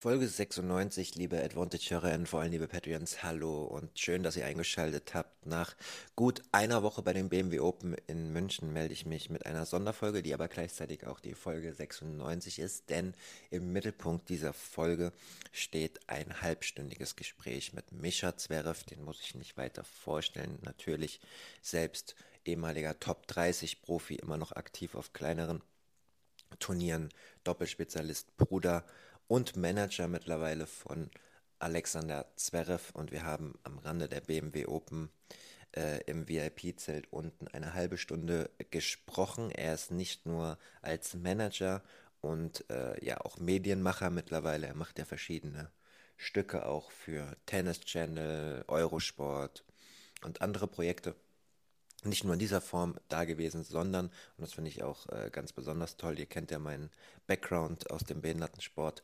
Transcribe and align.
Folge 0.00 0.28
96, 0.28 1.16
liebe 1.16 1.42
Advantage-Hörerinnen, 1.42 2.28
vor 2.28 2.40
allem 2.40 2.52
liebe 2.52 2.68
Patreons, 2.68 3.24
hallo 3.24 3.64
und 3.64 3.98
schön, 3.98 4.22
dass 4.22 4.36
ihr 4.36 4.46
eingeschaltet 4.46 5.12
habt. 5.12 5.44
Nach 5.44 5.74
gut 6.14 6.40
einer 6.52 6.84
Woche 6.84 7.02
bei 7.02 7.12
dem 7.12 7.28
BMW 7.28 7.58
Open 7.58 7.96
in 8.06 8.32
München 8.32 8.72
melde 8.72 8.94
ich 8.94 9.06
mich 9.06 9.28
mit 9.28 9.44
einer 9.44 9.66
Sonderfolge, 9.66 10.22
die 10.22 10.32
aber 10.34 10.46
gleichzeitig 10.46 11.04
auch 11.04 11.18
die 11.18 11.34
Folge 11.34 11.74
96 11.74 12.60
ist, 12.60 12.90
denn 12.90 13.12
im 13.50 13.72
Mittelpunkt 13.72 14.28
dieser 14.28 14.52
Folge 14.52 15.12
steht 15.50 15.98
ein 16.08 16.42
halbstündiges 16.42 17.16
Gespräch 17.16 17.72
mit 17.72 17.90
Mischa 17.90 18.36
Zverev, 18.36 18.84
den 18.84 19.02
muss 19.02 19.20
ich 19.20 19.34
nicht 19.34 19.56
weiter 19.56 19.82
vorstellen, 19.82 20.60
natürlich 20.62 21.18
selbst 21.60 22.14
ehemaliger 22.44 23.00
Top 23.00 23.26
30 23.26 23.82
Profi, 23.82 24.14
immer 24.14 24.36
noch 24.36 24.52
aktiv 24.52 24.94
auf 24.94 25.12
kleineren 25.12 25.60
Turnieren, 26.60 27.08
Doppelspezialist, 27.42 28.36
Bruder, 28.36 28.84
und 29.28 29.56
Manager 29.56 30.08
mittlerweile 30.08 30.66
von 30.66 31.10
Alexander 31.58 32.26
Zverev 32.36 32.90
und 32.94 33.12
wir 33.12 33.24
haben 33.24 33.54
am 33.62 33.78
Rande 33.78 34.08
der 34.08 34.20
BMW 34.20 34.66
Open 34.66 35.10
äh, 35.76 36.02
im 36.04 36.28
VIP-Zelt 36.28 37.12
unten 37.12 37.48
eine 37.48 37.74
halbe 37.74 37.98
Stunde 37.98 38.50
gesprochen. 38.70 39.50
Er 39.50 39.74
ist 39.74 39.90
nicht 39.90 40.26
nur 40.26 40.58
als 40.82 41.14
Manager 41.14 41.82
und 42.20 42.68
äh, 42.70 43.04
ja 43.04 43.20
auch 43.20 43.38
Medienmacher 43.38 44.10
mittlerweile. 44.10 44.66
Er 44.66 44.74
macht 44.74 44.98
ja 44.98 45.04
verschiedene 45.04 45.70
Stücke 46.16 46.66
auch 46.66 46.90
für 46.90 47.36
Tennis 47.46 47.80
Channel, 47.80 48.64
Eurosport 48.66 49.64
und 50.24 50.42
andere 50.42 50.66
Projekte. 50.66 51.14
Nicht 52.04 52.24
nur 52.24 52.34
in 52.34 52.38
dieser 52.38 52.60
Form 52.60 52.96
da 53.08 53.24
gewesen, 53.24 53.64
sondern, 53.64 54.06
und 54.06 54.42
das 54.42 54.52
finde 54.52 54.70
ich 54.70 54.82
auch 54.82 55.08
äh, 55.08 55.30
ganz 55.30 55.52
besonders 55.52 55.96
toll, 55.96 56.18
ihr 56.18 56.26
kennt 56.26 56.50
ja 56.50 56.58
meinen 56.58 56.90
Background 57.26 57.90
aus 57.90 58.04
dem 58.04 58.20
Behindertensport, 58.20 59.02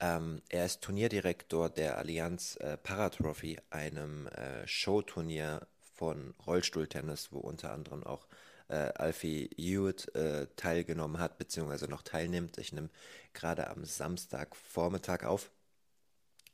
ähm, 0.00 0.42
er 0.48 0.66
ist 0.66 0.82
Turnierdirektor 0.82 1.70
der 1.70 1.98
Allianz 1.98 2.56
äh, 2.56 2.76
Paratrophy, 2.76 3.58
einem 3.70 4.26
äh, 4.28 4.66
Showturnier 4.66 5.66
von 5.94 6.34
Rollstuhltennis, 6.46 7.32
wo 7.32 7.38
unter 7.38 7.72
anderem 7.72 8.04
auch 8.04 8.26
äh, 8.68 8.74
Alfie 8.74 9.50
Hewitt 9.56 10.14
äh, 10.14 10.48
teilgenommen 10.56 11.18
hat, 11.20 11.38
beziehungsweise 11.38 11.88
noch 11.88 12.02
teilnimmt. 12.02 12.58
Ich 12.58 12.72
nehme 12.72 12.90
gerade 13.32 13.68
am 13.70 13.84
Samstagvormittag 13.84 15.24
auf. 15.24 15.50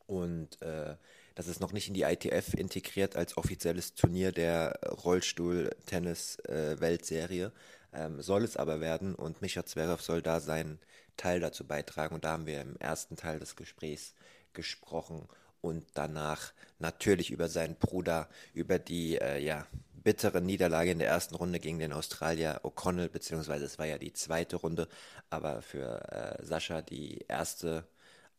Und 0.06 0.60
äh, 0.60 0.96
das 1.40 1.48
ist 1.48 1.60
noch 1.60 1.72
nicht 1.72 1.88
in 1.88 1.94
die 1.94 2.02
ITF 2.02 2.52
integriert 2.52 3.16
als 3.16 3.38
offizielles 3.38 3.94
Turnier 3.94 4.30
der 4.30 4.78
Rollstuhl-Tennis-Weltserie. 5.04 7.50
Ähm, 7.94 8.20
soll 8.20 8.44
es 8.44 8.58
aber 8.58 8.82
werden 8.82 9.14
und 9.14 9.40
Micha 9.40 9.64
Zverev 9.64 10.02
soll 10.02 10.20
da 10.20 10.40
seinen 10.40 10.78
Teil 11.16 11.40
dazu 11.40 11.66
beitragen. 11.66 12.14
Und 12.14 12.26
da 12.26 12.32
haben 12.32 12.44
wir 12.44 12.60
im 12.60 12.76
ersten 12.76 13.16
Teil 13.16 13.40
des 13.40 13.56
Gesprächs 13.56 14.12
gesprochen 14.52 15.26
und 15.62 15.86
danach 15.94 16.52
natürlich 16.78 17.30
über 17.30 17.48
seinen 17.48 17.76
Bruder, 17.76 18.28
über 18.52 18.78
die 18.78 19.16
äh, 19.16 19.38
ja, 19.38 19.66
bittere 19.94 20.42
Niederlage 20.42 20.90
in 20.90 20.98
der 20.98 21.08
ersten 21.08 21.36
Runde 21.36 21.58
gegen 21.58 21.78
den 21.78 21.94
Australier 21.94 22.60
O'Connell, 22.64 23.08
beziehungsweise 23.08 23.64
es 23.64 23.78
war 23.78 23.86
ja 23.86 23.96
die 23.96 24.12
zweite 24.12 24.56
Runde, 24.56 24.88
aber 25.30 25.62
für 25.62 26.06
äh, 26.12 26.44
Sascha 26.44 26.82
die 26.82 27.24
erste 27.28 27.86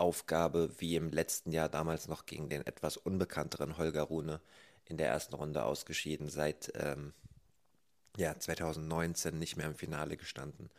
Aufgabe, 0.02 0.70
wie 0.80 0.96
im 0.96 1.12
letzten 1.12 1.52
Jahr 1.52 1.70
damals 1.70 2.08
noch 2.08 2.26
gegen 2.26 2.50
den 2.50 2.66
etwas 2.66 2.98
unbekannteren 2.98 3.78
Holger 3.78 4.04
Rune 4.04 4.42
in 4.86 4.98
der 4.98 5.08
ersten 5.08 5.36
Runde 5.36 5.64
ausgeschieden, 5.64 6.28
seit 6.28 6.74
ähm, 6.76 7.14
ja, 8.18 8.38
2019 8.38 9.38
nicht 9.38 9.56
mehr 9.56 9.68
im 9.68 9.76
Finale 9.76 10.18
gestanden 10.18 10.70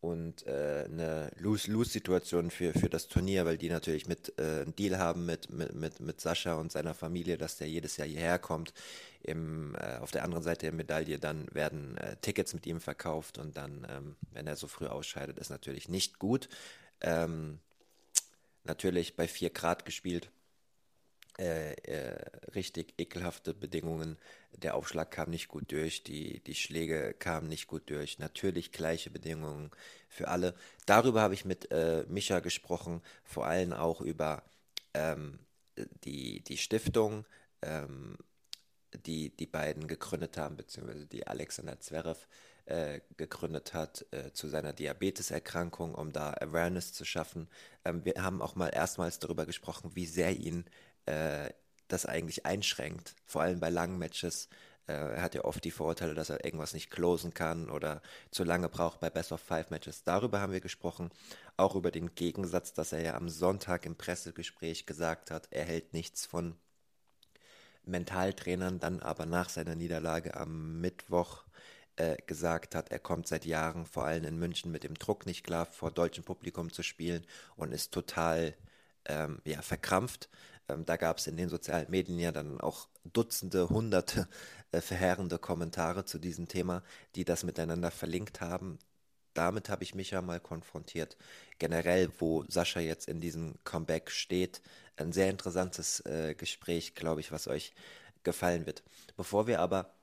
und 0.00 0.46
äh, 0.46 0.84
eine 0.84 1.30
Lose-Lose-Situation 1.38 2.50
für, 2.50 2.72
für 2.72 2.88
das 2.88 3.08
Turnier, 3.08 3.44
weil 3.44 3.58
die 3.58 3.68
natürlich 3.68 4.06
mit 4.06 4.32
äh, 4.38 4.62
einen 4.62 4.76
Deal 4.76 4.98
haben 4.98 5.26
mit, 5.26 5.50
mit, 5.50 5.74
mit, 5.74 6.00
mit 6.00 6.20
Sascha 6.20 6.54
und 6.54 6.70
seiner 6.70 6.94
Familie, 6.94 7.36
dass 7.36 7.56
der 7.56 7.68
jedes 7.68 7.96
Jahr 7.96 8.06
hierher 8.06 8.38
kommt. 8.38 8.72
Im, 9.22 9.74
äh, 9.74 9.96
auf 9.96 10.12
der 10.12 10.22
anderen 10.22 10.44
Seite 10.44 10.66
der 10.66 10.72
Medaille 10.72 11.18
dann 11.18 11.48
werden 11.52 11.98
äh, 11.98 12.16
Tickets 12.22 12.54
mit 12.54 12.66
ihm 12.66 12.80
verkauft 12.80 13.38
und 13.38 13.56
dann, 13.56 13.86
ähm, 13.90 14.16
wenn 14.32 14.46
er 14.46 14.54
so 14.54 14.68
früh 14.68 14.86
ausscheidet, 14.86 15.38
ist 15.38 15.50
natürlich 15.50 15.88
nicht 15.88 16.20
gut. 16.20 16.48
Ähm, 17.00 17.58
natürlich 18.64 19.16
bei 19.16 19.28
4 19.28 19.50
Grad 19.50 19.84
gespielt 19.84 20.30
äh, 21.38 21.74
äh, 21.74 22.18
richtig 22.56 22.94
ekelhafte 22.98 23.54
Bedingungen. 23.54 24.18
Der 24.56 24.74
Aufschlag 24.74 25.12
kam 25.12 25.30
nicht 25.30 25.46
gut 25.46 25.70
durch, 25.70 26.02
die, 26.02 26.40
die 26.40 26.56
Schläge 26.56 27.14
kamen 27.16 27.48
nicht 27.48 27.68
gut 27.68 27.88
durch. 27.90 28.18
Natürlich 28.18 28.72
gleiche 28.72 29.10
Bedingungen 29.10 29.70
für 30.08 30.26
alle. 30.26 30.54
Darüber 30.84 31.20
habe 31.20 31.34
ich 31.34 31.44
mit 31.44 31.70
äh, 31.70 32.04
Micha 32.08 32.40
gesprochen, 32.40 33.02
vor 33.22 33.46
allem 33.46 33.72
auch 33.72 34.00
über 34.00 34.42
ähm, 34.94 35.38
die, 36.02 36.42
die 36.42 36.56
Stiftung, 36.56 37.24
ähm, 37.62 38.18
die 39.06 39.30
die 39.36 39.46
beiden 39.46 39.86
gegründet 39.86 40.36
haben, 40.36 40.56
beziehungsweise 40.56 41.06
die 41.06 41.26
Alexander 41.26 41.78
Zverev 41.80 42.26
äh, 42.68 43.00
gegründet 43.16 43.74
hat 43.74 44.04
äh, 44.10 44.32
zu 44.32 44.48
seiner 44.48 44.72
Diabeteserkrankung, 44.72 45.94
um 45.94 46.12
da 46.12 46.34
Awareness 46.34 46.92
zu 46.92 47.04
schaffen. 47.04 47.48
Ähm, 47.84 48.04
wir 48.04 48.14
haben 48.22 48.42
auch 48.42 48.54
mal 48.56 48.68
erstmals 48.68 49.18
darüber 49.18 49.46
gesprochen, 49.46 49.92
wie 49.94 50.06
sehr 50.06 50.36
ihn 50.36 50.64
äh, 51.06 51.50
das 51.88 52.06
eigentlich 52.06 52.44
einschränkt, 52.44 53.14
vor 53.24 53.42
allem 53.42 53.60
bei 53.60 53.70
langen 53.70 53.98
Matches. 53.98 54.48
Äh, 54.86 54.92
er 54.92 55.22
hat 55.22 55.34
ja 55.34 55.44
oft 55.44 55.64
die 55.64 55.70
Vorurteile, 55.70 56.14
dass 56.14 56.30
er 56.30 56.44
irgendwas 56.44 56.74
nicht 56.74 56.90
closen 56.90 57.32
kann 57.32 57.70
oder 57.70 58.02
zu 58.30 58.44
lange 58.44 58.68
braucht 58.68 59.00
bei 59.00 59.10
Best 59.10 59.32
of 59.32 59.40
Five 59.40 59.70
Matches. 59.70 60.04
Darüber 60.04 60.40
haben 60.40 60.52
wir 60.52 60.60
gesprochen. 60.60 61.10
Auch 61.56 61.74
über 61.74 61.90
den 61.90 62.14
Gegensatz, 62.14 62.74
dass 62.74 62.92
er 62.92 63.00
ja 63.00 63.14
am 63.14 63.28
Sonntag 63.28 63.86
im 63.86 63.96
Pressegespräch 63.96 64.86
gesagt 64.86 65.30
hat, 65.30 65.48
er 65.50 65.64
hält 65.64 65.94
nichts 65.94 66.26
von 66.26 66.54
Mentaltrainern, 67.88 68.78
dann 68.78 69.00
aber 69.00 69.26
nach 69.26 69.48
seiner 69.48 69.74
Niederlage 69.74 70.36
am 70.36 70.80
Mittwoch 70.80 71.44
äh, 71.96 72.16
gesagt 72.26 72.74
hat, 72.74 72.90
er 72.90 72.98
kommt 72.98 73.26
seit 73.26 73.44
Jahren, 73.44 73.86
vor 73.86 74.04
allem 74.04 74.24
in 74.24 74.38
München, 74.38 74.70
mit 74.70 74.84
dem 74.84 74.94
Druck 74.94 75.26
nicht 75.26 75.44
klar, 75.44 75.66
vor 75.66 75.90
deutschem 75.90 76.24
Publikum 76.24 76.72
zu 76.72 76.82
spielen 76.82 77.24
und 77.56 77.72
ist 77.72 77.92
total 77.92 78.54
ähm, 79.06 79.40
ja, 79.44 79.62
verkrampft. 79.62 80.28
Ähm, 80.68 80.84
da 80.84 80.96
gab 80.96 81.18
es 81.18 81.26
in 81.26 81.36
den 81.36 81.48
sozialen 81.48 81.90
Medien 81.90 82.18
ja 82.18 82.32
dann 82.32 82.60
auch 82.60 82.88
Dutzende, 83.04 83.68
Hunderte 83.68 84.28
äh, 84.72 84.80
verheerende 84.80 85.38
Kommentare 85.38 86.04
zu 86.04 86.18
diesem 86.18 86.48
Thema, 86.48 86.82
die 87.16 87.24
das 87.24 87.42
miteinander 87.44 87.90
verlinkt 87.90 88.40
haben. 88.40 88.78
Damit 89.38 89.68
habe 89.68 89.84
ich 89.84 89.94
mich 89.94 90.10
ja 90.10 90.20
mal 90.20 90.40
konfrontiert. 90.40 91.16
Generell, 91.60 92.10
wo 92.18 92.44
Sascha 92.48 92.80
jetzt 92.80 93.06
in 93.06 93.20
diesem 93.20 93.54
Comeback 93.62 94.10
steht, 94.10 94.60
ein 94.96 95.12
sehr 95.12 95.30
interessantes 95.30 96.00
äh, 96.00 96.34
Gespräch, 96.34 96.96
glaube 96.96 97.20
ich, 97.20 97.30
was 97.30 97.46
euch 97.46 97.72
gefallen 98.24 98.66
wird. 98.66 98.82
Bevor 99.16 99.46
wir 99.46 99.60
aber 99.60 99.94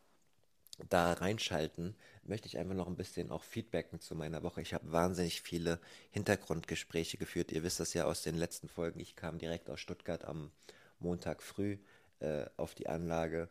da 0.88 1.12
reinschalten, 1.12 1.98
möchte 2.24 2.48
ich 2.48 2.58
einfach 2.58 2.76
noch 2.76 2.88
ein 2.88 2.96
bisschen 2.96 3.30
auch 3.30 3.44
feedbacken 3.44 4.00
zu 4.00 4.16
meiner 4.16 4.42
Woche. 4.42 4.62
Ich 4.62 4.74
habe 4.74 4.90
wahnsinnig 4.94 5.42
viele 5.42 5.82
Hintergrundgespräche 6.12 7.18
geführt. 7.18 7.52
Ihr 7.52 7.64
wisst 7.64 7.82
das 7.82 7.94
ja 7.94 8.06
aus 8.06 8.24
den 8.24 8.36
letzten 8.36 8.70
Folgen. 8.70 9.02
Ich 9.02 9.18
kam 9.18 9.38
direkt 9.38 9.70
aus 9.70 9.82
Stuttgart 9.82 10.24
am 10.24 10.50
Montag 11.00 11.44
früh 11.44 11.78
äh, 12.22 12.46
auf 12.56 12.74
die 12.74 12.88
Anlage 12.88 13.50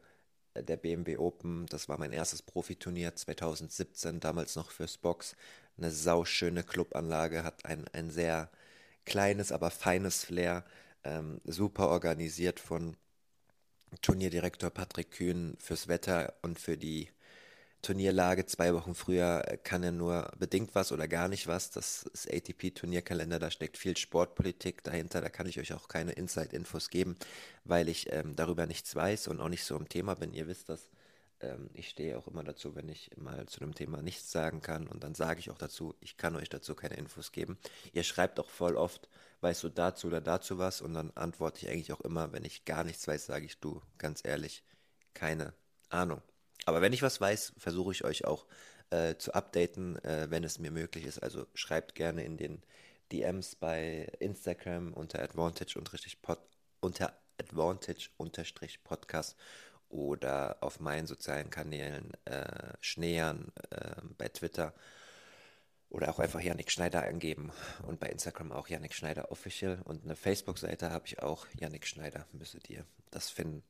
äh, 0.55 0.63
der 0.63 0.77
BMW 0.77 1.19
Open. 1.19 1.67
Das 1.67 1.89
war 1.89 1.99
mein 1.99 2.13
erstes 2.13 2.43
Profiturnier 2.43 3.15
2017, 3.15 4.21
damals 4.21 4.57
noch 4.57 4.71
fürs 4.71 4.97
Box. 4.97 5.37
Eine 5.79 5.91
sauschöne 5.91 6.63
Clubanlage, 6.65 7.45
hat 7.45 7.65
ein, 7.65 7.87
ein 7.93 8.11
sehr 8.11 8.51
kleines, 9.05 9.53
aber 9.53 9.71
feines 9.71 10.25
Flair. 10.25 10.65
Ähm, 11.05 11.41
super 11.45 11.89
organisiert 11.89 12.61
von 12.61 12.97
Turnierdirektor 14.03 14.71
Patrick 14.71 15.13
Kühn 15.13 15.57
fürs 15.61 15.89
Wetter 15.89 16.35
und 16.43 16.59
für 16.59 16.77
die 16.77 17.11
Turnierlage. 17.83 18.47
Zwei 18.47 18.75
Wochen 18.75 18.95
früher 18.95 19.43
kann 19.63 19.83
er 19.83 19.93
nur 19.93 20.31
bedingt 20.39 20.75
was 20.75 20.93
oder 20.93 21.07
gar 21.09 21.29
nicht 21.29 21.47
was. 21.47 21.71
Das 21.71 22.05
ist 22.05 22.33
ATP-Turnierkalender, 22.33 23.39
da 23.39 23.51
steckt 23.51 23.77
viel 23.79 23.97
Sportpolitik 23.97 24.83
dahinter. 24.85 25.21
Da 25.21 25.29
kann 25.29 25.47
ich 25.47 25.61
euch 25.61 25.75
auch 25.75 25.89
keine 25.89 26.13
Inside-Infos 26.13 26.91
geben, 26.91 27.17
weil 27.65 27.89
ich 27.89 28.13
ähm, 28.13 28.35
darüber 28.37 28.67
nichts 28.67 28.95
weiß 28.97 29.29
und 29.29 29.41
auch 29.41 29.49
nicht 29.49 29.65
so 29.65 29.77
im 29.77 29.89
Thema 29.89 30.15
bin. 30.15 30.33
Ihr 30.33 30.47
wisst 30.49 30.69
das. 30.69 30.89
Ähm, 31.45 31.71
ich 31.75 31.89
stehe 31.89 32.19
auch 32.19 32.27
immer 32.27 32.43
dazu, 32.43 32.75
wenn 32.75 32.89
ich 32.89 33.11
mal 33.17 33.47
zu 33.47 33.61
einem 33.61 33.75
Thema 33.75 34.03
nichts 34.03 34.33
sagen 34.33 34.63
kann. 34.63 34.87
Und 34.87 35.05
dann 35.05 35.15
sage 35.15 35.41
ich 35.41 35.51
auch 35.51 35.59
dazu, 35.59 35.95
ich 36.01 36.17
kann 36.17 36.37
euch 36.37 36.49
dazu 36.49 36.75
keine 36.75 36.97
Infos 36.97 37.33
geben. 37.33 37.59
Ihr 37.93 38.05
schreibt 38.05 38.41
auch 38.41 38.49
voll 38.49 38.77
oft, 38.77 39.09
weißt 39.41 39.63
du 39.65 39.69
dazu 39.69 40.09
oder 40.09 40.21
dazu 40.21 40.59
was? 40.59 40.81
Und 40.81 40.95
dann 40.95 41.11
antworte 41.15 41.65
ich 41.65 41.71
eigentlich 41.71 41.93
auch 41.93 42.01
immer, 42.01 42.33
wenn 42.33 42.45
ich 42.45 42.65
gar 42.65 42.85
nichts 42.85 43.07
weiß, 43.07 43.27
sage 43.27 43.47
ich 43.47 43.59
du, 43.61 43.83
ganz 43.99 44.23
ehrlich, 44.25 44.65
keine 45.13 45.55
Ahnung. 45.91 46.23
Aber 46.67 46.81
wenn 46.81 46.93
ich 46.93 47.03
was 47.03 47.21
weiß, 47.21 47.55
versuche 47.59 47.93
ich 47.93 48.05
euch 48.05 48.25
auch 48.25 48.47
äh, 48.91 49.17
zu 49.17 49.35
updaten, 49.35 50.03
äh, 50.05 50.31
wenn 50.31 50.45
es 50.45 50.59
mir 50.59 50.71
möglich 50.71 51.05
ist. 51.05 51.23
Also 51.23 51.47
schreibt 51.55 51.95
gerne 51.95 52.25
in 52.25 52.37
den 52.37 52.63
DMs 53.13 53.57
bei 53.57 54.11
Instagram 54.19 54.95
unter 54.95 55.23
Advantage 55.23 55.79
Pod, 56.23 56.39
unter 56.81 57.13
Advantage 57.39 58.09
Podcast 58.85 59.37
oder 59.95 60.57
auf 60.61 60.81
meinen 60.81 61.07
sozialen 61.07 61.51
Kanälen 61.51 62.13
äh, 62.25 62.73
Schneern 62.81 63.53
äh, 63.71 64.03
bei 64.19 64.29
Twitter 64.29 64.75
oder 65.89 66.11
auch 66.11 66.19
einfach 66.19 66.41
Yannick 66.41 66.73
Schneider 66.73 67.03
eingeben 67.03 67.53
und 67.87 68.01
bei 68.01 68.09
Instagram 68.09 68.51
auch 68.51 68.67
Yannick 68.67 68.93
Schneider 68.93 69.31
Official 69.31 69.81
und 69.85 70.05
eine 70.05 70.17
Facebook-Seite 70.17 70.91
habe 70.91 71.07
ich 71.07 71.23
auch 71.23 71.47
Yannick 71.61 71.87
Schneider, 71.87 72.27
müsstet 72.33 72.69
ihr 72.69 72.85
das 73.13 73.31
finden. 73.31 73.63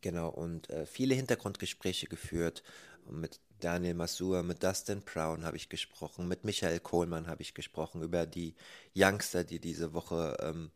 Genau, 0.00 0.28
und 0.28 0.68
äh, 0.70 0.86
viele 0.86 1.14
Hintergrundgespräche 1.14 2.08
geführt. 2.08 2.64
Mit 3.08 3.40
Daniel 3.60 3.94
Masur, 3.94 4.42
mit 4.42 4.62
Dustin 4.62 5.02
Brown 5.02 5.44
habe 5.44 5.56
ich 5.56 5.68
gesprochen, 5.68 6.26
mit 6.26 6.44
Michael 6.44 6.80
Kohlmann 6.80 7.28
habe 7.28 7.42
ich 7.42 7.54
gesprochen 7.54 8.02
über 8.02 8.26
die 8.26 8.54
Youngster, 8.94 9.44
die 9.44 9.60
diese 9.60 9.94
Woche 9.94 10.36
ähm, 10.40 10.72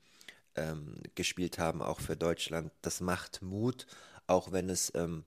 ähm, 0.54 1.02
gespielt 1.14 1.58
haben, 1.58 1.82
auch 1.82 2.00
für 2.00 2.16
Deutschland. 2.16 2.72
Das 2.80 3.00
macht 3.00 3.42
Mut, 3.42 3.86
auch 4.32 4.52
wenn 4.52 4.68
es 4.70 4.92
ähm, 4.94 5.24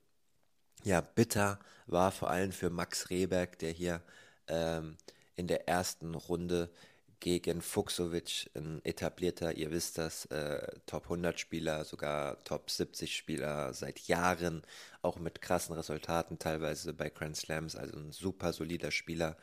ja 0.83 1.01
bitter 1.01 1.59
war, 1.87 2.11
vor 2.11 2.29
allem 2.29 2.51
für 2.51 2.69
Max 2.69 3.09
Rehberg, 3.09 3.59
der 3.59 3.71
hier 3.71 4.01
ähm, 4.47 4.97
in 5.35 5.47
der 5.47 5.67
ersten 5.67 6.15
Runde 6.15 6.71
gegen 7.19 7.61
Fuchsovic, 7.61 8.49
ein 8.55 8.83
etablierter, 8.83 9.55
ihr 9.55 9.71
wisst 9.71 9.97
das, 9.97 10.25
äh, 10.25 10.67
Top 10.85 11.03
100 11.03 11.39
Spieler, 11.39 11.85
sogar 11.85 12.43
Top 12.43 12.69
70 12.69 13.15
Spieler 13.15 13.73
seit 13.73 13.99
Jahren, 14.01 14.63
auch 15.01 15.17
mit 15.17 15.41
krassen 15.41 15.75
Resultaten, 15.75 16.39
teilweise 16.39 16.93
bei 16.93 17.09
Grand 17.09 17.37
Slams, 17.37 17.75
also 17.75 17.97
ein 17.97 18.11
super 18.11 18.53
solider 18.53 18.91
Spieler, 18.91 19.37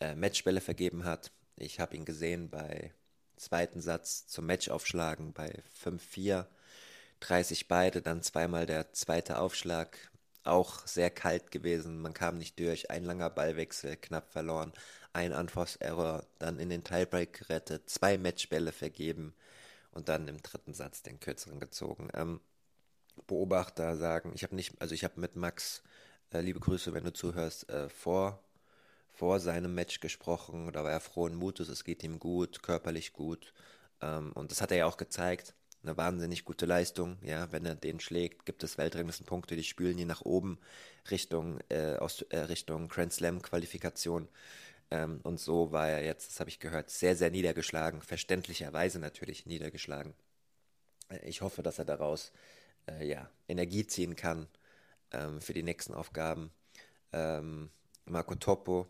äh, 0.00 0.14
Matchbälle 0.14 0.60
vergeben 0.60 1.04
hat. 1.04 1.32
Ich 1.56 1.80
habe 1.80 1.96
ihn 1.96 2.04
gesehen 2.04 2.50
bei 2.50 2.92
zweiten 3.36 3.80
Satz 3.80 4.26
zum 4.26 4.46
Match 4.46 4.68
aufschlagen, 4.68 5.32
bei 5.32 5.62
5-4, 5.84 6.46
30 7.22 7.68
beide, 7.68 8.02
dann 8.02 8.22
zweimal 8.22 8.66
der 8.66 8.92
zweite 8.92 9.38
Aufschlag, 9.38 10.10
auch 10.44 10.86
sehr 10.86 11.10
kalt 11.10 11.50
gewesen, 11.50 12.02
man 12.02 12.14
kam 12.14 12.38
nicht 12.38 12.58
durch, 12.58 12.90
ein 12.90 13.04
langer 13.04 13.30
Ballwechsel, 13.30 13.96
knapp 13.96 14.32
verloren 14.32 14.72
ein 15.12 15.32
Unforced-Error, 15.32 16.24
dann 16.38 16.58
in 16.58 16.70
den 16.70 16.84
Tiebreak 16.84 17.32
gerettet, 17.34 17.88
zwei 17.90 18.18
Matchbälle 18.18 18.72
vergeben 18.72 19.34
und 19.92 20.08
dann 20.08 20.28
im 20.28 20.42
dritten 20.42 20.74
Satz 20.74 21.02
den 21.02 21.20
kürzeren 21.20 21.60
gezogen. 21.60 22.08
Ähm, 22.14 22.40
Beobachter 23.26 23.96
sagen, 23.96 24.32
ich 24.34 24.42
habe 24.42 24.54
nicht, 24.54 24.80
also 24.80 24.94
ich 24.94 25.04
habe 25.04 25.20
mit 25.20 25.36
Max, 25.36 25.82
äh, 26.32 26.40
liebe 26.40 26.60
Grüße, 26.60 26.94
wenn 26.94 27.04
du 27.04 27.12
zuhörst, 27.12 27.68
äh, 27.68 27.88
vor, 27.90 28.42
vor 29.12 29.38
seinem 29.38 29.74
Match 29.74 30.00
gesprochen. 30.00 30.72
Da 30.72 30.82
war 30.82 30.90
er 30.90 31.00
frohen 31.00 31.34
Mutes, 31.34 31.68
es 31.68 31.84
geht 31.84 32.02
ihm 32.02 32.18
gut, 32.18 32.62
körperlich 32.62 33.12
gut. 33.12 33.52
Ähm, 34.00 34.32
und 34.32 34.50
das 34.50 34.62
hat 34.62 34.70
er 34.70 34.78
ja 34.78 34.86
auch 34.86 34.96
gezeigt. 34.96 35.54
Eine 35.82 35.96
wahnsinnig 35.96 36.44
gute 36.44 36.64
Leistung. 36.66 37.18
Ja, 37.22 37.50
wenn 37.50 37.66
er 37.66 37.74
den 37.74 37.98
schlägt, 37.98 38.46
gibt 38.46 38.62
es 38.62 38.78
Weltranglistenpunkte, 38.78 39.56
die 39.56 39.64
spülen 39.64 39.98
ihn 39.98 40.06
nach 40.08 40.22
oben 40.22 40.58
Richtung, 41.10 41.58
äh, 41.70 41.96
aus, 41.96 42.22
äh, 42.22 42.38
Richtung 42.38 42.88
Grand 42.88 43.12
Slam 43.12 43.42
Qualifikation. 43.42 44.28
Ähm, 44.92 45.20
und 45.24 45.40
so 45.40 45.72
war 45.72 45.88
er 45.88 46.04
jetzt, 46.04 46.30
das 46.30 46.40
habe 46.40 46.50
ich 46.50 46.60
gehört, 46.60 46.90
sehr, 46.90 47.16
sehr 47.16 47.30
niedergeschlagen, 47.30 48.00
verständlicherweise 48.00 49.00
natürlich 49.00 49.46
niedergeschlagen. 49.46 50.14
Äh, 51.10 51.28
ich 51.28 51.40
hoffe, 51.42 51.62
dass 51.62 51.78
er 51.78 51.84
daraus 51.84 52.32
äh, 52.88 53.06
ja, 53.06 53.28
Energie 53.48 53.86
ziehen 53.86 54.16
kann 54.16 54.46
ähm, 55.12 55.40
für 55.40 55.54
die 55.54 55.62
nächsten 55.64 55.94
Aufgaben. 55.94 56.52
Ähm, 57.12 57.70
Marco 58.06 58.34
Topo, 58.36 58.86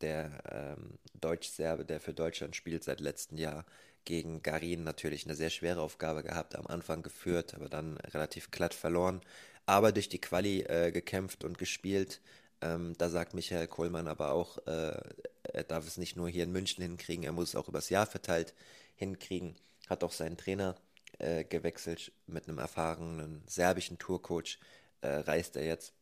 der 0.00 0.76
ähm, 0.78 0.98
Deutsch-Serbe, 1.20 1.84
der 1.84 2.00
für 2.00 2.14
Deutschland 2.14 2.56
spielt 2.56 2.84
seit 2.84 3.00
letztem 3.00 3.38
Jahr, 3.38 3.64
gegen 4.04 4.42
Garin 4.42 4.84
natürlich 4.84 5.24
eine 5.24 5.34
sehr 5.34 5.50
schwere 5.50 5.80
Aufgabe 5.80 6.22
gehabt, 6.22 6.56
am 6.56 6.66
Anfang 6.66 7.02
geführt, 7.02 7.54
aber 7.54 7.68
dann 7.68 7.96
relativ 7.98 8.50
glatt 8.50 8.74
verloren, 8.74 9.20
aber 9.66 9.92
durch 9.92 10.08
die 10.08 10.20
Quali 10.20 10.62
äh, 10.62 10.90
gekämpft 10.90 11.44
und 11.44 11.58
gespielt, 11.58 12.20
ähm, 12.62 12.94
da 12.98 13.08
sagt 13.08 13.34
Michael 13.34 13.68
Kohlmann 13.68 14.08
aber 14.08 14.32
auch, 14.32 14.58
äh, 14.66 15.00
er 15.44 15.64
darf 15.64 15.86
es 15.86 15.96
nicht 15.96 16.16
nur 16.16 16.28
hier 16.28 16.44
in 16.44 16.52
München 16.52 16.82
hinkriegen, 16.82 17.24
er 17.24 17.32
muss 17.32 17.50
es 17.50 17.56
auch 17.56 17.68
übers 17.68 17.88
Jahr 17.90 18.06
verteilt 18.06 18.54
hinkriegen. 18.96 19.56
Hat 19.88 20.04
auch 20.04 20.12
seinen 20.12 20.36
Trainer 20.36 20.76
äh, 21.18 21.44
gewechselt 21.44 22.12
mit 22.26 22.48
einem 22.48 22.58
erfahrenen 22.58 23.42
serbischen 23.46 23.98
Tourcoach, 23.98 24.58
äh, 25.00 25.08
reist 25.08 25.56
er 25.56 25.64
jetzt. 25.64 25.94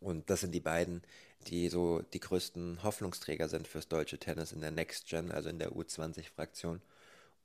Und 0.00 0.28
das 0.28 0.40
sind 0.40 0.52
die 0.52 0.60
beiden, 0.60 1.02
die 1.46 1.68
so 1.68 2.02
die 2.12 2.20
größten 2.20 2.82
Hoffnungsträger 2.82 3.48
sind 3.48 3.68
fürs 3.68 3.88
deutsche 3.88 4.18
Tennis 4.18 4.52
in 4.52 4.60
der 4.60 4.72
Next 4.72 5.06
Gen, 5.08 5.30
also 5.30 5.48
in 5.48 5.58
der 5.58 5.72
U20-Fraktion. 5.72 6.82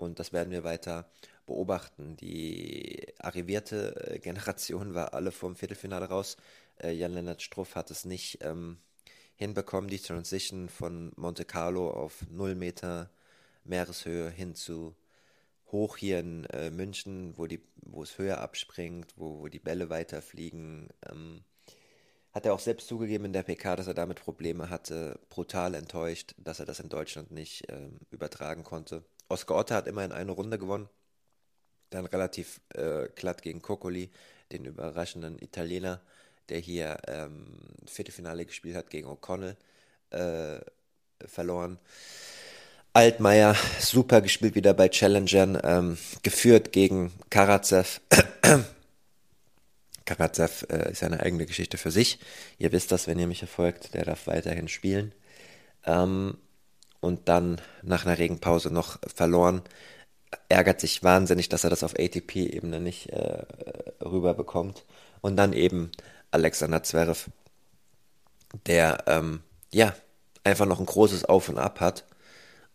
Und 0.01 0.19
das 0.19 0.33
werden 0.33 0.51
wir 0.51 0.63
weiter 0.63 1.05
beobachten. 1.45 2.17
Die 2.17 3.07
arrivierte 3.19 4.15
äh, 4.15 4.19
Generation 4.19 4.93
war 4.93 5.13
alle 5.13 5.31
vom 5.31 5.55
Viertelfinale 5.55 6.05
raus. 6.05 6.37
Äh, 6.81 6.91
Jan-Lennart 6.91 7.41
Struff 7.41 7.75
hat 7.75 7.91
es 7.91 8.05
nicht 8.05 8.39
ähm, 8.41 8.77
hinbekommen, 9.35 9.89
die 9.89 9.99
Transition 9.99 10.69
von 10.69 11.11
Monte 11.15 11.45
Carlo 11.45 11.91
auf 11.91 12.25
0 12.29 12.55
Meter 12.55 13.11
Meereshöhe 13.63 14.29
hin 14.29 14.55
zu 14.55 14.95
hoch 15.71 15.97
hier 15.97 16.19
in 16.19 16.45
äh, 16.45 16.71
München, 16.71 17.37
wo, 17.37 17.45
die, 17.45 17.61
wo 17.75 18.03
es 18.03 18.17
höher 18.17 18.39
abspringt, 18.39 19.13
wo, 19.17 19.39
wo 19.39 19.47
die 19.47 19.59
Bälle 19.59 19.89
weiterfliegen. 19.89 20.89
Ähm, 21.09 21.43
hat 22.31 22.45
er 22.45 22.53
auch 22.53 22.59
selbst 22.59 22.87
zugegeben 22.87 23.25
in 23.25 23.33
der 23.33 23.43
PK, 23.43 23.75
dass 23.75 23.87
er 23.87 23.93
damit 23.93 24.21
Probleme 24.21 24.69
hatte, 24.69 25.19
brutal 25.29 25.75
enttäuscht, 25.75 26.33
dass 26.37 26.59
er 26.59 26.65
das 26.65 26.79
in 26.79 26.87
Deutschland 26.89 27.31
nicht 27.31 27.65
ähm, 27.69 27.99
übertragen 28.09 28.63
konnte. 28.63 29.03
Oscar 29.31 29.55
Otte 29.55 29.75
hat 29.75 29.87
immerhin 29.87 30.11
eine 30.11 30.31
Runde 30.31 30.59
gewonnen, 30.59 30.89
dann 31.89 32.05
relativ 32.05 32.61
äh, 32.73 33.07
glatt 33.15 33.41
gegen 33.41 33.61
Coccoli, 33.61 34.11
den 34.51 34.65
überraschenden 34.65 35.39
Italiener 35.39 36.01
der 36.51 36.59
hier 36.59 36.97
ähm, 37.07 37.47
Viertelfinale 37.85 38.45
gespielt 38.45 38.75
hat 38.75 38.89
gegen 38.89 39.07
O'Connell, 39.07 39.55
äh, 40.11 40.59
verloren. 41.25 41.79
Altmaier, 42.93 43.55
super 43.79 44.21
gespielt 44.21 44.55
wieder 44.55 44.73
bei 44.73 44.89
Challengern, 44.89 45.57
ähm, 45.63 45.97
geführt 46.23 46.73
gegen 46.73 47.13
Karatsev. 47.29 48.01
Karatsev 50.05 50.65
äh, 50.69 50.91
ist 50.91 51.03
eine 51.03 51.21
eigene 51.21 51.45
Geschichte 51.45 51.77
für 51.77 51.91
sich. 51.91 52.19
Ihr 52.57 52.73
wisst 52.73 52.91
das, 52.91 53.07
wenn 53.07 53.17
ihr 53.17 53.27
mich 53.27 53.39
verfolgt, 53.39 53.93
der 53.93 54.03
darf 54.03 54.27
weiterhin 54.27 54.67
spielen. 54.67 55.13
Ähm, 55.85 56.37
und 57.01 57.27
dann 57.27 57.59
nach 57.81 58.05
einer 58.05 58.17
Regenpause 58.17 58.71
noch 58.71 58.99
verloren. 59.13 59.61
Ärgert 60.47 60.79
sich 60.79 61.03
wahnsinnig, 61.03 61.49
dass 61.49 61.65
er 61.65 61.69
das 61.69 61.83
auf 61.83 61.95
ATP-Ebene 61.99 62.79
nicht 62.79 63.09
äh, 63.09 63.43
rüberbekommt. 64.01 64.85
Und 65.19 65.35
dann 65.35 65.51
eben 65.51 65.91
Alexander 66.31 66.83
Zverev, 66.83 67.29
der 68.65 69.03
ähm, 69.07 69.41
ja 69.73 69.93
einfach 70.43 70.65
noch 70.65 70.79
ein 70.79 70.85
großes 70.85 71.25
Auf 71.25 71.49
und 71.49 71.57
Ab 71.57 71.79
hat 71.81 72.05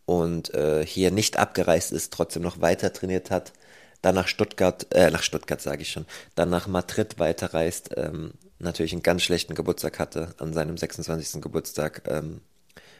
und 0.05 0.53
äh, 0.53 0.85
hier 0.85 1.11
nicht 1.11 1.37
abgereist 1.37 1.91
ist, 1.91 2.13
trotzdem 2.13 2.43
noch 2.43 2.61
weiter 2.61 2.93
trainiert 2.93 3.31
hat, 3.31 3.53
dann 4.01 4.15
nach 4.15 4.27
Stuttgart, 4.27 4.87
äh, 4.93 5.11
nach 5.11 5.23
Stuttgart 5.23 5.61
sage 5.61 5.81
ich 5.81 5.91
schon, 5.91 6.05
dann 6.35 6.49
nach 6.49 6.67
Madrid 6.67 7.19
weiterreist, 7.19 7.91
ähm, 7.97 8.33
natürlich 8.59 8.93
einen 8.93 9.03
ganz 9.03 9.23
schlechten 9.23 9.55
Geburtstag 9.55 9.99
hatte, 9.99 10.33
an 10.37 10.53
seinem 10.53 10.77
26. 10.77 11.41
Geburtstag 11.41 12.03
ähm, 12.07 12.41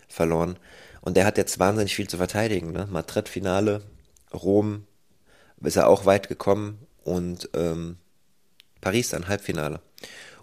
verloren. 0.08 0.58
Und 1.08 1.16
der 1.16 1.26
hat 1.26 1.38
jetzt 1.38 1.58
wahnsinnig 1.58 1.96
viel 1.96 2.10
zu 2.10 2.18
verteidigen. 2.18 2.74
Ne? 2.74 2.86
Madrid-Finale, 2.92 3.82
Rom 4.34 4.86
ist 5.62 5.78
er 5.78 5.88
auch 5.88 6.06
weit 6.06 6.28
gekommen 6.28 6.86
und 7.06 7.50
ähm, 7.54 7.96
Paris 8.82 9.12
dann 9.12 9.30
Halbfinale. 9.30 9.80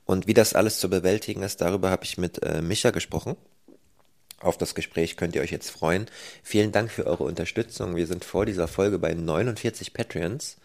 Und 0.06 0.26
wie 0.26 0.32
das 0.32 0.54
alles 0.54 0.80
zu 0.80 0.88
bewältigen 0.88 1.42
ist, 1.42 1.60
darüber 1.60 1.90
habe 1.90 2.04
ich 2.04 2.16
mit 2.16 2.42
äh, 2.42 2.62
Micha 2.62 2.92
gesprochen. 2.92 3.36
Auf 4.40 4.56
das 4.56 4.74
Gespräch 4.74 5.18
könnt 5.18 5.34
ihr 5.34 5.42
euch 5.42 5.50
jetzt 5.50 5.68
freuen. 5.68 6.06
Vielen 6.42 6.72
Dank 6.72 6.90
für 6.90 7.06
eure 7.06 7.24
Unterstützung. 7.24 7.94
Wir 7.94 8.06
sind 8.06 8.24
vor 8.24 8.46
dieser 8.46 8.66
Folge 8.66 8.98
bei 8.98 9.12
49 9.12 9.92
Patreons. 9.92 10.56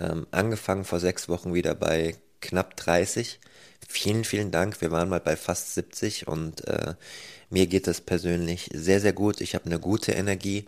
Ähm, 0.00 0.26
angefangen 0.32 0.84
vor 0.84 0.98
sechs 0.98 1.28
Wochen 1.28 1.54
wieder 1.54 1.76
bei 1.76 2.16
knapp 2.40 2.74
30. 2.74 3.38
Vielen, 3.86 4.24
vielen 4.24 4.50
Dank. 4.50 4.80
Wir 4.80 4.90
waren 4.90 5.08
mal 5.08 5.20
bei 5.20 5.36
fast 5.36 5.74
70 5.74 6.26
und 6.26 6.66
äh, 6.66 6.94
mir 7.54 7.68
geht 7.68 7.86
es 7.88 8.00
persönlich 8.00 8.68
sehr, 8.74 9.00
sehr 9.00 9.12
gut. 9.12 9.40
Ich 9.40 9.54
habe 9.54 9.66
eine 9.66 9.78
gute 9.78 10.12
Energie. 10.12 10.66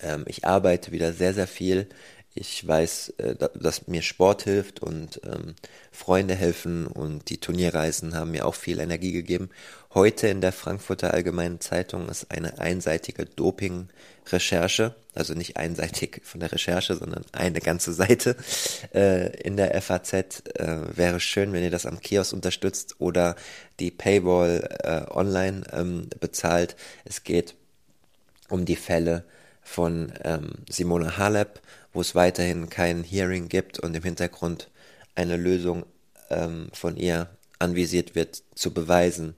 Ähm, 0.00 0.24
ich 0.26 0.44
arbeite 0.44 0.90
wieder 0.90 1.12
sehr, 1.12 1.34
sehr 1.34 1.46
viel 1.46 1.88
ich 2.34 2.66
weiß, 2.66 3.10
äh, 3.18 3.34
dass 3.54 3.88
mir 3.88 4.02
Sport 4.02 4.42
hilft 4.44 4.80
und 4.80 5.20
ähm, 5.24 5.54
Freunde 5.90 6.34
helfen 6.34 6.86
und 6.86 7.28
die 7.28 7.38
Turnierreisen 7.38 8.14
haben 8.14 8.30
mir 8.30 8.46
auch 8.46 8.54
viel 8.54 8.80
Energie 8.80 9.12
gegeben. 9.12 9.50
Heute 9.94 10.28
in 10.28 10.40
der 10.40 10.52
Frankfurter 10.52 11.12
Allgemeinen 11.12 11.60
Zeitung 11.60 12.08
ist 12.08 12.30
eine 12.30 12.58
einseitige 12.58 13.26
Doping-Recherche, 13.26 14.94
also 15.14 15.34
nicht 15.34 15.58
einseitig 15.58 16.22
von 16.24 16.40
der 16.40 16.52
Recherche, 16.52 16.96
sondern 16.96 17.24
eine 17.32 17.60
ganze 17.60 17.92
Seite 17.92 18.36
äh, 18.94 19.36
in 19.42 19.58
der 19.58 19.80
FAZ. 19.82 20.12
Äh, 20.14 20.96
wäre 20.96 21.20
schön, 21.20 21.52
wenn 21.52 21.62
ihr 21.62 21.70
das 21.70 21.84
am 21.84 22.00
Kiosk 22.00 22.32
unterstützt 22.32 22.96
oder 22.98 23.36
die 23.78 23.90
Paywall 23.90 24.68
äh, 24.82 25.10
online 25.10 25.64
ähm, 25.72 26.08
bezahlt. 26.20 26.76
Es 27.04 27.24
geht 27.24 27.54
um 28.48 28.64
die 28.64 28.76
Fälle 28.76 29.24
von 29.62 30.12
ähm, 30.22 30.52
Simone 30.68 31.16
Halep, 31.16 31.60
wo 31.92 32.00
es 32.00 32.14
weiterhin 32.14 32.68
kein 32.68 33.04
Hearing 33.04 33.48
gibt 33.48 33.78
und 33.78 33.94
im 33.94 34.02
Hintergrund 34.02 34.68
eine 35.14 35.36
Lösung 35.36 35.84
ähm, 36.30 36.68
von 36.72 36.96
ihr 36.96 37.28
anvisiert 37.58 38.14
wird, 38.14 38.42
zu 38.54 38.72
beweisen, 38.72 39.34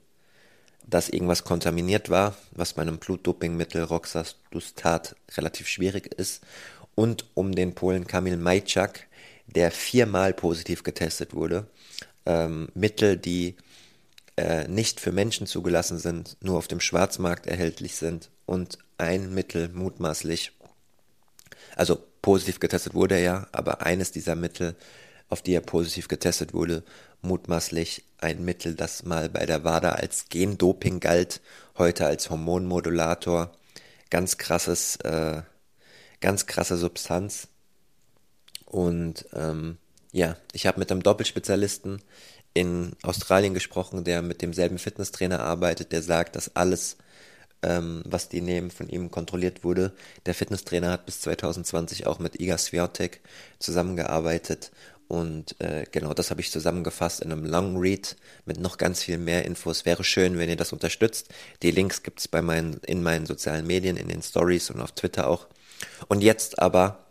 dass 0.87 1.09
irgendwas 1.09 1.45
kontaminiert 1.45 2.11
war, 2.11 2.37
was 2.53 2.75
bei 2.75 2.83
einem 2.83 2.99
Blutdopingmittel 2.99 3.83
Roxadustat 3.83 5.17
relativ 5.37 5.69
schwierig 5.69 6.15
ist, 6.15 6.43
und 6.95 7.27
um 7.35 7.55
den 7.55 7.75
Polen 7.75 8.07
Kamil 8.07 8.37
Majczak, 8.37 9.07
der 9.47 9.71
viermal 9.71 10.33
positiv 10.33 10.83
getestet 10.83 11.35
wurde. 11.35 11.67
Ähm, 12.25 12.69
Mittel, 12.75 13.17
die 13.17 13.57
äh, 14.37 14.67
nicht 14.69 15.01
für 15.01 15.13
Menschen 15.13 15.47
zugelassen 15.47 15.99
sind, 15.99 16.37
nur 16.41 16.57
auf 16.57 16.69
dem 16.69 16.81
Schwarzmarkt 16.81 17.47
erhältlich 17.47 17.97
sind 17.97 18.31
und 18.47 18.79
ein 19.05 19.35
Mittel 19.35 19.69
mutmaßlich, 19.69 20.53
also 21.77 21.99
positiv 22.23 22.61
getestet 22.61 22.95
wurde 22.95 23.17
er 23.17 23.21
ja, 23.21 23.47
aber 23.53 23.83
eines 23.83 24.13
dieser 24.13 24.35
Mittel, 24.35 24.77
auf 25.29 25.43
die 25.43 25.55
er 25.55 25.61
positiv 25.61 26.09
getestet 26.09 26.55
wurde, 26.55 26.85
mutmaßlich 27.23 28.05
ein 28.19 28.45
Mittel, 28.45 28.75
das 28.75 29.05
mal 29.05 29.29
bei 29.29 29.47
der 29.47 29.65
WADA 29.65 29.93
als 29.93 30.29
Gendoping 30.29 31.01
galt, 31.01 31.41
heute 31.77 32.07
als 32.07 32.31
Hormonmodulator. 32.31 33.53
Ganz 34.11 34.39
krasses, 34.39 34.97
äh, 34.97 35.43
ganz 36.21 36.47
krasse 36.47 36.77
Substanz. 36.77 37.49
Und 38.67 39.27
ähm, 39.35 39.79
ja, 40.13 40.37
ich 40.53 40.67
habe 40.67 40.79
mit 40.79 40.91
einem 40.91 41.03
Doppelspezialisten 41.03 42.01
in 42.55 42.93
Australien 43.03 43.53
gesprochen, 43.53 44.05
der 44.05 44.23
mit 44.23 44.41
demselben 44.41 44.79
Fitnesstrainer 44.79 45.41
arbeitet, 45.41 45.93
der 45.93 46.03
sagt, 46.03 46.37
dass 46.37 46.55
alles 46.55 46.97
ähm, 47.65 48.03
was 48.05 48.29
die 48.29 48.41
nehmen, 48.41 48.71
von 48.71 48.89
ihm 48.89 49.11
kontrolliert 49.11 49.65
wurde. 49.65 49.93
Der 50.27 50.35
Fitnesstrainer 50.35 50.91
hat 50.93 51.07
bis 51.07 51.21
2020 51.23 52.07
auch 52.07 52.19
mit 52.19 52.41
Iga 52.41 52.59
Swiatek 52.59 53.21
zusammengearbeitet 53.59 54.71
und 55.09 55.61
äh, 55.61 55.85
genau 55.91 56.15
das 56.15 56.31
habe 56.31 56.41
ich 56.41 56.51
zusammengefasst 56.51 57.21
in 57.21 57.31
einem 57.31 57.45
Long 57.45 57.77
Read 57.77 58.17
mit 58.47 58.59
noch 58.59 58.79
ganz 58.79 59.03
viel 59.03 59.19
mehr 59.19 59.45
Infos. 59.45 59.85
Wäre 59.85 60.03
schön, 60.03 60.39
wenn 60.39 60.49
ihr 60.49 60.57
das 60.57 60.73
unterstützt. 60.73 61.29
Die 61.63 61.71
Links 61.71 62.03
gibt 62.03 62.21
es 62.21 62.31
meinen, 62.33 62.81
in 62.87 63.03
meinen 63.03 63.27
sozialen 63.27 63.67
Medien, 63.67 63.97
in 63.97 64.09
den 64.09 64.23
Stories 64.23 64.71
und 64.71 64.81
auf 64.81 64.93
Twitter 64.93 65.29
auch. 65.29 65.47
Und 66.09 66.23
jetzt 66.23 66.59
aber, 66.59 67.05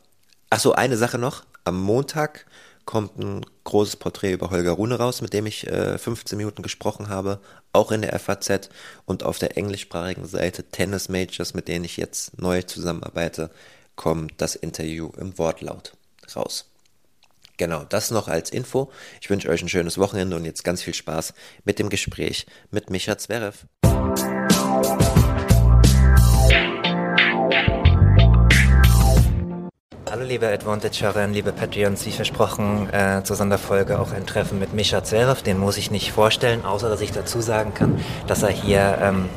ach 0.50 0.60
so, 0.60 0.74
eine 0.74 0.98
Sache 0.98 1.20
noch. 1.20 1.46
Am 1.66 1.80
Montag 1.80 2.46
kommt 2.86 3.18
ein 3.20 3.46
großes 3.64 3.96
Porträt 3.98 4.34
über 4.34 4.50
Holger 4.50 4.72
Rune 4.72 4.96
raus, 4.96 5.22
mit 5.22 5.34
dem 5.34 5.46
ich 5.46 5.68
äh, 5.68 5.98
15 5.98 6.38
Minuten 6.38 6.62
gesprochen 6.62 7.10
habe, 7.10 7.40
auch 7.72 7.92
in 7.92 8.02
der 8.02 8.18
FAZ 8.20 8.70
und 9.06 9.24
auf 9.24 9.40
der 9.40 9.58
englischsprachigen 9.58 10.26
Seite 10.26 10.64
Tennis 10.64 11.10
Majors, 11.10 11.54
mit 11.54 11.68
denen 11.68 11.86
ich 11.86 11.98
jetzt 11.98 12.40
neu 12.40 12.62
zusammenarbeite, 12.62 13.50
kommt 13.96 14.34
das 14.38 14.56
Interview 14.56 15.12
im 15.18 15.38
Wortlaut 15.38 15.94
raus. 16.36 16.66
Genau, 17.58 17.84
das 17.84 18.12
noch 18.12 18.28
als 18.28 18.50
Info. 18.50 18.92
Ich 19.22 19.30
wünsche 19.30 19.50
euch 19.50 19.62
ein 19.62 19.70
schönes 19.70 19.98
Wochenende 19.98 20.36
und 20.36 20.46
jetzt 20.46 20.64
ganz 20.64 20.82
viel 20.82 20.94
Spaß 20.96 21.34
mit 21.66 21.78
dem 21.78 21.90
Gespräch 21.90 22.48
mit 22.72 22.90
Micha 22.90 23.18
Zverev. 23.18 23.66
Hallo 30.24 30.32
liebe 30.32 30.48
Advantage-Hörerinnen, 30.48 31.34
liebe 31.34 31.52
Patreons, 31.52 32.06
wie 32.06 32.12
versprochen 32.12 32.88
äh, 32.94 33.24
zur 33.26 33.36
Sonderfolge 33.36 34.00
auch 34.00 34.14
ein 34.14 34.26
Treffen 34.26 34.58
mit 34.58 34.74
Mischa 34.74 35.04
Zverev. 35.04 35.44
Den 35.44 35.58
muss 35.58 35.76
ich 35.76 35.92
nicht 35.92 36.14
vorstellen, 36.14 36.64
außer 36.64 36.88
dass 36.88 37.02
ich 37.02 37.12
dazu 37.12 37.42
sagen 37.42 37.74
kann, 37.74 38.00
dass 38.26 38.42
er 38.42 38.52
hier 38.52 39.00
ähm, 39.02 39.28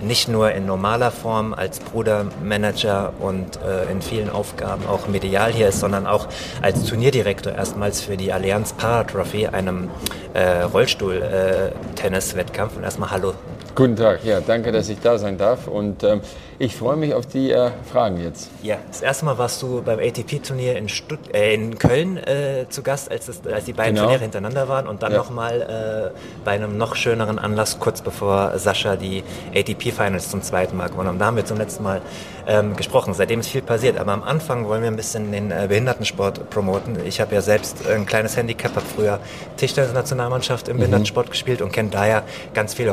nicht 0.00 0.28
nur 0.28 0.52
in 0.52 0.66
normaler 0.66 1.10
Form 1.10 1.52
als 1.52 1.80
Brudermanager 1.80 3.12
und 3.18 3.56
äh, 3.56 3.90
in 3.90 4.02
vielen 4.02 4.30
Aufgaben 4.30 4.86
auch 4.86 5.08
medial 5.08 5.50
hier 5.50 5.66
ist, 5.66 5.80
sondern 5.80 6.06
auch 6.06 6.28
als 6.62 6.84
Turnierdirektor 6.84 7.52
erstmals 7.52 8.00
für 8.00 8.16
die 8.16 8.32
Allianz 8.32 8.72
Paratrophy, 8.72 9.48
einem 9.48 9.90
äh, 10.34 10.60
Rollstuhl-Tennis-Wettkampf. 10.60 12.76
und 12.76 12.84
erstmal 12.84 13.10
Hallo. 13.10 13.34
Guten 13.74 13.96
Tag, 13.96 14.24
ja, 14.24 14.40
danke, 14.40 14.72
dass 14.72 14.88
ich 14.88 14.98
da 15.00 15.16
sein 15.16 15.38
darf 15.38 15.68
und 15.68 16.02
ähm, 16.02 16.20
ich 16.58 16.76
freue 16.76 16.96
mich 16.96 17.14
auf 17.14 17.24
die 17.24 17.52
äh, 17.52 17.70
Fragen 17.90 18.20
jetzt. 18.20 18.50
Ja, 18.62 18.76
das 18.88 19.00
erste 19.00 19.24
Mal 19.24 19.38
warst 19.38 19.62
du 19.62 19.80
beim 19.80 19.98
ATP-Turnier 19.98 20.76
in, 20.76 20.88
äh, 21.32 21.54
in 21.54 21.78
Köln 21.78 22.18
äh, 22.18 22.66
zu 22.68 22.82
Gast, 22.82 23.10
als, 23.10 23.26
das, 23.26 23.40
als 23.50 23.64
die 23.64 23.72
beiden 23.72 23.94
genau. 23.94 24.06
Turniere 24.06 24.22
hintereinander 24.22 24.68
waren 24.68 24.86
und 24.86 25.02
dann 25.02 25.12
ja. 25.12 25.18
nochmal 25.18 26.12
äh, 26.12 26.18
bei 26.44 26.50
einem 26.50 26.76
noch 26.76 26.96
schöneren 26.96 27.38
Anlass, 27.38 27.78
kurz 27.78 28.02
bevor 28.02 28.58
Sascha 28.58 28.96
die 28.96 29.22
ATP-Finals 29.54 30.30
zum 30.30 30.42
zweiten 30.42 30.76
Mal 30.76 30.90
gewonnen 30.90 31.08
hat. 31.08 31.20
Da 31.20 31.26
haben 31.26 31.36
wir 31.36 31.46
zum 31.46 31.56
letzten 31.56 31.84
Mal 31.84 32.02
ähm, 32.46 32.76
gesprochen. 32.76 33.14
Seitdem 33.14 33.40
ist 33.40 33.48
viel 33.48 33.62
passiert, 33.62 33.98
aber 33.98 34.12
am 34.12 34.22
Anfang 34.22 34.66
wollen 34.68 34.82
wir 34.82 34.90
ein 34.90 34.96
bisschen 34.96 35.32
den 35.32 35.50
äh, 35.50 35.66
Behindertensport 35.68 36.50
promoten. 36.50 36.98
Ich 37.06 37.20
habe 37.20 37.34
ja 37.34 37.40
selbst 37.40 37.86
ein 37.88 38.06
kleines 38.06 38.36
Handicap, 38.36 38.74
habe 38.74 38.84
früher 38.84 39.20
Tischtennis-Nationalmannschaft 39.56 40.68
im 40.68 40.76
mhm. 40.76 40.80
Behindertensport 40.80 41.30
gespielt 41.30 41.62
und 41.62 41.72
kenne 41.72 41.90
daher 41.90 42.22
ganz 42.52 42.74
viele 42.74 42.90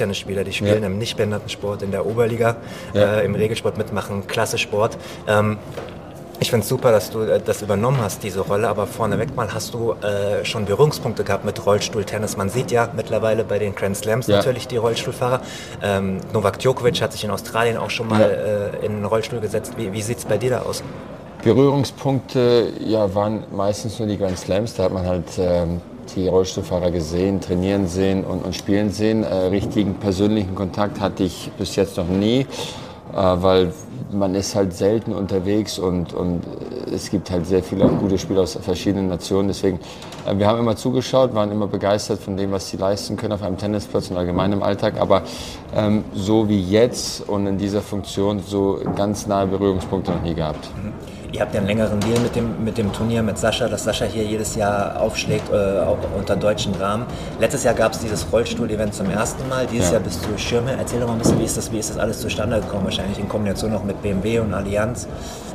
Rollstuhl-Tischtennisspieler, 0.00 0.44
die 0.44 0.52
spielen 0.52 0.82
ja. 0.82 0.86
im 0.86 0.98
Nicht-Behindertensport 0.98 1.82
in 1.82 1.90
der 1.90 2.06
Oberliga 2.06 2.56
ja. 2.94 3.18
äh, 3.18 3.24
im 3.24 3.34
Regelsport 3.34 3.76
mitmachen, 3.76 4.26
klasse 4.26 4.58
Sport. 4.58 4.96
Ähm, 5.26 5.58
ich 6.42 6.48
finde 6.48 6.62
es 6.62 6.70
super, 6.70 6.90
dass 6.90 7.10
du 7.10 7.20
äh, 7.20 7.40
das 7.44 7.60
übernommen 7.62 7.98
hast, 8.00 8.22
diese 8.22 8.40
Rolle, 8.40 8.68
aber 8.68 8.86
vorneweg 8.86 9.36
mal 9.36 9.52
hast 9.52 9.74
du 9.74 9.92
äh, 9.92 10.44
schon 10.44 10.64
Berührungspunkte 10.64 11.22
gehabt 11.22 11.44
mit 11.44 11.64
Rollstuhltennis. 11.64 12.36
Man 12.36 12.48
sieht 12.48 12.70
ja 12.70 12.88
mittlerweile 12.94 13.44
bei 13.44 13.58
den 13.58 13.74
Grand 13.74 13.96
Slams 13.96 14.26
ja. 14.26 14.36
natürlich 14.36 14.66
die 14.66 14.78
Rollstuhlfahrer. 14.78 15.42
Ähm, 15.82 16.18
Novak 16.32 16.58
Djokovic 16.58 17.00
hat 17.02 17.12
sich 17.12 17.24
in 17.24 17.30
Australien 17.30 17.76
auch 17.76 17.90
schon 17.90 18.08
mal 18.08 18.20
ja. 18.20 18.26
äh, 18.80 18.86
in 18.86 18.92
einen 18.92 19.04
Rollstuhl 19.04 19.40
gesetzt. 19.40 19.74
Wie, 19.76 19.92
wie 19.92 20.02
sieht 20.02 20.18
es 20.18 20.24
bei 20.24 20.38
dir 20.38 20.50
da 20.50 20.62
aus? 20.62 20.82
Berührungspunkte 21.42 22.70
ja, 22.80 23.14
waren 23.14 23.44
meistens 23.50 23.98
nur 23.98 24.08
die 24.08 24.18
Grand 24.18 24.38
Slams. 24.38 24.74
Da 24.74 24.84
hat 24.84 24.92
man 24.92 25.06
halt 25.06 25.24
ähm, 25.38 25.80
die 26.14 26.28
Rollstuhlfahrer 26.28 26.90
gesehen, 26.90 27.40
trainieren 27.40 27.86
sehen 27.86 28.24
und, 28.24 28.44
und 28.44 28.54
spielen 28.54 28.90
sehen. 28.90 29.24
Äh, 29.24 29.34
richtigen 29.46 29.94
persönlichen 29.94 30.54
Kontakt 30.54 31.00
hatte 31.00 31.24
ich 31.24 31.50
bis 31.58 31.76
jetzt 31.76 31.96
noch 31.96 32.08
nie, 32.08 32.40
äh, 32.40 32.46
weil 33.14 33.72
man 34.12 34.34
ist 34.34 34.54
halt 34.54 34.72
selten 34.72 35.12
unterwegs 35.12 35.78
und, 35.78 36.12
und 36.12 36.42
es 36.92 37.10
gibt 37.10 37.30
halt 37.30 37.46
sehr 37.46 37.62
viele 37.62 37.86
gute 37.86 38.18
Spieler 38.18 38.42
aus 38.42 38.58
verschiedenen 38.60 39.08
Nationen. 39.08 39.48
Deswegen, 39.48 39.78
äh, 40.26 40.36
wir 40.36 40.46
haben 40.46 40.58
immer 40.58 40.76
zugeschaut, 40.76 41.34
waren 41.34 41.50
immer 41.50 41.66
begeistert 41.66 42.20
von 42.20 42.36
dem, 42.36 42.52
was 42.52 42.68
sie 42.68 42.76
leisten 42.76 43.16
können 43.16 43.32
auf 43.32 43.42
einem 43.42 43.58
Tennisplatz 43.58 44.10
und 44.10 44.16
allgemein 44.16 44.52
im 44.52 44.62
Alltag. 44.62 45.00
Aber 45.00 45.22
ähm, 45.74 46.04
so 46.14 46.48
wie 46.48 46.60
jetzt 46.60 47.28
und 47.28 47.46
in 47.46 47.58
dieser 47.58 47.82
Funktion 47.82 48.40
so 48.40 48.80
ganz 48.96 49.26
nahe 49.26 49.46
Berührungspunkte 49.46 50.10
noch 50.12 50.22
nie 50.22 50.34
gehabt. 50.34 50.68
Ihr 51.32 51.40
habt 51.40 51.54
ja 51.54 51.60
einen 51.60 51.68
längeren 51.68 52.00
Deal 52.00 52.18
mit 52.20 52.34
dem, 52.34 52.64
mit 52.64 52.76
dem 52.76 52.92
Turnier, 52.92 53.22
mit 53.22 53.38
Sascha, 53.38 53.68
dass 53.68 53.84
Sascha 53.84 54.04
hier 54.04 54.24
jedes 54.24 54.56
Jahr 54.56 55.00
aufschlägt 55.00 55.48
äh, 55.50 55.82
unter 56.18 56.34
deutschen 56.34 56.74
Rahmen. 56.74 57.06
Letztes 57.38 57.62
Jahr 57.62 57.74
gab 57.74 57.92
es 57.92 58.00
dieses 58.00 58.26
Rollstuhl-Event 58.32 58.94
zum 58.94 59.08
ersten 59.10 59.48
Mal, 59.48 59.66
dieses 59.66 59.86
ja. 59.86 59.94
Jahr 59.94 60.00
bist 60.02 60.20
du 60.24 60.36
Schirme. 60.38 60.72
Erzähl 60.76 60.98
doch 60.98 61.06
mal 61.06 61.12
ein 61.12 61.18
bisschen, 61.18 61.38
wie 61.38 61.44
ist, 61.44 61.56
das, 61.56 61.70
wie 61.70 61.78
ist 61.78 61.90
das 61.90 61.98
alles 61.98 62.20
zustande 62.20 62.60
gekommen? 62.60 62.84
Wahrscheinlich 62.84 63.18
in 63.18 63.28
Kombination 63.28 63.72
auch 63.74 63.84
mit 63.84 64.02
BMW 64.02 64.40
und 64.40 64.52
Allianz. 64.52 65.06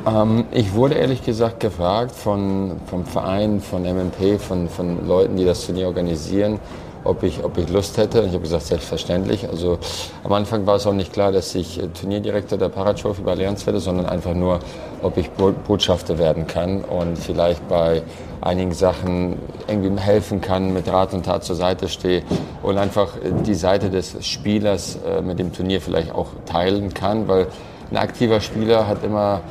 Ähm, 0.06 0.46
ich 0.50 0.72
wurde 0.72 0.94
ehrlich 0.94 1.22
gesagt 1.22 1.60
gefragt 1.60 2.12
von, 2.12 2.72
vom 2.86 3.04
Verein, 3.04 3.60
von 3.60 3.82
MMP, 3.82 4.40
von, 4.40 4.68
von 4.70 5.06
Leuten, 5.06 5.36
die 5.36 5.44
das 5.44 5.66
Turnier 5.66 5.88
organisieren, 5.88 6.58
ob 7.06 7.22
ich, 7.22 7.44
ob 7.44 7.56
ich 7.58 7.68
Lust 7.68 7.96
hätte. 7.96 8.20
Ich 8.20 8.32
habe 8.32 8.40
gesagt, 8.40 8.64
selbstverständlich. 8.64 9.48
Also 9.48 9.78
am 10.24 10.32
Anfang 10.32 10.66
war 10.66 10.76
es 10.76 10.86
auch 10.86 10.92
nicht 10.92 11.12
klar, 11.12 11.32
dass 11.32 11.54
ich 11.54 11.82
äh, 11.82 11.88
Turnierdirektor 11.88 12.58
der 12.58 12.68
Paratrophy 12.68 13.22
bei 13.22 13.32
Allianz 13.32 13.66
werde, 13.66 13.80
sondern 13.80 14.06
einfach 14.06 14.34
nur, 14.34 14.60
ob 15.02 15.16
ich 15.16 15.30
Botschafter 15.30 16.18
werden 16.18 16.46
kann 16.46 16.82
und 16.82 17.18
vielleicht 17.18 17.66
bei 17.68 18.02
einigen 18.40 18.72
Sachen 18.72 19.38
irgendwie 19.66 20.00
helfen 20.00 20.40
kann, 20.40 20.72
mit 20.72 20.88
Rat 20.88 21.14
und 21.14 21.24
Tat 21.24 21.44
zur 21.44 21.56
Seite 21.56 21.88
stehe 21.88 22.22
und 22.62 22.78
einfach 22.78 23.14
die 23.44 23.54
Seite 23.54 23.90
des 23.90 24.24
Spielers 24.26 24.98
äh, 25.06 25.22
mit 25.22 25.38
dem 25.38 25.52
Turnier 25.52 25.80
vielleicht 25.80 26.12
auch 26.12 26.28
teilen 26.44 26.94
kann, 26.94 27.28
weil 27.28 27.46
ein 27.90 27.96
aktiver 27.96 28.40
Spieler 28.40 28.86
hat 28.86 29.04
immer 29.04 29.42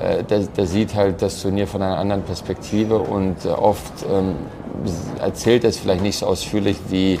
äh, 0.00 0.24
der, 0.24 0.40
der, 0.40 0.66
sieht 0.66 0.94
halt 0.94 1.22
das 1.22 1.40
Turnier 1.40 1.66
von 1.66 1.82
einer 1.82 1.98
anderen 1.98 2.22
Perspektive 2.22 2.98
und 2.98 3.46
oft 3.46 4.04
ähm, 4.10 4.34
erzählt 5.20 5.64
es 5.64 5.78
vielleicht 5.78 6.02
nicht 6.02 6.18
so 6.18 6.26
ausführlich 6.26 6.76
wie, 6.88 7.18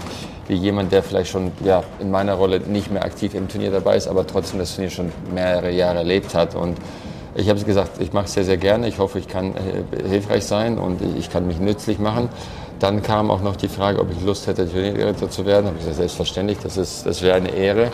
wie 0.48 0.54
jemand, 0.54 0.92
der 0.92 1.02
vielleicht 1.02 1.30
schon 1.30 1.52
ja, 1.64 1.82
in 1.98 2.10
meiner 2.10 2.34
Rolle 2.34 2.60
nicht 2.60 2.90
mehr 2.90 3.04
aktiv 3.04 3.34
im 3.34 3.48
Turnier 3.48 3.70
dabei 3.70 3.96
ist, 3.96 4.08
aber 4.08 4.26
trotzdem 4.26 4.58
das 4.58 4.74
Turnier 4.74 4.90
schon 4.90 5.12
mehrere 5.34 5.70
Jahre 5.70 5.98
erlebt 5.98 6.34
hat. 6.34 6.54
Und 6.54 6.76
Ich 7.38 7.50
habe 7.50 7.60
gesagt, 7.60 8.00
ich 8.00 8.14
mache 8.14 8.24
es 8.24 8.32
sehr, 8.32 8.44
sehr 8.44 8.56
gerne. 8.56 8.88
Ich 8.88 8.98
hoffe, 8.98 9.18
ich 9.18 9.28
kann 9.28 9.54
äh, 9.54 10.08
hilfreich 10.08 10.44
sein 10.46 10.78
und 10.78 11.02
ich 11.18 11.30
kann 11.30 11.46
mich 11.46 11.60
nützlich 11.60 11.98
machen. 11.98 12.30
Dann 12.78 13.02
kam 13.02 13.30
auch 13.30 13.42
noch 13.42 13.56
die 13.56 13.68
Frage, 13.68 14.00
ob 14.00 14.10
ich 14.10 14.24
Lust 14.24 14.46
hätte, 14.46 14.70
Turnierdirektor 14.70 15.28
zu 15.28 15.44
werden. 15.44 15.64
Da 15.64 15.68
habe 15.68 15.78
ich 15.78 15.84
gesagt, 15.84 15.98
selbstverständlich, 15.98 16.58
das, 16.62 17.02
das 17.04 17.22
wäre 17.22 17.36
eine 17.36 17.50
Ehre. 17.50 17.90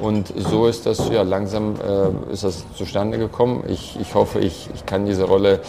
Und 0.00 0.32
so 0.36 0.66
ist 0.66 0.86
das, 0.86 1.08
ja, 1.10 1.22
langsam 1.22 1.74
äh, 1.76 2.32
ist 2.32 2.44
das 2.44 2.64
zustande 2.76 3.18
gekommen. 3.18 3.64
Ich, 3.68 3.98
ich 4.00 4.14
hoffe, 4.14 4.38
ich, 4.40 4.68
ich 4.74 4.86
kann 4.86 5.06
diese 5.06 5.24
Rolle 5.24 5.60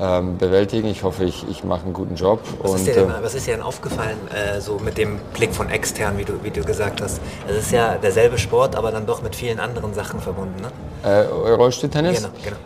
ähm, 0.00 0.38
bewältigen. 0.38 0.88
Ich 0.88 1.02
hoffe, 1.02 1.24
ich, 1.24 1.44
ich 1.48 1.64
mache 1.64 1.84
einen 1.84 1.92
guten 1.92 2.14
Job. 2.14 2.40
Was, 2.62 2.70
und, 2.70 2.76
ist, 2.78 2.86
dir 2.86 2.94
denn, 2.94 3.10
äh, 3.10 3.22
was 3.22 3.34
ist 3.34 3.46
dir 3.46 3.54
denn 3.54 3.62
aufgefallen, 3.62 4.18
äh, 4.30 4.60
so 4.60 4.78
mit 4.78 4.96
dem 4.96 5.18
Blick 5.34 5.52
von 5.52 5.68
extern, 5.68 6.18
wie 6.18 6.24
du, 6.24 6.34
wie 6.42 6.50
du 6.50 6.62
gesagt 6.62 7.00
hast? 7.00 7.20
Es 7.48 7.56
ist 7.56 7.72
ja 7.72 7.96
derselbe 7.96 8.38
Sport, 8.38 8.76
aber 8.76 8.92
dann 8.92 9.06
doch 9.06 9.22
mit 9.22 9.34
vielen 9.34 9.58
anderen 9.58 9.94
Sachen 9.94 10.20
verbunden, 10.20 10.60
ne? 10.60 11.08
Äh, 11.08 11.26
Rollstuhltennis? 11.54 12.18
Genau, 12.18 12.28
genau. 12.42 12.56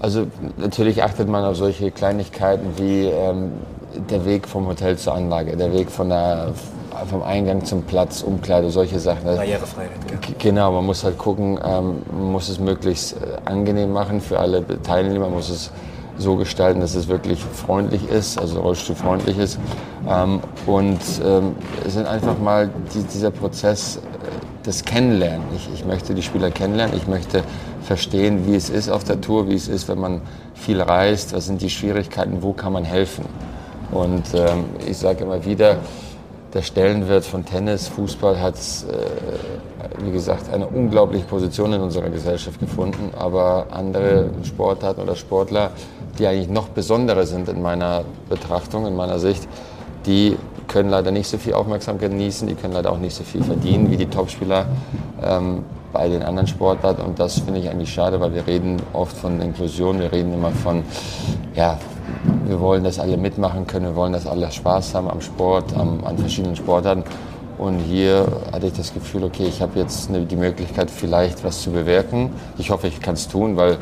Also 0.00 0.26
natürlich 0.56 1.02
achtet 1.02 1.28
man 1.28 1.44
auf 1.44 1.56
solche 1.56 1.90
Kleinigkeiten 1.90 2.72
wie 2.76 3.04
ähm, 3.04 3.52
der 4.08 4.24
Weg 4.24 4.48
vom 4.48 4.66
Hotel 4.66 4.96
zur 4.96 5.14
Anlage, 5.14 5.56
der 5.56 5.72
Weg 5.72 5.90
von 5.90 6.08
der, 6.08 6.52
vom 7.08 7.22
Eingang 7.22 7.64
zum 7.64 7.82
Platz, 7.82 8.22
Umkleide, 8.22 8.70
solche 8.70 8.98
Sachen. 8.98 9.24
Barrierefreiheit. 9.24 9.90
Ja. 10.10 10.16
Genau, 10.38 10.72
man 10.72 10.86
muss 10.86 11.04
halt 11.04 11.18
gucken, 11.18 11.60
ähm, 11.62 12.02
man 12.10 12.32
muss 12.32 12.48
es 12.48 12.58
möglichst 12.58 13.12
äh, 13.12 13.36
angenehm 13.44 13.92
machen 13.92 14.20
für 14.20 14.38
alle 14.38 14.64
Teilnehmer, 14.82 15.26
man 15.26 15.34
muss 15.34 15.50
es 15.50 15.70
so 16.20 16.36
gestalten, 16.36 16.80
dass 16.80 16.94
es 16.94 17.08
wirklich 17.08 17.42
freundlich 17.42 18.08
ist, 18.08 18.38
also 18.38 18.60
rollstuhlfreundlich 18.60 19.38
ist. 19.38 19.58
Ähm, 20.08 20.40
und 20.66 21.00
ähm, 21.24 21.54
es 21.86 21.94
sind 21.94 22.06
einfach 22.06 22.38
mal 22.38 22.70
die, 22.94 23.02
dieser 23.02 23.30
Prozess 23.30 23.96
äh, 23.96 24.66
des 24.66 24.84
Kennenlernen. 24.84 25.46
Ich, 25.56 25.68
ich 25.72 25.84
möchte 25.84 26.14
die 26.14 26.22
Spieler 26.22 26.50
kennenlernen, 26.50 26.96
ich 26.96 27.06
möchte 27.06 27.42
verstehen, 27.82 28.46
wie 28.46 28.54
es 28.54 28.68
ist 28.68 28.90
auf 28.90 29.04
der 29.04 29.20
Tour, 29.20 29.48
wie 29.48 29.54
es 29.54 29.68
ist, 29.68 29.88
wenn 29.88 29.98
man 29.98 30.20
viel 30.54 30.80
reist, 30.80 31.32
was 31.32 31.46
sind 31.46 31.62
die 31.62 31.70
Schwierigkeiten, 31.70 32.42
wo 32.42 32.52
kann 32.52 32.72
man 32.72 32.84
helfen. 32.84 33.24
Und 33.90 34.24
ähm, 34.34 34.66
ich 34.86 34.98
sage 34.98 35.24
immer 35.24 35.44
wieder, 35.44 35.78
der 36.54 36.62
Stellenwert 36.62 37.24
von 37.24 37.44
Tennis, 37.44 37.88
Fußball 37.88 38.40
hat, 38.40 38.54
äh, 38.54 40.04
wie 40.04 40.10
gesagt, 40.10 40.52
eine 40.52 40.66
unglaubliche 40.66 41.24
Position 41.24 41.72
in 41.72 41.80
unserer 41.80 42.10
Gesellschaft 42.10 42.58
gefunden. 42.58 43.12
Aber 43.16 43.66
andere 43.70 44.30
Sportarten 44.44 45.02
oder 45.02 45.14
Sportler, 45.14 45.70
die 46.18 46.26
eigentlich 46.26 46.48
noch 46.48 46.68
besonderer 46.68 47.26
sind 47.26 47.48
in 47.48 47.62
meiner 47.62 48.04
Betrachtung, 48.28 48.86
in 48.86 48.96
meiner 48.96 49.18
Sicht, 49.18 49.46
die 50.06 50.36
können 50.66 50.90
leider 50.90 51.10
nicht 51.10 51.28
so 51.28 51.38
viel 51.38 51.54
Aufmerksamkeit 51.54 52.10
genießen, 52.10 52.48
die 52.48 52.54
können 52.54 52.74
leider 52.74 52.92
auch 52.92 52.98
nicht 52.98 53.14
so 53.14 53.24
viel 53.24 53.42
verdienen 53.42 53.90
wie 53.90 53.96
die 53.96 54.06
Topspieler 54.06 54.66
ähm, 55.22 55.64
bei 55.92 56.08
den 56.08 56.22
anderen 56.22 56.46
Sportarten. 56.46 57.02
Und 57.02 57.18
das 57.18 57.40
finde 57.40 57.60
ich 57.60 57.68
eigentlich 57.68 57.92
schade, 57.92 58.20
weil 58.20 58.34
wir 58.34 58.46
reden 58.46 58.76
oft 58.92 59.16
von 59.16 59.40
Inklusion, 59.40 59.98
wir 59.98 60.12
reden 60.12 60.32
immer 60.32 60.50
von, 60.50 60.84
ja, 61.54 61.78
wir 62.46 62.60
wollen, 62.60 62.84
dass 62.84 62.98
alle 62.98 63.16
mitmachen 63.16 63.66
können, 63.66 63.86
wir 63.86 63.96
wollen, 63.96 64.12
dass 64.12 64.26
alle 64.26 64.50
Spaß 64.50 64.94
haben 64.94 65.08
am 65.08 65.20
Sport, 65.20 65.76
am, 65.76 66.04
an 66.04 66.18
verschiedenen 66.18 66.56
Sportarten. 66.56 67.04
Und 67.58 67.78
hier 67.78 68.26
hatte 68.52 68.68
ich 68.68 68.72
das 68.72 68.94
Gefühl, 68.94 69.24
okay, 69.24 69.44
ich 69.46 69.60
habe 69.60 69.78
jetzt 69.78 70.08
die 70.10 70.36
Möglichkeit, 70.36 70.90
vielleicht 70.90 71.44
was 71.44 71.60
zu 71.60 71.70
bewirken. 71.70 72.30
Ich 72.56 72.70
hoffe, 72.70 72.86
ich 72.86 73.00
kann 73.00 73.14
es 73.14 73.28
tun, 73.28 73.56
weil 73.56 73.76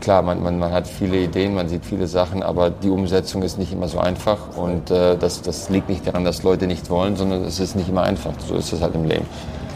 klar, 0.00 0.22
man, 0.22 0.42
man, 0.42 0.58
man 0.58 0.72
hat 0.72 0.86
viele 0.86 1.18
Ideen, 1.18 1.54
man 1.54 1.68
sieht 1.68 1.84
viele 1.84 2.06
Sachen, 2.06 2.42
aber 2.42 2.70
die 2.70 2.90
Umsetzung 2.90 3.42
ist 3.42 3.58
nicht 3.58 3.72
immer 3.72 3.88
so 3.88 3.98
einfach. 3.98 4.56
Und 4.56 4.90
äh, 4.90 5.16
das, 5.16 5.42
das 5.42 5.68
liegt 5.68 5.88
nicht 5.88 6.06
daran, 6.06 6.24
dass 6.24 6.44
Leute 6.44 6.66
nicht 6.66 6.90
wollen, 6.90 7.16
sondern 7.16 7.44
es 7.44 7.58
ist 7.58 7.74
nicht 7.74 7.88
immer 7.88 8.02
einfach. 8.02 8.32
So 8.46 8.54
ist 8.54 8.72
es 8.72 8.80
halt 8.80 8.94
im 8.94 9.04
Leben. 9.04 9.26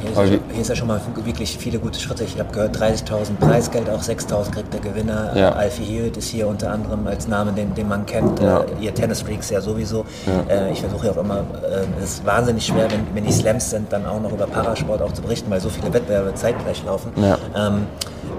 Hier 0.03 0.11
ist, 0.11 0.43
hier 0.53 0.61
ist, 0.63 0.69
ja 0.69 0.75
schon 0.75 0.89
mal 0.89 1.01
wirklich 1.25 1.57
viele 1.57 1.79
gute 1.79 1.99
Schritte. 2.01 2.25
Ich 2.25 2.39
habe 2.39 2.53
gehört, 2.53 2.77
30.000 2.77 3.37
Preisgeld, 3.39 3.89
auch 3.89 4.03
6.000 4.03 4.51
kriegt 4.51 4.75
der 4.75 4.81
Gewinner. 4.81 5.33
Ja. 5.37 5.53
Alfie 5.53 5.85
Hewitt 5.85 6.17
ist 6.17 6.29
hier 6.29 6.49
unter 6.49 6.73
anderem 6.73 7.07
als 7.07 7.29
Name, 7.29 7.53
den, 7.53 7.73
den 7.75 7.89
man 7.89 8.05
kennt. 8.05 8.41
Ja. 8.41 8.61
Äh, 8.61 8.67
ihr 8.85 8.95
Tennis-Freaks 8.95 9.51
ja 9.51 9.61
sowieso. 9.61 10.05
Ja. 10.27 10.55
Äh, 10.55 10.73
ich 10.73 10.81
versuche 10.81 11.07
ja 11.07 11.13
auch 11.13 11.19
immer, 11.19 11.39
äh, 11.39 12.03
es 12.03 12.15
ist 12.15 12.27
wahnsinnig 12.27 12.67
schwer, 12.67 12.91
wenn, 12.91 13.07
wenn 13.15 13.25
die 13.25 13.33
Slams 13.33 13.71
sind, 13.71 13.93
dann 13.93 14.05
auch 14.05 14.21
noch 14.21 14.33
über 14.33 14.47
Parasport 14.47 15.01
auch 15.03 15.13
zu 15.13 15.23
berichten, 15.23 15.51
weil 15.51 15.61
so 15.61 15.69
viele 15.69 15.93
Wettbewerbe 15.93 16.35
zeitgleich 16.35 16.83
laufen. 16.85 17.13
Ähm, 17.55 17.87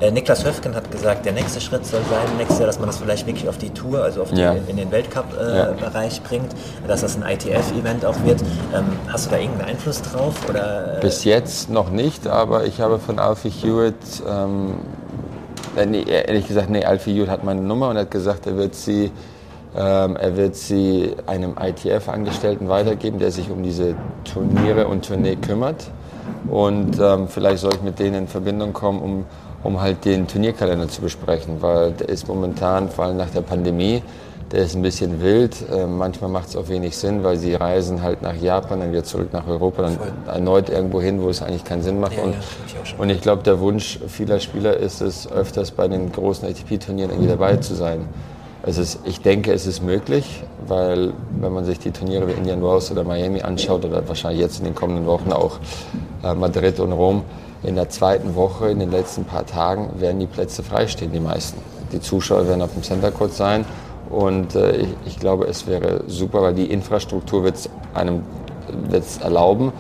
äh, 0.02 0.12
Niklas 0.12 0.46
Höfgen 0.46 0.76
hat 0.76 0.92
gesagt, 0.92 1.26
der 1.26 1.34
nächste 1.34 1.62
Schritt 1.62 1.86
soll 1.86 2.02
sein, 2.10 2.38
nächstes 2.38 2.60
Jahr, 2.60 2.68
dass 2.68 2.80
man 2.80 2.88
das 2.88 2.98
vielleicht 2.98 3.26
wirklich 3.28 3.48
auf 3.48 3.58
die 3.58 3.70
Tour, 3.70 4.04
also 4.04 4.22
auf 4.22 4.32
die, 4.32 4.42
ja. 4.42 4.56
in 4.68 4.78
den 4.78 4.92
Weltcup-Bereich 4.92 6.14
äh, 6.14 6.22
ja. 6.22 6.28
bringt, 6.28 6.50
dass 6.88 7.02
das 7.02 7.16
ein 7.16 7.24
ITF-Event 7.24 8.06
auch 8.06 8.16
wird. 8.24 8.42
Ähm, 8.74 8.86
hast 9.08 9.28
du 9.28 9.32
da 9.32 9.38
irgendeinen 9.38 9.70
Einfluss 9.70 10.02
drauf? 10.02 10.36
Oder, 10.50 10.98
äh? 10.98 11.02
Bis 11.02 11.24
jetzt 11.24 11.70
noch 11.70 11.90
nicht, 11.90 12.28
aber 12.28 12.66
ich 12.66 12.82
habe 12.82 13.00
von 13.00 13.20
Alfie 13.20 13.50
Hewitt, 13.50 13.96
ähm, 14.28 14.76
äh, 15.76 15.86
nee, 15.86 16.04
ehrlich 16.04 16.48
gesagt, 16.48 16.70
nee, 16.70 16.84
Alfie 16.84 17.16
Hewitt 17.16 17.30
hat 17.30 17.44
meine 17.44 17.62
Nummer 17.62 17.90
und 17.90 17.98
hat 17.98 18.12
gesagt, 18.12 18.46
er 18.48 18.58
wird 18.58 18.76
sie 18.76 19.12
ähm, 19.76 20.16
er 20.18 20.38
wird 20.38 20.56
sie 20.56 21.16
einem 21.26 21.56
ITF-Angestellten 21.60 22.70
weitergeben, 22.70 23.18
der 23.18 23.32
sich 23.32 23.50
um 23.50 23.64
diese 23.64 23.96
Turniere 24.24 24.88
und 24.88 25.06
Tournee 25.06 25.36
kümmert. 25.36 25.90
Und 26.50 27.00
ähm, 27.00 27.28
vielleicht 27.28 27.60
soll 27.60 27.74
ich 27.74 27.82
mit 27.82 28.00
denen 28.00 28.16
in 28.16 28.28
Verbindung 28.28 28.74
kommen, 28.74 29.02
um 29.02 29.26
um 29.64 29.82
halt 29.82 30.06
den 30.06 30.28
Turnierkalender 30.28 30.88
zu 30.88 31.02
besprechen, 31.02 31.62
weil 31.62 31.92
der 31.92 32.10
ist 32.10 32.28
momentan, 32.28 32.90
vor 32.90 33.06
allem 33.06 33.18
nach 33.18 33.30
der 33.30 33.42
Pandemie, 33.42 34.02
der 34.52 34.64
ist 34.64 34.76
ein 34.76 34.82
bisschen 34.84 35.22
wild. 35.22 35.56
Äh, 35.72 35.88
manchmal 35.88 36.30
macht 36.30 36.50
es 36.50 36.56
auch 36.56 36.70
wenig 36.70 36.96
Sinn, 36.96 37.24
weil 37.24 37.38
sie 37.38 37.56
reisen 37.56 38.04
halt 38.04 38.22
nach 38.22 38.36
Japan, 38.36 38.82
dann 38.82 38.92
wieder 38.92 39.04
zurück 39.04 39.30
nach 39.34 39.48
Europa, 39.48 39.82
dann 39.82 39.98
Voll. 39.98 40.14
erneut 40.28 40.70
irgendwo 40.70 41.02
hin, 41.02 41.22
wo 41.22 41.30
es 41.30 41.42
eigentlich 41.42 41.64
keinen 41.64 41.82
Sinn 41.82 42.00
macht. 42.00 42.18
Ja, 42.18 42.24
und, 42.24 42.34
ja, 42.34 42.40
ich 42.84 43.00
und 43.00 43.10
ich 43.10 43.22
glaube, 43.22 43.42
der 43.44 43.60
Wunsch 43.60 44.00
vieler 44.08 44.40
Spieler 44.40 44.78
ist 44.78 45.02
es, 45.02 45.32
öfters 45.32 45.72
bei 45.72 45.88
den 45.88 46.12
großen 46.12 46.48
ATP-Turnieren 46.48 47.10
irgendwie 47.10 47.30
dabei 47.30 47.58
zu 47.58 47.74
sein. 47.74 48.06
Es 48.66 48.78
ist, 48.78 49.00
ich 49.06 49.22
denke, 49.22 49.52
es 49.52 49.66
ist 49.66 49.82
möglich, 49.82 50.44
weil 50.68 51.14
wenn 51.42 51.52
man 51.52 51.66
sich 51.66 51.80
die 51.80 51.92
Turniere 51.92 52.28
wie 52.28 52.32
Indian 52.32 52.64
Wells 52.64 52.92
oder 52.92 53.04
Miami 53.04 53.42
anschaut 53.42 53.84
oder 53.84 54.08
wahrscheinlich 54.08 54.40
jetzt 54.40 54.60
in 54.60 54.66
den 54.66 54.76
kommenden 54.76 55.06
Wochen 55.06 55.34
auch 55.34 55.58
äh, 56.24 56.34
Madrid 56.34 56.80
und 56.80 56.94
Rom, 56.94 57.24
in 57.64 57.76
der 57.76 57.90
zweiten 57.90 58.36
Woche, 58.36 58.70
in 58.70 58.80
den 58.80 58.92
letzten 58.92 59.26
paar 59.26 59.46
Tagen, 59.46 60.00
werden 60.00 60.20
die 60.20 60.28
Plätze 60.28 60.64
freistehen, 60.64 61.12
die 61.12 61.20
meisten. 61.20 61.60
Die 61.92 62.00
Zuschauer 62.00 62.48
werden 62.48 62.62
auf 62.62 62.74
dem 62.74 62.84
Center 62.84 63.12
Court 63.12 63.34
sein 63.34 63.66
und 64.10 64.56
äh, 64.56 64.78
ich, 64.78 64.90
ich, 65.06 65.20
glaube, 65.20 65.46
es 65.46 65.68
wäre 65.68 66.04
super, 66.08 66.42
weil 66.42 66.54
die 66.54 66.66
Infrastruktur 66.66 67.44
wird 67.44 67.56
es 67.56 67.70
einem 67.94 68.24
wird's 68.90 69.18
erlauben, 69.18 69.72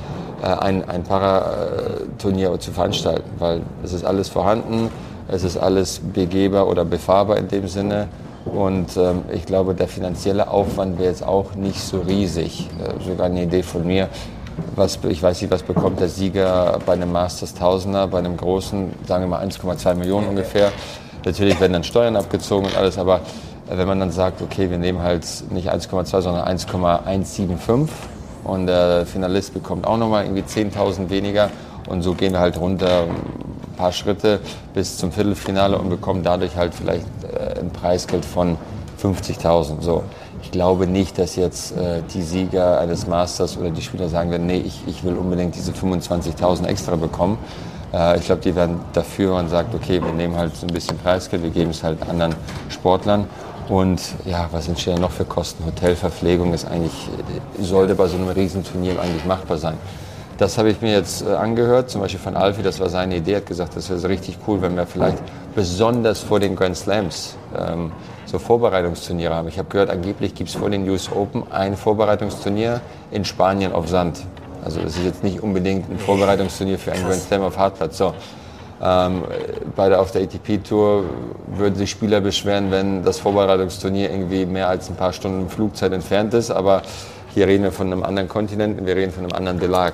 äh, 0.41 0.47
ein, 0.47 0.87
ein 0.89 1.03
Paraturnier 1.03 2.59
zu 2.59 2.71
veranstalten, 2.71 3.29
weil 3.39 3.61
es 3.83 3.93
ist 3.93 4.05
alles 4.05 4.29
vorhanden, 4.29 4.89
es 5.27 5.43
ist 5.43 5.57
alles 5.57 5.99
begehbar 5.99 6.67
oder 6.67 6.85
befahrbar 6.85 7.37
in 7.37 7.47
dem 7.47 7.67
Sinne. 7.67 8.07
Und 8.45 8.97
ähm, 8.97 9.21
ich 9.31 9.45
glaube, 9.45 9.73
der 9.73 9.87
finanzielle 9.87 10.49
Aufwand 10.49 10.99
wäre 10.99 11.09
jetzt 11.09 11.25
auch 11.25 11.55
nicht 11.55 11.79
so 11.79 12.01
riesig. 12.01 12.69
Äh, 12.79 13.01
sogar 13.03 13.27
eine 13.27 13.43
Idee 13.43 13.63
von 13.63 13.87
mir, 13.87 14.09
was, 14.75 14.99
ich 15.07 15.21
weiß 15.21 15.41
nicht, 15.41 15.51
was 15.51 15.63
bekommt 15.63 15.99
der 15.99 16.09
Sieger 16.09 16.79
bei 16.85 16.93
einem 16.93 17.11
Masters 17.11 17.53
Tausender, 17.53 18.07
bei 18.07 18.19
einem 18.19 18.37
großen, 18.37 18.91
sagen 19.07 19.23
wir 19.23 19.27
mal 19.29 19.45
1,2 19.45 19.95
Millionen 19.95 20.27
ungefähr. 20.27 20.71
Natürlich 21.25 21.59
werden 21.59 21.73
dann 21.73 21.83
Steuern 21.83 22.15
abgezogen 22.15 22.65
und 22.65 22.75
alles, 22.75 22.97
aber 22.97 23.21
wenn 23.69 23.87
man 23.87 23.99
dann 23.99 24.11
sagt, 24.11 24.41
okay, 24.41 24.69
wir 24.69 24.77
nehmen 24.77 25.01
halt 25.01 25.25
nicht 25.51 25.71
1,2, 25.71 26.05
sondern 26.21 26.43
1,175 26.43 27.89
und 28.43 28.67
der 28.67 29.05
Finalist 29.05 29.53
bekommt 29.53 29.87
auch 29.87 29.97
nochmal 29.97 30.25
irgendwie 30.25 30.43
10.000 30.43 31.09
weniger 31.09 31.49
und 31.87 32.01
so 32.01 32.13
gehen 32.13 32.33
wir 32.33 32.39
halt 32.39 32.59
runter 32.59 33.03
ein 33.03 33.75
paar 33.77 33.91
Schritte 33.91 34.39
bis 34.73 34.97
zum 34.97 35.11
Viertelfinale 35.11 35.77
und 35.77 35.89
bekommen 35.89 36.23
dadurch 36.23 36.55
halt 36.55 36.73
vielleicht 36.75 37.05
äh, 37.23 37.59
ein 37.59 37.71
Preisgeld 37.71 38.25
von 38.25 38.57
50.000. 39.01 39.81
So 39.81 40.03
ich 40.43 40.51
glaube 40.51 40.87
nicht, 40.87 41.17
dass 41.17 41.35
jetzt 41.35 41.75
äh, 41.77 42.01
die 42.13 42.21
Sieger 42.21 42.79
eines 42.79 43.07
Masters 43.07 43.57
oder 43.57 43.71
die 43.71 43.81
Spieler 43.81 44.09
sagen 44.09 44.29
werden, 44.29 44.45
nee, 44.45 44.61
ich, 44.65 44.81
ich 44.87 45.03
will 45.03 45.15
unbedingt 45.15 45.55
diese 45.55 45.71
25.000 45.71 46.65
extra 46.67 46.95
bekommen. 46.95 47.37
Äh, 47.93 48.19
ich 48.19 48.25
glaube, 48.25 48.41
die 48.41 48.55
werden 48.55 48.79
dafür 48.91 49.35
und 49.35 49.49
sagt, 49.49 49.73
okay, 49.73 50.03
wir 50.03 50.11
nehmen 50.11 50.35
halt 50.35 50.55
so 50.55 50.67
ein 50.67 50.73
bisschen 50.73 50.97
Preisgeld, 50.97 51.43
wir 51.43 51.49
geben 51.49 51.71
es 51.71 51.81
halt 51.81 51.97
anderen 52.07 52.35
Sportlern. 52.69 53.25
Und 53.69 54.01
ja, 54.25 54.49
was 54.51 54.67
entstehen 54.67 54.99
noch 54.99 55.11
für 55.11 55.23
Kosten? 55.23 55.65
Hotelverpflegung 55.65 56.53
ist 56.53 56.65
eigentlich, 56.65 57.09
sollte 57.61 57.95
bei 57.95 58.07
so 58.07 58.17
einem 58.17 58.27
Riesenturnier 58.27 58.99
eigentlich 58.99 59.23
machbar 59.25 59.57
sein. 59.57 59.77
Das 60.37 60.57
habe 60.57 60.69
ich 60.71 60.81
mir 60.81 60.91
jetzt 60.91 61.25
äh, 61.25 61.33
angehört, 61.33 61.89
zum 61.89 62.01
Beispiel 62.01 62.19
von 62.19 62.35
Alfie, 62.35 62.63
das 62.63 62.79
war 62.81 62.89
seine 62.89 63.15
Idee, 63.15 63.37
hat 63.37 63.45
gesagt, 63.45 63.77
das 63.77 63.89
wäre 63.89 64.09
richtig 64.09 64.39
cool, 64.47 64.61
wenn 64.61 64.75
wir 64.75 64.85
vielleicht 64.85 65.19
besonders 65.55 66.19
vor 66.19 66.39
den 66.41 66.55
Grand 66.55 66.75
Slams 66.75 67.35
ähm, 67.55 67.91
so 68.25 68.39
Vorbereitungsturniere 68.39 69.33
haben. 69.33 69.47
Ich 69.47 69.57
habe 69.57 69.69
gehört, 69.69 69.89
angeblich 69.89 70.35
gibt 70.35 70.49
es 70.49 70.55
vor 70.55 70.69
den 70.69 70.87
US 70.89 71.11
Open 71.11 71.43
ein 71.51 71.75
Vorbereitungsturnier 71.75 72.81
in 73.11 73.25
Spanien 73.25 73.73
auf 73.73 73.87
Sand. 73.87 74.23
Also 74.63 74.81
das 74.81 74.95
ist 74.95 75.03
jetzt 75.03 75.23
nicht 75.23 75.41
unbedingt 75.41 75.89
ein 75.89 75.99
Vorbereitungsturnier 75.99 76.79
für 76.79 76.93
einen 76.93 77.05
Grand 77.05 77.21
Slam 77.21 77.41
auf 77.41 77.57
Hartplatz. 77.57 77.97
So. 77.97 78.13
Ähm, 78.81 79.23
bei 79.75 79.89
der, 79.89 80.01
auf 80.01 80.11
der 80.11 80.23
ATP-Tour 80.23 81.03
würden 81.47 81.75
sich 81.75 81.89
Spieler 81.89 82.21
beschweren, 82.21 82.71
wenn 82.71 83.03
das 83.03 83.19
Vorbereitungsturnier 83.19 84.09
irgendwie 84.09 84.45
mehr 84.45 84.67
als 84.67 84.89
ein 84.89 84.95
paar 84.95 85.13
Stunden 85.13 85.49
Flugzeit 85.49 85.91
entfernt 85.91 86.33
ist. 86.33 86.51
Aber 86.51 86.81
hier 87.33 87.47
reden 87.47 87.63
wir 87.63 87.71
von 87.71 87.87
einem 87.87 88.03
anderen 88.03 88.29
Kontinent 88.29 88.79
und 88.79 88.85
wir 88.85 88.95
reden 88.95 89.11
von 89.11 89.23
einem 89.23 89.33
anderen 89.33 89.59
Belag. 89.59 89.93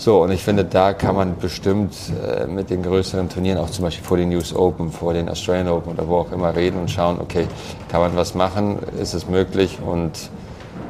So, 0.00 0.22
und 0.22 0.30
ich 0.30 0.42
finde, 0.42 0.64
da 0.64 0.94
kann 0.94 1.14
man 1.14 1.36
bestimmt 1.36 1.94
äh, 2.26 2.46
mit 2.46 2.70
den 2.70 2.82
größeren 2.82 3.28
Turnieren, 3.28 3.58
auch 3.58 3.68
zum 3.68 3.84
Beispiel 3.84 4.02
vor 4.02 4.16
den 4.16 4.30
News 4.30 4.56
Open, 4.56 4.90
vor 4.90 5.12
den 5.12 5.28
Australian 5.28 5.68
Open 5.68 5.92
oder 5.92 6.08
wo 6.08 6.16
auch 6.16 6.32
immer 6.32 6.56
reden 6.56 6.80
und 6.80 6.90
schauen, 6.90 7.20
okay, 7.20 7.46
kann 7.90 8.00
man 8.00 8.16
was 8.16 8.34
machen, 8.34 8.78
ist 8.98 9.12
es 9.12 9.28
möglich? 9.28 9.78
Und 9.84 10.12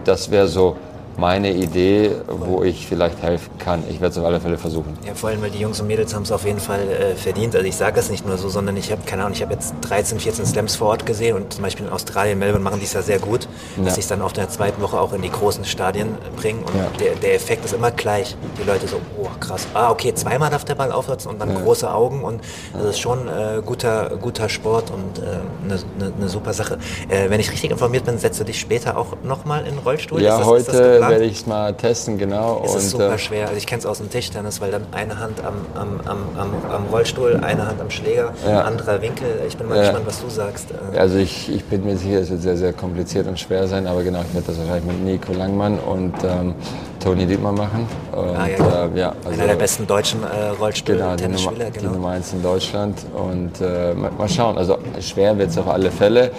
das 0.05 0.31
wäre 0.31 0.47
so 0.47 0.77
meine 1.17 1.53
Idee, 1.53 2.13
wo 2.29 2.63
ich 2.63 2.87
vielleicht 2.87 3.23
helfen 3.23 3.51
kann. 3.59 3.83
Ich 3.89 4.01
werde 4.01 4.13
es 4.13 4.19
auf 4.19 4.25
alle 4.25 4.41
Fälle 4.41 4.59
versuchen. 4.59 4.97
Ja, 5.07 5.15
vor 5.15 5.31
allem, 5.31 5.43
weil 5.43 5.51
die 5.51 5.59
Jungs 5.59 5.81
und 5.81 5.87
Mädels 5.87 6.15
haben 6.15 6.23
es 6.23 6.33
auf 6.33 6.45
jeden 6.45 6.61
Fall 6.61 6.81
äh, 6.89 7.15
verdient. 7.15 7.55
Also 7.55 7.67
ich 7.67 7.77
sage 7.77 8.01
es 8.01 8.11
nicht 8.11 8.27
nur 8.27 8.39
so, 8.39 8.49
sondern 8.49 8.77
ich 8.77 8.91
habe, 8.91 9.03
keine 9.05 9.23
Ahnung, 9.23 9.35
ich 9.35 9.43
habe 9.43 9.53
jetzt 9.53 9.75
13, 9.83 10.21
14 10.21 10.47
Slams 10.47 10.77
vor 10.77 10.89
Ort 10.89 11.07
gesehen 11.07 11.37
und 11.37 11.53
zum 11.53 11.63
Beispiel 11.63 11.87
in 11.87 11.93
Australien, 11.93 12.39
Melbourne 12.39 12.65
machen 12.65 12.79
die 12.79 12.87
es 12.87 12.93
ja 12.93 13.03
sehr 13.03 13.19
gut, 13.19 13.49
ja. 13.77 13.85
dass 13.85 13.95
sie 13.95 14.01
es 14.01 14.09
dann 14.09 14.23
auf 14.23 14.33
der 14.33 14.49
zweiten 14.49 14.81
Woche 14.83 14.99
auch 15.01 15.13
in 15.13 15.23
die 15.23 15.31
großen 15.31 15.65
Stadien 15.65 16.17
bringen 16.37 16.63
und 16.63 16.75
ja. 16.75 16.87
der, 16.99 17.15
der, 17.17 17.35
Effekt 17.35 17.65
ist 17.65 17.75
immer 17.75 17.91
gleich. 17.91 18.37
Die 18.59 18.67
Leute 18.67 18.87
so, 18.87 19.01
oh 19.19 19.29
krass, 19.39 19.67
ah 19.75 19.91
okay, 19.91 20.15
zweimal 20.15 20.51
darf 20.51 20.65
der 20.65 20.75
Ball 20.75 20.93
aufsetzen 20.93 21.31
und 21.31 21.41
dann 21.41 21.55
ja. 21.55 21.61
große 21.61 21.93
Augen 21.93 22.25
und 22.25 22.41
das 22.73 22.85
ist 22.85 23.01
schon 23.01 23.29
äh, 23.29 23.63
guter, 23.65 24.17
guter 24.21 24.49
Sport 24.49 24.91
und 24.91 25.23
eine 25.23 25.75
äh, 25.75 25.79
ne, 25.99 26.07
ne, 26.07 26.13
ne 26.19 26.29
super 26.29 26.53
Sache. 26.53 26.79
Äh, 27.09 27.31
wenn 27.31 27.41
ich 27.41 27.51
richtig 27.51 27.71
informiert 27.71 28.05
bin, 28.05 28.19
setzt 28.19 28.41
du 28.41 28.45
dich 28.45 28.61
später 28.61 28.97
auch 28.97 29.17
nochmal 29.23 29.61
in 29.61 29.77
den 29.77 29.79
Rollstuhl? 29.79 30.21
Ja, 30.23 30.39
das, 30.39 30.47
heute 30.47 31.00
werde 31.09 31.25
ich 31.25 31.39
es 31.41 31.47
mal 31.47 31.75
testen, 31.75 32.19
genau. 32.19 32.63
Es 32.65 32.75
ist 32.75 32.91
super 32.91 33.15
äh, 33.15 33.19
schwer. 33.19 33.47
Also 33.47 33.57
ich 33.57 33.67
kenne 33.67 33.81
es 33.81 33.87
aus 33.87 33.99
dem 33.99 34.11
Tischtennis, 34.11 34.61
weil 34.61 34.71
dann 34.71 34.87
eine 34.93 35.19
Hand 35.19 35.43
am, 35.45 35.55
am, 35.75 36.01
am, 36.37 36.53
am 36.71 36.87
Rollstuhl, 36.87 37.41
eine 37.43 37.67
Hand 37.67 37.81
am 37.81 37.91
Schläger, 37.91 38.33
ja. 38.47 38.63
anderer 38.63 39.01
Winkel. 39.01 39.29
Ich 39.47 39.57
bin 39.57 39.69
mal 39.69 39.77
ja. 39.77 39.83
gespannt, 39.83 40.07
was 40.07 40.21
du 40.21 40.29
sagst. 40.29 40.69
Äh. 40.71 40.99
Also 40.99 41.19
ich, 41.19 41.53
ich 41.53 41.65
bin 41.65 41.85
mir 41.85 41.97
sicher, 41.97 42.21
es 42.21 42.31
wird 42.31 42.43
sehr, 42.43 42.57
sehr 42.57 42.73
kompliziert 42.73 43.27
und 43.27 43.39
schwer 43.39 43.67
sein, 43.69 43.87
aber 43.87 44.03
genau, 44.03 44.21
ich 44.21 44.35
werde 44.35 44.47
das 44.47 44.59
wahrscheinlich 44.59 44.85
mit 44.85 45.05
Nico 45.05 45.33
Langmann 45.33 45.79
und 45.79 46.15
ähm, 46.25 46.55
Toni 47.01 47.27
Dietmar 47.27 47.53
machen. 47.53 47.89
Und, 48.13 48.37
ah, 48.37 48.47
ja, 48.47 48.59
ja. 48.59 48.85
Äh, 48.85 48.99
ja 48.99 49.15
also, 49.25 49.41
Einer 49.41 49.47
der 49.49 49.55
besten 49.57 49.87
deutschen 49.87 50.23
äh, 50.23 50.49
Rollstuhl-Tennisspieler. 50.61 51.57
Genau, 51.57 51.71
die, 51.71 51.79
genau. 51.79 51.93
die 51.93 51.97
Nummer 51.97 52.11
eins 52.11 52.33
in 52.33 52.43
Deutschland. 52.43 52.99
Und 53.15 53.61
äh, 53.61 53.95
mal, 53.95 54.11
mal, 54.13 54.29
schauen, 54.29 54.59
also 54.59 54.79
schwer 55.01 55.37
wird 55.39 55.51
es 55.51 55.59
auf 55.59 55.69
alle 55.69 55.91
Fälle. 55.91 56.31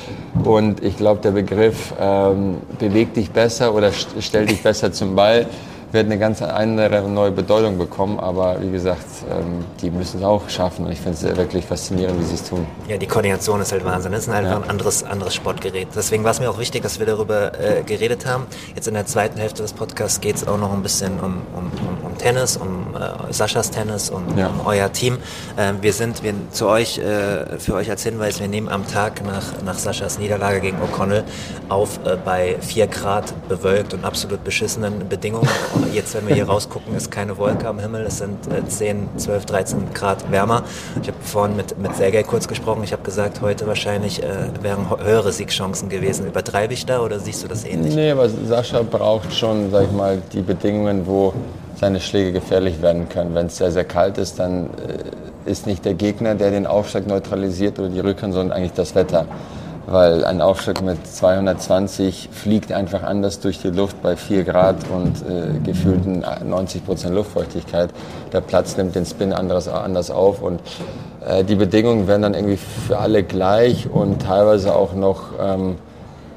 Und 0.43 0.83
ich 0.83 0.97
glaube, 0.97 1.21
der 1.21 1.31
Begriff 1.31 1.93
ähm, 1.99 2.57
beweg 2.79 3.13
dich 3.13 3.31
besser 3.31 3.73
oder 3.73 3.91
stell 4.19 4.45
dich 4.45 4.61
besser 4.61 4.93
zum 4.93 5.15
Ball 5.15 5.47
wird 5.91 6.05
eine 6.05 6.17
ganz 6.17 6.41
andere 6.41 7.03
und 7.03 7.13
neue 7.13 7.31
Bedeutung 7.31 7.77
bekommen. 7.77 8.19
Aber 8.19 8.61
wie 8.61 8.71
gesagt, 8.71 9.05
ähm, 9.29 9.65
die 9.81 9.89
müssen 9.89 10.19
es 10.19 10.25
auch 10.25 10.49
schaffen. 10.49 10.85
Und 10.85 10.91
ich 10.91 10.99
finde 10.99 11.17
es 11.17 11.37
wirklich 11.37 11.65
faszinierend, 11.65 12.19
wie 12.19 12.23
sie 12.23 12.35
es 12.35 12.43
tun. 12.43 12.65
Ja, 12.87 12.97
die 12.97 13.07
Koordination 13.07 13.61
ist 13.61 13.71
halt 13.71 13.83
Wahnsinn. 13.85 14.11
Das 14.11 14.21
ist 14.21 14.29
einfach 14.29 14.51
ja. 14.51 14.57
ein 14.57 14.69
anderes, 14.69 15.03
anderes 15.03 15.35
Sportgerät. 15.35 15.89
Deswegen 15.95 16.23
war 16.23 16.31
es 16.31 16.39
mir 16.39 16.49
auch 16.49 16.59
wichtig, 16.59 16.83
dass 16.83 16.99
wir 16.99 17.05
darüber 17.05 17.51
äh, 17.59 17.83
geredet 17.83 18.25
haben. 18.25 18.45
Jetzt 18.75 18.87
in 18.87 18.93
der 18.93 19.05
zweiten 19.05 19.39
Hälfte 19.39 19.61
des 19.61 19.73
Podcasts 19.73 20.21
geht 20.21 20.35
es 20.35 20.47
auch 20.47 20.57
noch 20.57 20.73
ein 20.73 20.83
bisschen 20.83 21.19
um, 21.19 21.41
um, 21.55 21.71
um, 21.87 22.05
um 22.05 22.17
Tennis, 22.17 22.57
um 22.57 22.95
äh, 22.95 23.33
Saschas 23.33 23.71
Tennis, 23.71 24.09
um, 24.09 24.37
ja. 24.37 24.47
um 24.47 24.65
euer 24.65 24.91
Team. 24.91 25.17
Ähm, 25.57 25.77
wir 25.81 25.93
sind 25.93 26.23
wir, 26.23 26.33
zu 26.51 26.67
euch, 26.67 26.97
äh, 26.97 27.59
für 27.59 27.75
euch 27.75 27.89
als 27.89 28.03
Hinweis, 28.03 28.39
wir 28.39 28.47
nehmen 28.47 28.69
am 28.69 28.87
Tag 28.87 29.23
nach, 29.25 29.61
nach 29.63 29.77
Saschas 29.77 30.19
Niederlage 30.19 30.61
gegen 30.61 30.77
O'Connell 30.77 31.23
auf 31.69 31.99
äh, 32.05 32.17
bei 32.23 32.57
4 32.61 32.87
Grad 32.87 33.33
bewölkt 33.47 33.93
und 33.93 34.05
absolut 34.05 34.43
beschissenen 34.43 35.07
Bedingungen. 35.09 35.49
Jetzt, 35.93 36.15
wenn 36.15 36.27
wir 36.27 36.35
hier 36.35 36.47
rausgucken, 36.47 36.95
ist 36.95 37.11
keine 37.11 37.37
Wolke 37.37 37.67
am 37.67 37.79
Himmel. 37.79 38.05
Es 38.05 38.19
sind 38.19 38.37
äh, 38.47 38.65
10, 38.65 39.09
12, 39.17 39.45
13 39.45 39.93
Grad 39.93 40.31
wärmer. 40.31 40.63
Ich 41.01 41.07
habe 41.07 41.17
vorhin 41.21 41.55
mit, 41.55 41.77
mit 41.77 41.95
Sergej 41.95 42.23
kurz 42.23 42.47
gesprochen. 42.47 42.83
Ich 42.83 42.93
habe 42.93 43.03
gesagt, 43.03 43.41
heute 43.41 43.67
wahrscheinlich 43.67 44.23
äh, 44.23 44.49
wären 44.61 44.89
höhere 44.89 45.31
Siegchancen 45.31 45.89
gewesen. 45.89 46.27
Übertreibe 46.27 46.73
ich 46.73 46.85
da 46.85 47.01
oder 47.01 47.19
siehst 47.19 47.43
du 47.43 47.47
das 47.47 47.65
ähnlich? 47.65 47.95
Nee, 47.95 48.11
aber 48.11 48.29
Sascha 48.29 48.81
braucht 48.83 49.33
schon, 49.33 49.71
sag 49.71 49.85
ich 49.85 49.91
mal, 49.91 50.21
die 50.33 50.41
Bedingungen, 50.41 51.05
wo 51.05 51.33
seine 51.75 51.99
Schläge 51.99 52.31
gefährlich 52.31 52.81
werden 52.81 53.09
können. 53.09 53.33
Wenn 53.35 53.47
es 53.47 53.57
sehr, 53.57 53.71
sehr 53.71 53.85
kalt 53.85 54.17
ist, 54.17 54.39
dann 54.39 54.69
äh, 55.45 55.49
ist 55.49 55.67
nicht 55.67 55.83
der 55.85 55.95
Gegner, 55.95 56.35
der 56.35 56.51
den 56.51 56.67
Aufschlag 56.67 57.07
neutralisiert 57.07 57.79
oder 57.79 57.89
die 57.89 57.99
Rückhand, 57.99 58.33
sondern 58.33 58.55
eigentlich 58.55 58.73
das 58.73 58.95
Wetter 58.95 59.25
weil 59.87 60.23
ein 60.25 60.41
Aufschlag 60.41 60.81
mit 60.81 61.05
220 61.05 62.29
fliegt 62.31 62.71
einfach 62.71 63.03
anders 63.03 63.39
durch 63.39 63.59
die 63.61 63.69
Luft 63.69 64.01
bei 64.01 64.15
4 64.15 64.43
Grad 64.43 64.77
und 64.89 65.21
äh, 65.27 65.59
gefühlten 65.63 66.23
90 66.45 66.85
Prozent 66.85 67.15
Luftfeuchtigkeit. 67.15 67.89
Der 68.31 68.41
Platz 68.41 68.77
nimmt 68.77 68.95
den 68.95 69.05
Spin 69.05 69.33
anders, 69.33 69.67
anders 69.67 70.11
auf 70.11 70.41
und 70.41 70.61
äh, 71.25 71.43
die 71.43 71.55
Bedingungen 71.55 72.07
werden 72.07 72.21
dann 72.21 72.33
irgendwie 72.33 72.57
für 72.57 72.99
alle 72.99 73.23
gleich 73.23 73.89
und 73.89 74.21
teilweise 74.21 74.75
auch 74.75 74.93
noch 74.93 75.31
ähm, 75.39 75.77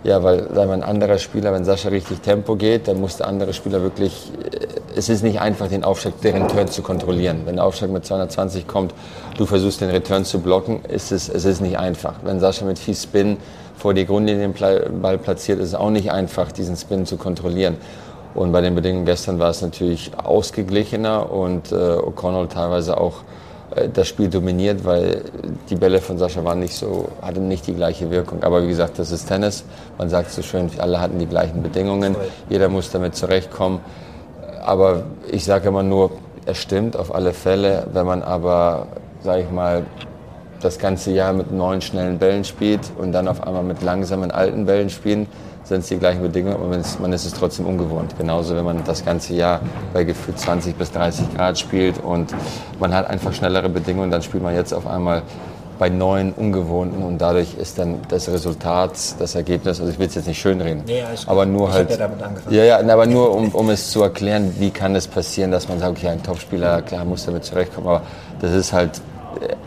ja, 0.05 0.23
weil 0.23 0.55
sagen 0.55 0.69
wir, 0.69 0.75
ein 0.75 0.83
anderer 0.83 1.19
Spieler, 1.19 1.53
wenn 1.53 1.65
Sascha 1.65 1.89
richtig 1.89 2.21
Tempo 2.21 2.57
geht, 2.57 2.89
dann 2.89 3.01
muss 3.01 3.17
der 3.17 3.27
andere 3.27 3.55
Spieler 3.55 3.83
wirklich, 3.83 4.31
äh, 4.45 4.67
es 4.97 5.09
ist 5.09 5.23
nicht 5.23 5.41
einfach, 5.41 5.69
den 5.69 5.83
Aufschlag, 5.83 6.21
den 6.21 6.43
Return 6.43 6.69
zu 6.69 6.83
kontrollieren. 6.83 7.43
Wenn 7.47 7.57
der 7.57 7.65
Aufschlag 7.65 7.91
mit 7.91 8.05
220 8.05 8.69
kommt, 8.69 8.95
du 9.39 9.47
versuchst 9.47 9.81
den 9.81 9.89
Return 9.89 10.25
zu 10.27 10.41
blocken, 10.41 10.85
ist 10.85 11.11
es, 11.11 11.29
es 11.29 11.47
ist 11.47 11.63
nicht 11.63 11.79
einfach. 11.79 12.15
Wenn 12.23 12.39
Sascha 12.39 12.67
mit 12.67 12.79
viel 12.79 12.95
Spin 12.95 13.39
vor 13.77 13.95
die 13.95 14.07
Grundlinie 14.07 14.47
den 14.47 15.03
Ball 15.03 15.19
platziert, 15.19 15.59
ist 15.59 15.69
es 15.69 15.75
auch 15.75 15.91
nicht 15.91 16.13
einfach, 16.13 16.53
diesen 16.53 16.77
Spin 16.77 17.07
zu 17.07 17.17
kontrollieren. 17.17 17.77
Und 18.35 18.53
bei 18.53 18.61
den 18.61 18.75
Bedingungen 18.75 19.07
gestern 19.07 19.39
war 19.39 19.51
es 19.51 19.63
natürlich 19.63 20.11
ausgeglichener 20.23 21.33
und 21.33 21.73
äh, 21.73 21.75
O'Connell 21.75 22.49
teilweise 22.49 22.99
auch 22.99 23.23
das 23.93 24.09
Spiel 24.09 24.29
dominiert, 24.29 24.85
weil 24.85 25.23
die 25.69 25.75
Bälle 25.75 26.01
von 26.01 26.19
Sascha 26.19 26.45
waren 26.45 26.61
nicht 26.61 26.75
so, 26.75 27.09
hatten 27.23 27.49
nicht 27.49 27.67
die 27.67 27.75
gleiche 27.75 28.11
Wirkung. 28.11 28.43
Aber 28.43 28.63
wie 28.63 28.69
gesagt, 28.69 28.99
das 28.99 29.11
ist 29.11 29.27
Tennis. 29.27 29.65
Man 29.99 30.09
sagt 30.09 30.31
so 30.31 30.43
schön, 30.43 30.71
alle 30.79 31.01
hatten 31.01 31.19
die 31.19 31.27
gleichen 31.27 31.63
Bedingungen. 31.63 32.15
Jeder 32.49 32.69
muss 32.69 32.91
damit 32.91 33.17
zurechtkommen. 33.17 33.81
Aber 34.65 35.05
ich 35.31 35.45
sage 35.45 35.69
immer 35.69 35.83
nur, 35.83 36.13
es 36.47 36.59
stimmt 36.59 36.97
auf 36.97 37.15
alle 37.15 37.33
Fälle. 37.33 37.87
Wenn 37.93 38.07
man 38.07 38.23
aber, 38.23 38.87
sage 39.23 39.43
ich 39.43 39.51
mal, 39.51 39.85
das 40.61 40.79
ganze 40.79 41.11
Jahr 41.11 41.33
mit 41.33 41.53
neuen 41.53 41.81
schnellen 41.81 42.19
Bällen 42.19 42.45
spielt 42.45 42.81
und 42.99 43.13
dann 43.13 43.29
auf 43.29 43.47
einmal 43.47 43.65
mit 43.65 43.83
langsamen 43.83 44.31
alten 44.31 44.67
Bällen 44.67 44.89
spielen, 44.89 45.27
sind 45.65 45.81
es 45.81 45.89
die 45.89 45.99
gleichen 45.99 46.23
Bedingungen 46.23 46.57
und 46.57 47.01
man 47.01 47.13
ist 47.13 47.25
es 47.25 47.33
trotzdem 47.33 47.67
ungewohnt. 47.67 48.17
Genauso, 48.19 48.55
wenn 48.55 48.65
man 48.65 48.85
das 48.85 49.05
ganze 49.05 49.35
Jahr 49.35 49.61
bei 49.93 50.05
gefühlt 50.05 50.39
20 50.39 50.77
bis 50.77 50.93
30 50.93 51.35
Grad 51.35 51.59
spielt 51.59 51.99
und 51.99 52.35
man 52.79 52.95
hat 52.95 53.09
einfach 53.09 53.33
schnellere 53.33 53.69
Bedingungen, 53.69 54.11
dann 54.11 54.23
spielt 54.23 54.43
man 54.43 54.55
jetzt 54.55 54.73
auf 54.73 54.87
einmal 54.87 55.23
bei 55.79 55.89
neuen, 55.89 56.33
ungewohnten 56.33 57.03
und 57.03 57.19
dadurch 57.19 57.55
ist 57.55 57.79
dann 57.79 58.01
das 58.09 58.29
Resultat, 58.29 58.93
das 59.19 59.35
Ergebnis, 59.35 59.81
also 59.81 59.91
ich 59.91 59.99
will 59.99 60.07
es 60.07 60.15
jetzt 60.15 60.29
nicht 60.29 60.41
schönreden, 60.41 60.85
nee, 60.87 61.03
aber 61.27 61.47
nur 61.47 61.69
ich 61.69 61.75
halt, 61.75 61.91
ja, 61.91 61.97
damit 61.97 62.23
angefangen. 62.23 62.55
ja, 62.55 62.65
ja, 62.65 62.79
aber 62.79 63.07
nur 63.07 63.35
um, 63.35 63.49
um 63.49 63.71
es 63.71 63.91
zu 63.91 64.03
erklären, 64.03 64.55
wie 64.59 64.71
kann 64.71 64.95
es 64.95 65.09
passieren, 65.09 65.51
dass 65.51 65.69
man 65.69 65.81
sagt, 65.81 65.99
okay, 65.99 66.09
ein 66.09 66.23
Topspieler, 66.23 66.83
klar, 66.83 67.05
muss 67.05 67.27
damit 67.27 67.45
zurechtkommen, 67.45 67.89
aber 67.89 68.03
das 68.41 68.53
ist 68.53 68.73
halt, 68.73 69.01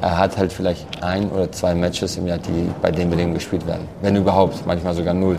er 0.01 0.17
hat 0.17 0.37
halt 0.37 0.53
vielleicht 0.53 0.85
ein 1.03 1.29
oder 1.29 1.51
zwei 1.51 1.75
Matches 1.75 2.15
im 2.15 2.27
Jahr, 2.27 2.37
die 2.37 2.69
bei 2.81 2.91
den 2.91 3.09
Bedingungen 3.09 3.35
gespielt 3.35 3.67
werden, 3.67 3.87
wenn 4.01 4.15
überhaupt, 4.15 4.65
manchmal 4.65 4.93
sogar 4.93 5.13
null. 5.13 5.37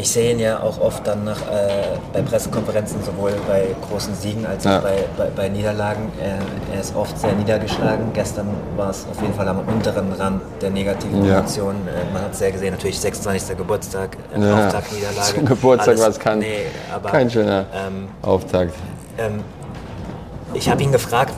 Ich 0.00 0.10
sehe 0.10 0.32
ihn 0.32 0.38
ja 0.38 0.62
auch 0.62 0.80
oft 0.80 1.06
dann 1.06 1.24
nach, 1.24 1.42
äh, 1.42 1.98
bei 2.14 2.22
Pressekonferenzen, 2.22 3.04
sowohl 3.04 3.32
bei 3.46 3.66
großen 3.86 4.14
Siegen 4.14 4.46
als 4.46 4.66
auch 4.66 4.70
ja. 4.70 4.78
bei, 4.78 5.04
bei, 5.14 5.26
bei, 5.36 5.48
Niederlagen. 5.50 6.10
Er, 6.18 6.38
er, 6.74 6.80
ist 6.80 6.96
oft 6.96 7.18
sehr 7.18 7.34
niedergeschlagen. 7.34 8.06
Gestern 8.14 8.48
war 8.76 8.88
es 8.88 9.06
auf 9.10 9.20
jeden 9.20 9.34
Fall 9.34 9.46
am 9.46 9.58
unteren 9.58 10.10
Rand 10.14 10.40
der 10.62 10.70
negativen 10.70 11.22
ja. 11.26 11.40
Emotionen. 11.40 11.86
Äh, 11.86 12.14
man 12.14 12.22
hat 12.22 12.32
es 12.32 12.38
sehr 12.38 12.50
gesehen, 12.50 12.70
natürlich 12.70 12.98
26. 12.98 13.58
Geburtstag, 13.58 14.16
äh, 14.34 14.40
ja. 14.40 14.66
Auftakt, 14.66 14.90
Niederlage. 14.90 15.34
Zum 15.34 15.44
Geburtstag 15.44 15.98
war 15.98 16.08
es 16.08 16.18
kein, 16.18 16.38
nee, 16.38 16.62
kein 17.10 17.30
schöner 17.30 17.66
ähm, 17.74 18.08
Auftakt. 18.22 18.72
Ähm, 19.18 19.44
ich 20.54 20.70
habe 20.70 20.82
ihn 20.82 20.92
gefragt, 20.92 21.34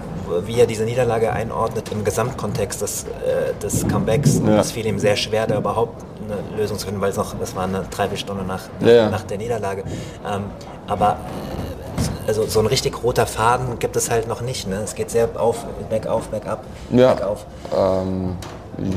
wie 0.46 0.60
er 0.60 0.68
diese 0.68 0.84
Niederlage 0.84 1.32
einordnet 1.32 1.90
im 1.90 2.04
Gesamtkontext 2.04 2.80
des, 2.80 3.06
äh, 3.06 3.60
des 3.60 3.88
Comebacks. 3.88 4.40
Ja. 4.46 4.56
Das 4.56 4.70
fiel 4.70 4.86
ihm 4.86 5.00
sehr 5.00 5.16
schwer, 5.16 5.48
da 5.48 5.58
überhaupt 5.58 6.11
eine 6.32 6.56
Lösung 6.56 6.78
zu 6.78 6.86
finden, 6.86 7.00
weil 7.00 7.10
es 7.10 7.16
noch, 7.16 7.34
das 7.38 7.54
war 7.54 7.64
eine 7.64 7.82
Dreiviertelstunde 7.82 8.44
nach, 8.44 8.62
nach, 8.80 8.86
ja, 8.86 8.94
ja. 8.94 9.10
nach 9.10 9.22
der 9.22 9.38
Niederlage. 9.38 9.84
Ähm, 10.26 10.44
aber 10.86 11.10
äh, 11.10 12.28
also 12.28 12.46
so 12.46 12.60
ein 12.60 12.66
richtig 12.66 13.02
roter 13.02 13.26
Faden 13.26 13.78
gibt 13.78 13.96
es 13.96 14.10
halt 14.10 14.28
noch 14.28 14.40
nicht. 14.40 14.68
Ne? 14.68 14.76
Es 14.84 14.94
geht 14.94 15.10
sehr 15.10 15.28
auf, 15.36 15.64
bergauf, 15.88 16.28
bergab, 16.28 16.64
ja, 16.90 17.14
bergauf. 17.14 17.46
Ähm, 17.76 18.36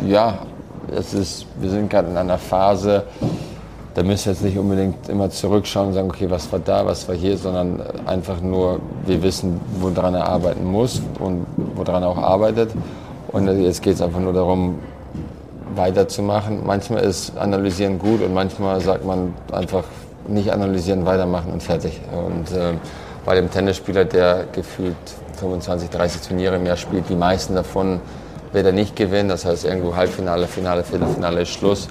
ja, 0.07 0.39
es 0.95 1.13
ist, 1.13 1.45
wir 1.59 1.69
sind 1.69 1.89
gerade 1.89 2.09
in 2.09 2.17
einer 2.17 2.37
Phase, 2.37 3.03
da 3.95 4.03
müssen 4.03 4.25
wir 4.25 4.33
jetzt 4.33 4.43
nicht 4.43 4.57
unbedingt 4.57 5.07
immer 5.09 5.29
zurückschauen 5.29 5.87
und 5.87 5.93
sagen, 5.93 6.09
okay, 6.09 6.29
was 6.29 6.51
war 6.51 6.59
da, 6.59 6.85
was 6.85 7.07
war 7.07 7.15
hier, 7.15 7.37
sondern 7.37 7.81
einfach 8.05 8.41
nur, 8.41 8.79
wir 9.05 9.23
wissen, 9.23 9.61
woran 9.79 10.13
er 10.13 10.27
arbeiten 10.27 10.65
muss 10.65 11.01
und 11.19 11.45
woran 11.75 12.03
er 12.03 12.09
auch 12.09 12.17
arbeitet. 12.17 12.71
Und 13.29 13.47
jetzt 13.61 13.81
geht 13.81 13.95
es 13.95 14.01
einfach 14.01 14.19
nur 14.19 14.33
darum, 14.33 14.79
weiterzumachen. 15.75 16.65
Manchmal 16.65 17.03
ist 17.03 17.37
Analysieren 17.37 17.99
gut 17.99 18.21
und 18.21 18.33
manchmal 18.33 18.81
sagt 18.81 19.05
man 19.05 19.33
einfach 19.51 19.83
nicht 20.27 20.51
analysieren, 20.51 21.05
weitermachen 21.05 21.51
und 21.51 21.61
fertig. 21.61 21.99
Und 22.11 22.51
äh, 22.55 22.73
bei 23.25 23.35
dem 23.35 23.49
Tennisspieler, 23.51 24.05
der 24.05 24.45
gefühlt 24.51 24.95
25, 25.39 25.89
30 25.89 26.21
Turniere 26.21 26.59
mehr 26.59 26.77
spielt, 26.77 27.09
die 27.09 27.15
meisten 27.15 27.55
davon 27.55 27.99
wird 28.53 28.65
er 28.65 28.71
nicht 28.71 28.95
gewinnen. 28.95 29.29
Das 29.29 29.45
heißt, 29.45 29.65
irgendwo 29.65 29.95
Halbfinale, 29.95 30.47
Finale, 30.47 30.83
Viertelfinale 30.83 31.41
ist 31.41 31.49
Schluss. 31.49 31.87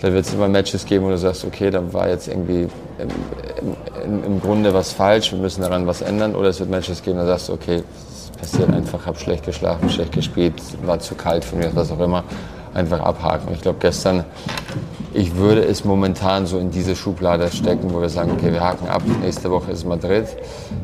Da 0.00 0.12
wird 0.12 0.26
es 0.26 0.34
immer 0.34 0.48
Matches 0.48 0.84
geben, 0.84 1.06
wo 1.06 1.10
du 1.10 1.16
sagst, 1.16 1.44
okay, 1.44 1.70
da 1.70 1.92
war 1.92 2.08
jetzt 2.08 2.28
irgendwie 2.28 2.68
im, 2.98 3.74
im, 4.04 4.24
im, 4.24 4.40
Grunde 4.42 4.74
was 4.74 4.92
falsch, 4.92 5.32
wir 5.32 5.38
müssen 5.38 5.62
daran 5.62 5.86
was 5.86 6.02
ändern. 6.02 6.34
Oder 6.34 6.50
es 6.50 6.60
wird 6.60 6.68
Matches 6.68 7.02
geben, 7.02 7.16
da 7.16 7.26
sagst 7.26 7.48
du, 7.48 7.54
okay, 7.54 7.82
es 8.10 8.30
passiert 8.38 8.70
einfach, 8.70 9.06
habe 9.06 9.18
schlecht 9.18 9.46
geschlafen, 9.46 9.88
schlecht 9.88 10.12
gespielt, 10.12 10.54
war 10.84 10.98
zu 10.98 11.14
kalt 11.14 11.44
für 11.44 11.56
mich, 11.56 11.74
was 11.74 11.90
auch 11.90 12.00
immer. 12.00 12.24
Einfach 12.76 13.00
abhaken. 13.00 13.54
Ich 13.54 13.62
glaube, 13.62 13.78
gestern, 13.80 14.24
ich 15.14 15.36
würde 15.36 15.64
es 15.64 15.84
momentan 15.84 16.46
so 16.46 16.58
in 16.58 16.70
diese 16.70 16.94
Schublade 16.94 17.50
stecken, 17.50 17.92
wo 17.92 18.02
wir 18.02 18.10
sagen, 18.10 18.32
okay, 18.32 18.52
wir 18.52 18.60
haken 18.60 18.88
ab, 18.88 19.02
nächste 19.22 19.50
Woche 19.50 19.70
ist 19.70 19.86
Madrid. 19.86 20.26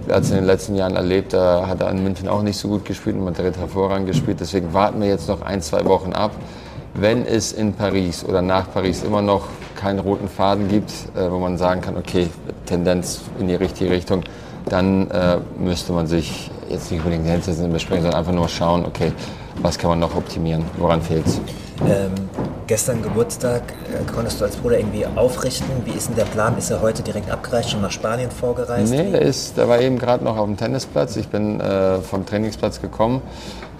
Er 0.08 0.16
hat 0.16 0.22
es 0.22 0.30
in 0.30 0.36
den 0.36 0.46
letzten 0.46 0.74
Jahren 0.74 0.96
erlebt, 0.96 1.34
da 1.34 1.66
hat 1.66 1.82
er 1.82 1.90
in 1.90 2.02
München 2.02 2.28
auch 2.28 2.42
nicht 2.42 2.56
so 2.56 2.68
gut 2.68 2.84
gespielt, 2.86 3.16
in 3.16 3.24
Madrid 3.24 3.58
hervorragend 3.58 4.06
gespielt. 4.06 4.38
Deswegen 4.40 4.72
warten 4.72 5.00
wir 5.00 5.08
jetzt 5.08 5.28
noch 5.28 5.42
ein, 5.42 5.60
zwei 5.60 5.84
Wochen 5.84 6.12
ab 6.14 6.32
wenn 6.94 7.24
es 7.26 7.52
in 7.52 7.72
Paris 7.72 8.24
oder 8.24 8.42
nach 8.42 8.70
Paris 8.72 9.02
immer 9.02 9.22
noch 9.22 9.48
keinen 9.76 9.98
roten 9.98 10.28
Faden 10.28 10.68
gibt, 10.68 10.92
äh, 11.16 11.30
wo 11.30 11.38
man 11.38 11.56
sagen 11.56 11.80
kann, 11.80 11.96
okay, 11.96 12.28
Tendenz 12.66 13.22
in 13.38 13.48
die 13.48 13.54
richtige 13.54 13.90
Richtung, 13.90 14.22
dann 14.66 15.10
äh, 15.10 15.38
müsste 15.58 15.92
man 15.92 16.06
sich 16.06 16.50
jetzt 16.68 16.90
nicht 16.90 17.00
unbedingt 17.00 17.26
hinsetzen 17.26 17.64
und 17.64 17.72
besprechen, 17.72 18.02
sondern 18.02 18.20
einfach 18.20 18.32
nur 18.32 18.48
schauen, 18.48 18.84
okay, 18.84 19.12
was 19.60 19.78
kann 19.78 19.90
man 19.90 20.00
noch 20.00 20.14
optimieren, 20.14 20.64
woran 20.76 21.02
fehlt 21.02 21.26
es. 21.26 21.40
Ähm, 21.86 22.12
gestern 22.66 23.02
Geburtstag 23.02 23.62
äh, 23.62 24.10
konntest 24.12 24.40
du 24.40 24.44
als 24.44 24.56
Bruder 24.56 24.78
irgendwie 24.78 25.06
aufrichten. 25.16 25.66
Wie 25.84 25.92
ist 25.92 26.08
denn 26.08 26.16
der 26.16 26.24
Plan? 26.24 26.56
Ist 26.58 26.70
er 26.70 26.80
heute 26.80 27.02
direkt 27.02 27.30
abgereist, 27.30 27.70
schon 27.70 27.82
nach 27.82 27.90
Spanien 27.90 28.30
vorgereist? 28.30 28.92
Nee, 28.92 29.10
der, 29.10 29.22
ist, 29.22 29.56
der 29.56 29.68
war 29.68 29.80
eben 29.80 29.98
gerade 29.98 30.24
noch 30.24 30.36
auf 30.36 30.46
dem 30.46 30.56
Tennisplatz. 30.56 31.16
Ich 31.16 31.28
bin 31.28 31.60
äh, 31.60 31.98
vom 31.98 32.24
Trainingsplatz 32.24 32.80
gekommen 32.80 33.22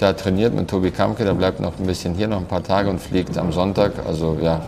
da 0.03 0.13
trainiert 0.13 0.53
mit 0.53 0.69
Tobi 0.69 0.91
Kamke, 0.91 1.25
der 1.25 1.35
bleibt 1.35 1.61
noch 1.61 1.79
ein 1.79 1.87
bisschen 1.87 2.15
hier, 2.15 2.27
noch 2.27 2.39
ein 2.39 2.47
paar 2.47 2.63
Tage 2.63 2.91
und 2.91 3.01
fliegt 3.01 3.39
am 3.39 3.53
Sonntag, 3.53 3.93
also 4.05 4.37
ja, 4.43 4.61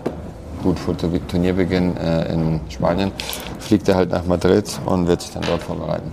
gut 0.62 0.78
vor 0.78 0.96
Turnierbeginn 0.96 1.96
äh, 1.96 2.32
in 2.32 2.60
Spanien, 2.68 3.10
fliegt 3.58 3.88
er 3.88 3.96
halt 3.96 4.10
nach 4.10 4.24
Madrid 4.24 4.70
und 4.86 5.08
wird 5.08 5.22
sich 5.22 5.32
dann 5.32 5.42
dort 5.42 5.62
vorbereiten. 5.62 6.10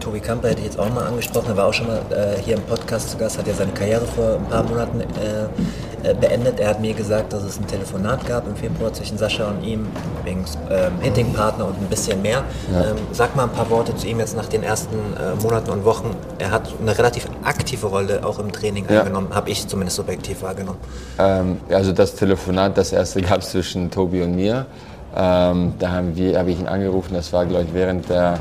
Tobi 0.00 0.20
Kamper 0.20 0.48
hätte 0.48 0.60
ich 0.60 0.66
jetzt 0.66 0.78
auch 0.78 0.88
mal 0.88 1.06
angesprochen, 1.06 1.48
er 1.48 1.56
war 1.58 1.66
auch 1.66 1.74
schon 1.74 1.88
mal 1.88 2.00
äh, 2.10 2.40
hier 2.40 2.56
im 2.56 2.62
Podcast 2.62 3.10
zu 3.10 3.18
Gast, 3.18 3.38
hat 3.38 3.46
ja 3.46 3.52
seine 3.52 3.72
Karriere 3.72 4.06
vor 4.06 4.36
ein 4.36 4.46
paar 4.46 4.62
Monaten 4.62 5.00
äh, 5.00 5.04
beendet. 6.20 6.60
Er 6.60 6.70
hat 6.70 6.80
mir 6.80 6.94
gesagt, 6.94 7.32
dass 7.32 7.42
es 7.42 7.58
ein 7.58 7.66
Telefonat 7.66 8.26
gab 8.26 8.46
im 8.46 8.56
Februar 8.56 8.92
zwischen 8.92 9.18
Sascha 9.18 9.48
und 9.48 9.62
ihm, 9.62 9.86
wegen 10.24 10.44
ähm, 10.70 10.92
Hittingpartner 11.00 11.66
und 11.66 11.80
ein 11.80 11.86
bisschen 11.88 12.22
mehr. 12.22 12.44
Ja. 12.72 12.90
Ähm, 12.90 12.96
sag 13.12 13.34
mal 13.36 13.44
ein 13.44 13.50
paar 13.50 13.68
Worte 13.70 13.94
zu 13.96 14.06
ihm 14.06 14.20
jetzt 14.20 14.36
nach 14.36 14.46
den 14.46 14.62
ersten 14.62 14.96
äh, 14.96 15.42
Monaten 15.42 15.70
und 15.70 15.84
Wochen. 15.84 16.10
Er 16.38 16.50
hat 16.50 16.72
eine 16.80 16.96
relativ 16.96 17.26
aktive 17.44 17.86
Rolle 17.86 18.24
auch 18.24 18.38
im 18.38 18.52
Training 18.52 18.86
ja. 18.88 19.00
eingenommen, 19.00 19.28
habe 19.32 19.50
ich 19.50 19.66
zumindest 19.66 19.96
subjektiv 19.96 20.42
wahrgenommen. 20.42 20.78
Ähm, 21.18 21.58
also 21.70 21.92
das 21.92 22.14
Telefonat, 22.14 22.76
das 22.76 22.92
erste 22.92 23.20
gab 23.22 23.40
es 23.40 23.50
zwischen 23.50 23.90
Tobi 23.90 24.22
und 24.22 24.34
mir. 24.34 24.66
Ähm, 25.16 25.74
da 25.78 25.92
habe 25.92 26.50
ich 26.50 26.60
ihn 26.60 26.68
angerufen, 26.68 27.14
das 27.14 27.32
war, 27.32 27.46
glaube 27.46 27.64
ich, 27.64 27.74
während 27.74 28.08
der 28.10 28.38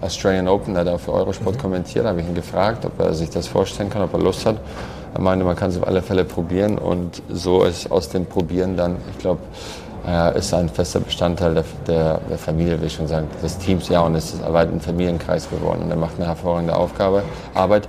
Australian 0.00 0.46
Open, 0.46 0.74
da 0.74 0.80
hat 0.80 0.86
er 0.86 0.98
für 0.98 1.12
Eurosport 1.12 1.56
mhm. 1.56 1.60
kommentiert, 1.60 2.06
habe 2.06 2.20
ich 2.20 2.26
ihn 2.26 2.34
gefragt, 2.34 2.84
ob 2.84 3.00
er 3.00 3.14
sich 3.14 3.30
das 3.30 3.46
vorstellen 3.48 3.90
kann, 3.90 4.02
ob 4.02 4.12
er 4.12 4.20
Lust 4.20 4.46
hat. 4.46 4.56
Er 5.16 5.22
meinte, 5.22 5.46
man 5.46 5.56
kann 5.56 5.70
es 5.70 5.78
auf 5.78 5.86
alle 5.86 6.02
Fälle 6.02 6.24
probieren 6.24 6.76
und 6.76 7.22
so 7.30 7.64
ist 7.64 7.90
aus 7.90 8.10
dem 8.10 8.26
Probieren 8.26 8.76
dann, 8.76 8.96
ich 9.10 9.18
glaube, 9.18 9.40
er 10.06 10.36
ist 10.36 10.52
ein 10.52 10.68
fester 10.68 11.00
Bestandteil 11.00 11.54
der, 11.54 11.64
der, 11.86 12.20
der, 12.28 12.36
Familie, 12.36 12.78
will 12.78 12.86
ich 12.86 12.92
schon 12.92 13.08
sagen, 13.08 13.26
des 13.42 13.56
Teams, 13.56 13.88
ja, 13.88 14.02
und 14.02 14.14
es 14.14 14.34
ist 14.34 14.52
weit 14.52 14.70
ein 14.70 14.80
Familienkreis 14.80 15.48
geworden 15.48 15.84
und 15.84 15.90
er 15.90 15.96
macht 15.96 16.16
eine 16.18 16.26
hervorragende 16.26 16.76
Aufgabe, 16.76 17.22
Arbeit. 17.54 17.88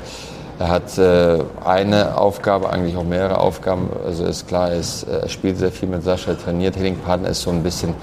Er 0.57 0.69
hat 0.69 0.97
äh, 0.97 1.39
eine 1.65 2.17
Aufgabe, 2.17 2.69
eigentlich 2.69 2.95
auch 2.95 3.03
mehrere 3.03 3.39
Aufgaben. 3.39 3.89
Also 4.05 4.23
ist 4.23 4.47
klar, 4.47 4.69
er, 4.69 4.77
ist, 4.77 5.03
er 5.03 5.27
spielt 5.27 5.57
sehr 5.57 5.71
viel 5.71 5.89
mit 5.89 6.03
Sascha, 6.03 6.31
er 6.31 6.39
trainiert. 6.39 6.75
Hitting-Partner 6.75 7.27
ist 7.27 7.41
so 7.41 7.51
ein 7.51 7.61
bisschen, 7.61 7.93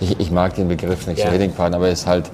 ich, 0.00 0.18
ich, 0.18 0.32
mag 0.32 0.54
den 0.54 0.66
Begriff 0.66 1.06
nicht, 1.06 1.20
ja. 1.20 1.26
so 1.26 1.32
Hitting-Partner, 1.32 1.76
aber 1.76 1.86
er 1.86 1.92
ist 1.92 2.08
halt 2.08 2.24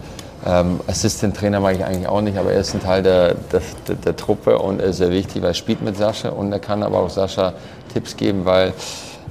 ähm, 0.46 0.81
Assistant-Trainer 0.87 1.61
mag 1.61 1.76
ich 1.76 1.85
eigentlich 1.85 2.09
auch 2.09 2.22
nicht, 2.22 2.38
aber 2.38 2.53
er 2.53 2.61
ist 2.61 2.74
ein 2.74 2.83
Teil 2.83 3.03
der, 3.03 3.35
der, 3.35 3.61
der, 3.87 3.94
der, 3.96 4.16
Truppe 4.16 4.59
und 4.59 4.81
er 4.81 4.88
ist 4.88 4.96
sehr 4.96 5.11
wichtig, 5.11 5.42
weil 5.42 5.50
er 5.50 5.55
spielt 5.55 5.83
mit 5.83 5.96
Sascha 5.96 6.31
und 6.31 6.53
er 6.53 6.61
kann 6.61 6.83
aber 6.83 7.00
auch 7.00 7.11
Sascha 7.11 7.53
Tipps 7.92 8.16
geben, 8.16 8.44
weil 8.44 8.72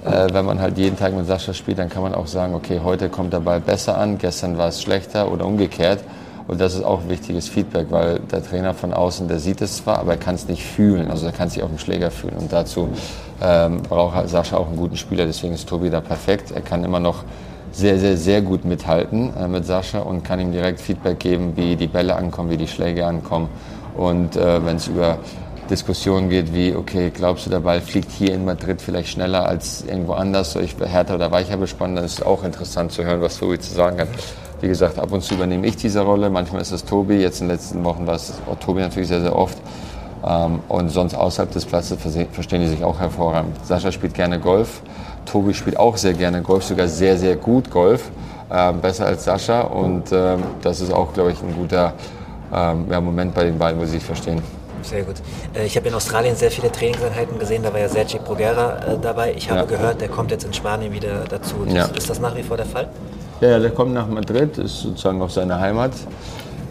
äh, 0.06 0.28
wenn 0.32 0.46
man 0.46 0.62
halt 0.62 0.78
jeden 0.78 0.98
Tag 0.98 1.14
mit 1.16 1.26
Sascha 1.26 1.54
spielt, 1.54 1.80
dann 1.80 1.90
kann 1.90 2.04
man 2.04 2.14
auch 2.14 2.28
sagen, 2.28 2.54
okay, 2.54 2.82
heute 2.84 3.10
kommt 3.10 3.34
der 3.34 3.40
Ball 3.40 3.60
besser 3.60 3.98
an, 3.98 4.18
gestern 4.18 4.58
war 4.58 4.68
es 4.68 4.82
schlechter 4.82 5.32
oder 5.32 5.46
umgekehrt. 5.46 6.04
Und 6.48 6.60
das 6.60 6.74
ist 6.74 6.84
auch 6.84 7.08
wichtiges 7.08 7.48
Feedback, 7.48 7.88
weil 7.92 8.20
der 8.20 8.44
Trainer 8.44 8.74
von 8.74 8.92
außen, 8.92 9.28
der 9.28 9.38
sieht 9.38 9.62
es 9.62 9.78
zwar, 9.78 10.00
aber 10.00 10.14
er 10.14 10.18
kann 10.18 10.34
es 10.34 10.48
nicht 10.48 10.64
fühlen. 10.64 11.12
Also 11.12 11.28
er 11.28 11.32
kann 11.32 11.48
sich 11.48 11.62
auf 11.62 11.70
dem 11.70 11.78
Schläger 11.78 12.10
fühlen. 12.10 12.38
Und 12.40 12.52
dazu 12.52 12.90
ähm, 13.40 13.84
braucht 13.84 14.28
Sascha 14.28 14.58
auch 14.58 14.66
einen 14.66 14.78
guten 14.78 14.98
Spieler. 14.98 15.28
Deswegen 15.28 15.54
ist 15.54 15.70
Tobi 15.70 15.92
da 15.92 16.02
perfekt. 16.02 16.50
Er 16.50 16.62
kann 16.62 16.84
immer 16.84 17.00
noch 17.00 17.24
sehr, 17.80 17.98
sehr, 17.98 18.18
sehr 18.18 18.42
gut 18.42 18.66
mithalten 18.66 19.34
äh, 19.36 19.48
mit 19.48 19.66
Sascha 19.66 20.00
und 20.00 20.24
kann 20.24 20.40
ihm 20.40 20.52
direkt 20.52 20.82
Feedback 20.82 21.20
geben, 21.20 21.54
wie 21.56 21.76
die 21.76 21.88
Bälle 21.88 22.16
ankommen, 22.16 22.50
wie 22.50 22.58
die 22.58 22.68
Schläge 22.68 23.06
ankommen. 23.06 23.50
Und 23.96 24.36
äh, 24.36 24.66
wenn 24.66 24.76
es 24.76 24.88
über 24.88 25.20
Diskussionen 25.70 26.30
geht, 26.30 26.54
wie, 26.54 26.76
okay, 26.76 27.12
glaubst 27.14 27.46
du, 27.46 27.50
der 27.50 27.60
Ball 27.60 27.80
fliegt 27.80 28.12
hier 28.12 28.34
in 28.34 28.44
Madrid 28.44 28.82
vielleicht 28.82 29.10
schneller 29.10 29.48
als 29.48 29.84
irgendwo 29.88 30.14
anders, 30.14 30.54
soll 30.54 30.64
ich 30.64 30.76
härter 30.80 31.16
oder 31.16 31.32
weicher 31.32 31.58
bespannen, 31.58 31.96
dann 31.96 32.06
ist 32.06 32.20
es 32.20 32.22
auch 32.26 32.44
interessant 32.44 32.92
zu 32.92 33.04
hören, 33.04 33.22
was 33.22 33.38
Tobi 33.38 33.60
zu 33.60 33.74
sagen 33.74 34.00
hat. 34.00 34.08
Wie 34.62 34.68
gesagt, 34.68 35.00
ab 35.00 35.12
und 35.12 35.24
zu 35.24 35.36
übernehme 35.36 35.68
ich 35.68 35.78
diese 35.78 36.02
Rolle, 36.02 36.30
manchmal 36.30 36.62
ist 36.62 36.72
es 36.72 36.84
Tobi, 36.84 37.16
jetzt 37.16 37.40
in 37.40 37.48
den 37.48 37.56
letzten 37.56 37.84
Wochen 37.86 38.06
war 38.08 38.16
es 38.16 38.34
Tobi 38.60 38.82
natürlich 38.82 39.08
sehr, 39.08 39.22
sehr 39.22 39.36
oft. 39.36 39.58
Ähm, 40.26 40.60
und 40.68 40.90
sonst 40.90 41.14
außerhalb 41.14 41.52
des 41.52 41.66
Platzes 41.66 41.98
verstehen 42.32 42.62
die 42.62 42.68
sich 42.68 42.84
auch 42.84 43.00
hervorragend. 43.00 43.56
Sascha 43.66 43.92
spielt 43.92 44.14
gerne 44.14 44.40
Golf. 44.40 44.82
Tobi 45.32 45.54
spielt 45.54 45.78
auch 45.78 45.98
sehr 45.98 46.14
gerne 46.14 46.42
Golf, 46.42 46.64
sogar 46.64 46.88
sehr, 46.88 47.18
sehr 47.18 47.36
gut 47.36 47.70
Golf. 47.70 48.12
Ähm, 48.52 48.82
besser 48.82 49.06
als 49.06 49.26
Sascha. 49.26 49.62
Und 49.62 50.12
ähm, 50.12 50.44
das 50.62 50.82
ist 50.82 50.92
auch, 50.92 51.14
glaube 51.14 51.32
ich, 51.32 51.42
ein 51.42 51.56
guter 51.56 51.94
ähm, 52.52 52.88
ja, 52.90 53.00
Moment 53.00 53.36
bei 53.36 53.44
den 53.44 53.60
beiden, 53.60 53.80
wo 53.80 53.86
sie 53.86 53.92
sich 53.92 54.04
verstehen. 54.04 54.42
Sehr 54.82 55.04
gut. 55.04 55.18
Äh, 55.54 55.66
ich 55.66 55.76
habe 55.76 55.88
in 55.88 55.94
Australien 55.94 56.36
sehr 56.36 56.50
viele 56.50 56.72
Trainingseinheiten 56.72 57.38
gesehen, 57.38 57.62
da 57.62 57.72
war 57.72 57.80
ja 57.80 57.90
Sergi 57.90 58.18
Bruguera 58.18 58.78
äh, 58.78 58.98
dabei. 59.00 59.34
Ich 59.36 59.50
habe 59.50 59.62
ja. 59.62 59.66
gehört, 59.66 60.02
der 60.02 60.08
kommt 60.08 60.32
jetzt 60.32 60.46
in 60.46 60.54
Spanien 60.54 60.92
wieder 60.92 61.26
dazu. 61.30 61.58
Ja. 61.68 61.86
Ist 61.86 62.10
das 62.10 62.20
nach 62.20 62.36
wie 62.36 62.44
vor 62.44 62.58
der 62.58 62.66
Fall? 62.66 62.90
Ja, 63.42 63.60
der 63.60 63.70
kommt 63.70 63.94
nach 63.94 64.08
Madrid, 64.08 64.58
ist 64.58 64.82
sozusagen 64.82 65.22
auch 65.22 65.30
seine 65.30 65.60
Heimat. 65.60 65.92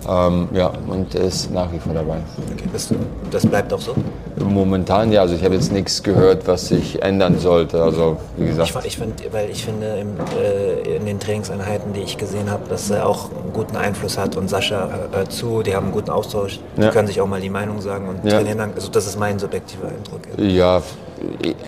Ähm, 0.08 0.48
ja, 0.52 0.72
und 0.88 1.14
er 1.14 1.24
ist 1.24 1.50
nach 1.52 1.70
wie 1.70 1.78
vor 1.78 1.92
dabei. 1.92 2.16
Okay, 2.54 2.64
das, 2.72 2.88
das, 3.30 3.46
bleibt 3.46 3.72
auch 3.74 3.80
so? 3.80 3.94
Momentan 4.42 5.12
ja, 5.12 5.20
also 5.20 5.34
ich 5.34 5.44
habe 5.44 5.54
jetzt 5.54 5.70
nichts 5.70 6.02
gehört, 6.02 6.46
was 6.46 6.68
sich 6.68 7.02
ändern 7.02 7.38
sollte. 7.38 7.82
Also 7.82 8.16
wie 8.38 8.46
gesagt. 8.46 8.70
Ich, 8.70 8.86
ich 8.86 8.98
find, 8.98 9.32
weil 9.32 9.50
ich 9.50 9.64
finde, 9.64 9.98
im, 10.00 10.14
äh, 10.40 10.96
in 10.96 11.04
den 11.04 11.20
Trainingseinheiten, 11.20 11.92
die 11.92 12.00
ich 12.00 12.16
gesehen 12.16 12.50
habe, 12.50 12.66
dass 12.70 12.88
er 12.88 13.06
auch 13.06 13.30
einen 13.30 13.52
guten 13.52 13.76
Einfluss 13.76 14.16
hat 14.16 14.36
und 14.36 14.48
Sascha 14.48 14.88
äh, 15.12 15.28
zu, 15.28 15.62
die 15.62 15.76
haben 15.76 15.86
einen 15.86 15.92
guten 15.92 16.10
Austausch, 16.10 16.58
die 16.78 16.82
ja. 16.82 16.90
können 16.90 17.06
sich 17.06 17.20
auch 17.20 17.26
mal 17.26 17.42
die 17.42 17.50
Meinung 17.50 17.82
sagen 17.82 18.08
und 18.08 18.24
ja. 18.24 18.38
trainieren. 18.38 18.60
Also 18.74 18.90
das 18.90 19.06
ist 19.06 19.18
mein 19.18 19.38
subjektiver 19.38 19.88
Eindruck. 19.88 20.22
Ja, 20.38 20.82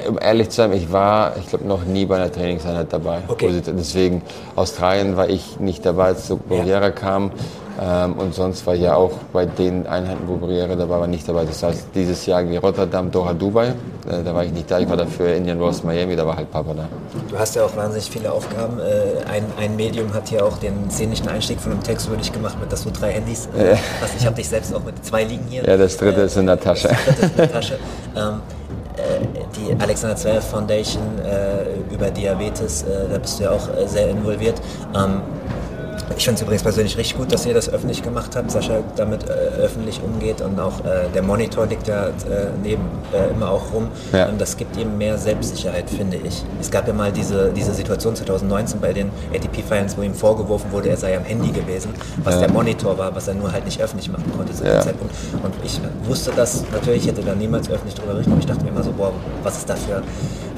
um 0.09 0.18
ehrlich 0.20 0.50
zu 0.50 0.57
sein, 0.57 0.72
ich 0.72 0.90
war, 0.90 1.37
ich 1.37 1.48
glaube, 1.48 1.66
noch 1.66 1.85
nie 1.85 2.07
bei 2.07 2.16
einer 2.16 2.33
Trainingseinheit 2.33 2.90
dabei. 2.90 3.18
Okay. 3.29 3.61
Deswegen, 3.66 4.22
Australien 4.57 5.16
war 5.16 5.29
ich 5.29 5.59
nicht 5.59 5.85
dabei, 5.85 6.07
als 6.07 6.33
Barriere 6.48 6.83
ja. 6.83 6.90
kam. 6.90 7.33
Ähm, 7.83 8.12
und 8.19 8.35
sonst 8.35 8.66
war 8.66 8.75
ich 8.75 8.83
ja 8.83 8.95
auch 8.95 9.12
bei 9.33 9.47
den 9.47 9.87
Einheiten, 9.87 10.25
wo 10.27 10.37
Barriere 10.37 10.77
dabei 10.77 11.01
war, 11.01 11.07
nicht 11.07 11.27
dabei. 11.27 11.47
Das 11.47 11.62
heißt, 11.62 11.87
dieses 11.95 12.27
Jahr 12.27 12.43
Rotterdam, 12.43 13.11
Doha, 13.11 13.33
Dubai, 13.33 13.69
äh, 13.69 14.23
da 14.23 14.35
war 14.35 14.45
ich 14.45 14.53
nicht 14.53 14.71
da. 14.71 14.79
Ich 14.79 14.88
war 14.88 14.99
dafür 14.99 15.35
Indian 15.35 15.59
Wells, 15.59 15.83
Miami, 15.83 16.14
da 16.14 16.27
war 16.27 16.37
halt 16.37 16.51
Papa 16.51 16.75
da. 16.75 16.88
Du 17.31 17.38
hast 17.38 17.57
ja 17.57 17.64
auch 17.64 17.75
wahnsinnig 17.75 18.11
viele 18.11 18.31
Aufgaben. 18.31 18.79
Äh, 18.79 19.27
ein, 19.31 19.45
ein 19.59 19.77
Medium 19.77 20.12
hat 20.12 20.29
hier 20.29 20.45
auch 20.45 20.59
den 20.59 20.90
szenischen 20.90 21.29
Einstieg 21.29 21.59
von 21.59 21.73
einem 21.73 21.83
Text 21.83 22.11
dich 22.21 22.33
gemacht, 22.33 22.61
mit 22.61 22.71
dass 22.71 22.85
du 22.85 22.90
drei 22.90 23.12
Handys 23.12 23.49
äh, 23.57 23.77
hast. 24.03 24.14
Ich 24.19 24.27
habe 24.27 24.37
dich 24.37 24.49
selbst 24.49 24.75
auch 24.75 24.85
mit 24.85 25.03
zwei 25.03 25.25
liegen 25.25 25.47
hier. 25.49 25.64
Ja, 25.64 25.79
das 25.79 25.97
dritte 25.97 26.21
äh, 26.21 26.27
ist 26.27 26.37
in 26.37 26.47
der 26.47 26.61
Tasche. 26.61 26.88
Das 26.88 27.05
dritte 27.07 27.25
ist 27.25 27.31
in 27.31 27.37
der 27.38 27.53
Tasche. 27.53 27.79
ähm, 28.14 28.43
äh, 28.97 29.40
die 29.57 29.83
Alexander 29.83 30.16
Zverev 30.16 30.47
Foundation 30.47 31.03
äh, 31.25 31.95
über 31.95 32.11
Diabetes, 32.11 32.85
da 33.11 33.16
bist 33.16 33.38
du 33.38 33.45
ja 33.45 33.53
auch 33.53 33.69
sehr 33.87 34.11
involviert. 34.11 34.61
Ähm, 34.95 35.23
ich 36.16 36.25
finde 36.25 36.37
es 36.37 36.42
übrigens 36.42 36.62
persönlich 36.62 36.96
richtig 36.96 37.16
gut, 37.16 37.33
dass 37.33 37.46
ihr 37.46 37.55
das 37.55 37.73
öffentlich 37.73 38.03
gemacht 38.03 38.35
habt, 38.37 38.51
Sascha 38.51 38.81
damit 38.96 39.29
äh, 39.29 39.33
öffentlich 39.62 40.01
umgeht 40.03 40.40
und 40.40 40.59
auch 40.59 40.81
äh, 40.81 41.09
der 41.14 41.23
Monitor 41.23 41.66
liegt 41.66 41.88
ja 41.88 42.09
äh, 42.09 42.12
neben 42.62 42.83
äh, 43.12 43.31
immer 43.31 43.51
auch 43.51 43.73
rum. 43.73 43.88
Ja. 44.12 44.29
Und 44.29 44.40
das 44.40 44.57
gibt 44.57 44.77
ihm 44.77 44.99
mehr 44.99 45.18
Selbstsicherheit, 45.18 45.88
finde 45.88 46.16
ich. 46.18 46.42
Es 46.61 46.70
gab 46.70 46.87
ja 46.87 46.94
mal 46.94 47.12
diese, 47.12 47.53
diese 47.53 47.73
Situation 47.73 48.16
2019 48.16 48.81
bei 48.81 48.92
den 48.92 49.11
ATP-Finals, 49.33 49.96
wo 49.96 50.03
ihm 50.03 50.14
vorgeworfen 50.14 50.73
wurde, 50.73 50.90
er 50.90 50.96
sei 50.96 51.16
am 51.16 51.25
Handy 51.25 51.51
gewesen, 51.51 51.92
was 52.25 52.35
ja. 52.35 52.40
der 52.40 52.51
Monitor 52.51 52.99
war, 52.99 53.14
was 53.14 53.29
er 53.29 53.35
nur 53.35 53.53
halt 53.53 53.64
nicht 53.64 53.81
öffentlich 53.81 54.11
machen 54.11 54.31
konnte 54.37 54.53
zu 54.53 54.64
dem 54.64 54.81
Zeitpunkt. 54.81 55.14
Und 55.42 55.55
ich 55.64 55.81
wusste 56.05 56.33
das, 56.35 56.64
natürlich 56.73 57.07
hätte 57.07 57.23
da 57.23 57.35
niemals 57.35 57.70
öffentlich 57.70 57.94
drüber 57.94 58.12
berichten, 58.12 58.33
aber 58.33 58.40
ich 58.40 58.46
dachte 58.46 58.64
mir 58.64 58.70
immer 58.70 58.83
so, 58.83 58.92
boah, 58.92 59.12
was 59.42 59.59
ist 59.59 59.68
da 59.68 59.77
für 59.77 60.03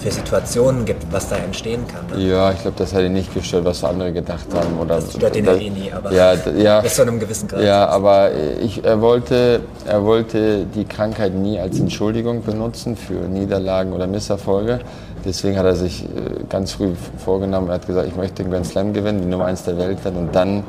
für 0.02 0.10
Situationen 0.10 0.84
gibt, 0.84 1.06
was 1.12 1.28
da 1.28 1.36
entstehen 1.36 1.86
kann. 1.86 2.06
Ne? 2.08 2.26
Ja, 2.28 2.52
ich 2.52 2.60
glaube, 2.60 2.76
das 2.76 2.92
hätte 2.92 3.08
nicht 3.08 3.32
gestört, 3.32 3.64
was 3.64 3.84
andere 3.84 4.12
gedacht 4.12 4.46
haben. 4.52 4.78
Oder 4.78 4.96
das 4.96 5.12
stört 5.12 5.36
ihn 5.42 5.60
ja 5.60 5.60
eh 5.60 5.70
nie, 5.70 5.92
aber 5.92 6.12
ja, 6.12 6.34
ja, 6.56 6.80
bis 6.80 6.94
zu 6.94 7.02
einem 7.02 7.18
gewissen 7.18 7.48
Grad. 7.48 7.62
Ja, 7.62 7.86
aber 7.88 8.30
ich, 8.60 8.84
er, 8.84 9.00
wollte, 9.00 9.60
er 9.86 10.04
wollte 10.04 10.66
die 10.66 10.84
Krankheit 10.84 11.34
nie 11.34 11.58
als 11.58 11.78
Entschuldigung 11.78 12.42
benutzen 12.42 12.96
für 12.96 13.28
Niederlagen 13.28 13.92
oder 13.92 14.06
Misserfolge. 14.06 14.80
Deswegen 15.24 15.56
hat 15.56 15.66
er 15.66 15.76
sich 15.76 16.04
äh, 16.04 16.08
ganz 16.48 16.72
früh 16.72 16.90
vorgenommen, 17.18 17.68
er 17.68 17.74
hat 17.74 17.86
gesagt, 17.86 18.08
ich 18.08 18.16
möchte 18.16 18.42
den 18.42 18.50
Grand 18.50 18.66
Slam 18.66 18.92
gewinnen, 18.92 19.22
die 19.22 19.28
Nummer 19.28 19.46
1 19.46 19.64
der 19.64 19.78
Welt 19.78 20.04
werden 20.04 20.18
und 20.18 20.34
dann 20.34 20.64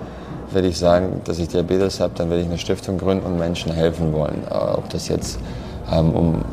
werde 0.51 0.67
ich 0.67 0.77
sagen, 0.77 1.21
dass 1.25 1.39
ich 1.39 1.47
Diabetes 1.47 1.99
habe, 1.99 2.13
dann 2.15 2.29
werde 2.29 2.43
ich 2.43 2.47
eine 2.47 2.59
Stiftung 2.59 2.99
gründen 2.99 3.25
und 3.25 3.39
Menschen 3.39 3.71
helfen 3.71 4.13
wollen. 4.13 4.43
Äh, 4.49 4.53
ob 4.53 4.89
das 4.89 5.07
jetzt 5.07 5.39
ähm, 5.91 6.11
um 6.11 6.45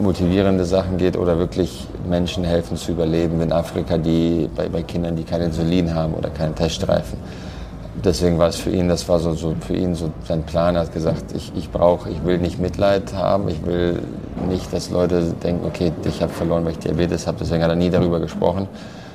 motivierende 0.00 0.64
Sachen 0.64 0.96
geht 0.96 1.16
oder 1.16 1.38
wirklich 1.38 1.86
Menschen 2.08 2.44
helfen 2.44 2.76
zu 2.76 2.92
überleben 2.92 3.40
in 3.40 3.52
Afrika, 3.52 3.98
die 3.98 4.48
bei, 4.54 4.68
bei 4.68 4.82
Kindern, 4.82 5.16
die 5.16 5.24
kein 5.24 5.42
Insulin 5.42 5.94
haben 5.94 6.14
oder 6.14 6.30
keine 6.30 6.54
Teststreifen. 6.54 7.18
Deswegen 7.94 8.38
war 8.38 8.48
es 8.48 8.56
für 8.56 8.70
ihn, 8.70 8.88
das 8.88 9.08
war 9.08 9.18
so, 9.18 9.34
so 9.34 9.54
für 9.60 9.74
ihn 9.74 9.94
so 9.94 10.10
sein 10.26 10.44
Plan. 10.44 10.76
Er 10.76 10.82
hat 10.82 10.92
gesagt, 10.92 11.32
ich, 11.34 11.52
ich 11.56 11.70
brauche, 11.70 12.08
ich 12.08 12.24
will 12.24 12.38
nicht 12.38 12.58
Mitleid 12.58 13.12
haben, 13.14 13.48
ich 13.48 13.64
will 13.66 14.00
nicht, 14.48 14.72
dass 14.72 14.90
Leute 14.90 15.34
denken, 15.42 15.66
okay, 15.66 15.92
ich 16.04 16.22
habe 16.22 16.32
verloren, 16.32 16.64
weil 16.64 16.72
ich 16.72 16.78
Diabetes 16.78 17.26
habe. 17.26 17.38
Deswegen 17.40 17.62
hat 17.62 17.70
er 17.70 17.76
nie 17.76 17.90
darüber 17.90 18.20
gesprochen. 18.20 18.68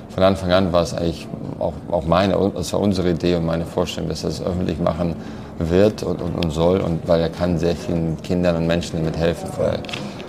Von 0.10 0.24
Anfang 0.24 0.52
an 0.52 0.72
war 0.72 0.84
es 0.84 0.94
eigentlich 0.94 1.28
auch, 1.60 1.74
auch 1.90 2.06
meine, 2.06 2.36
es 2.58 2.74
war 2.74 2.80
unsere 2.80 3.10
Idee 3.10 3.36
und 3.36 3.46
meine 3.46 3.66
Vorstellung, 3.66 4.10
dass 4.10 4.24
er 4.24 4.30
es 4.30 4.42
öffentlich 4.42 4.80
machen 4.80 5.16
wird 5.58 6.04
und, 6.04 6.22
und, 6.22 6.36
und 6.36 6.52
soll 6.52 6.80
und 6.80 7.08
weil 7.08 7.22
er 7.22 7.30
kann 7.30 7.58
sehr 7.58 7.76
vielen 7.76 8.22
Kindern 8.22 8.58
und 8.58 8.68
Menschen 8.68 8.98
damit 8.98 9.18
helfen. 9.18 9.50
Weil 9.58 9.80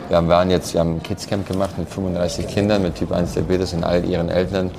wir 0.09 0.29
waren 0.29 0.51
jetzt, 0.51 0.73
wir 0.73 0.81
haben 0.81 0.97
ein 0.97 1.03
Kidscamp 1.03 1.47
gemacht 1.49 1.79
mit 1.79 1.89
35 1.89 2.47
Kindern 2.47 2.83
mit 2.83 2.95
Typ 2.95 3.13
1 3.13 3.35
Diabetes 3.35 3.75
und 3.75 3.85
all 3.85 4.05
ihren 4.05 4.29
Eltern 4.29 4.71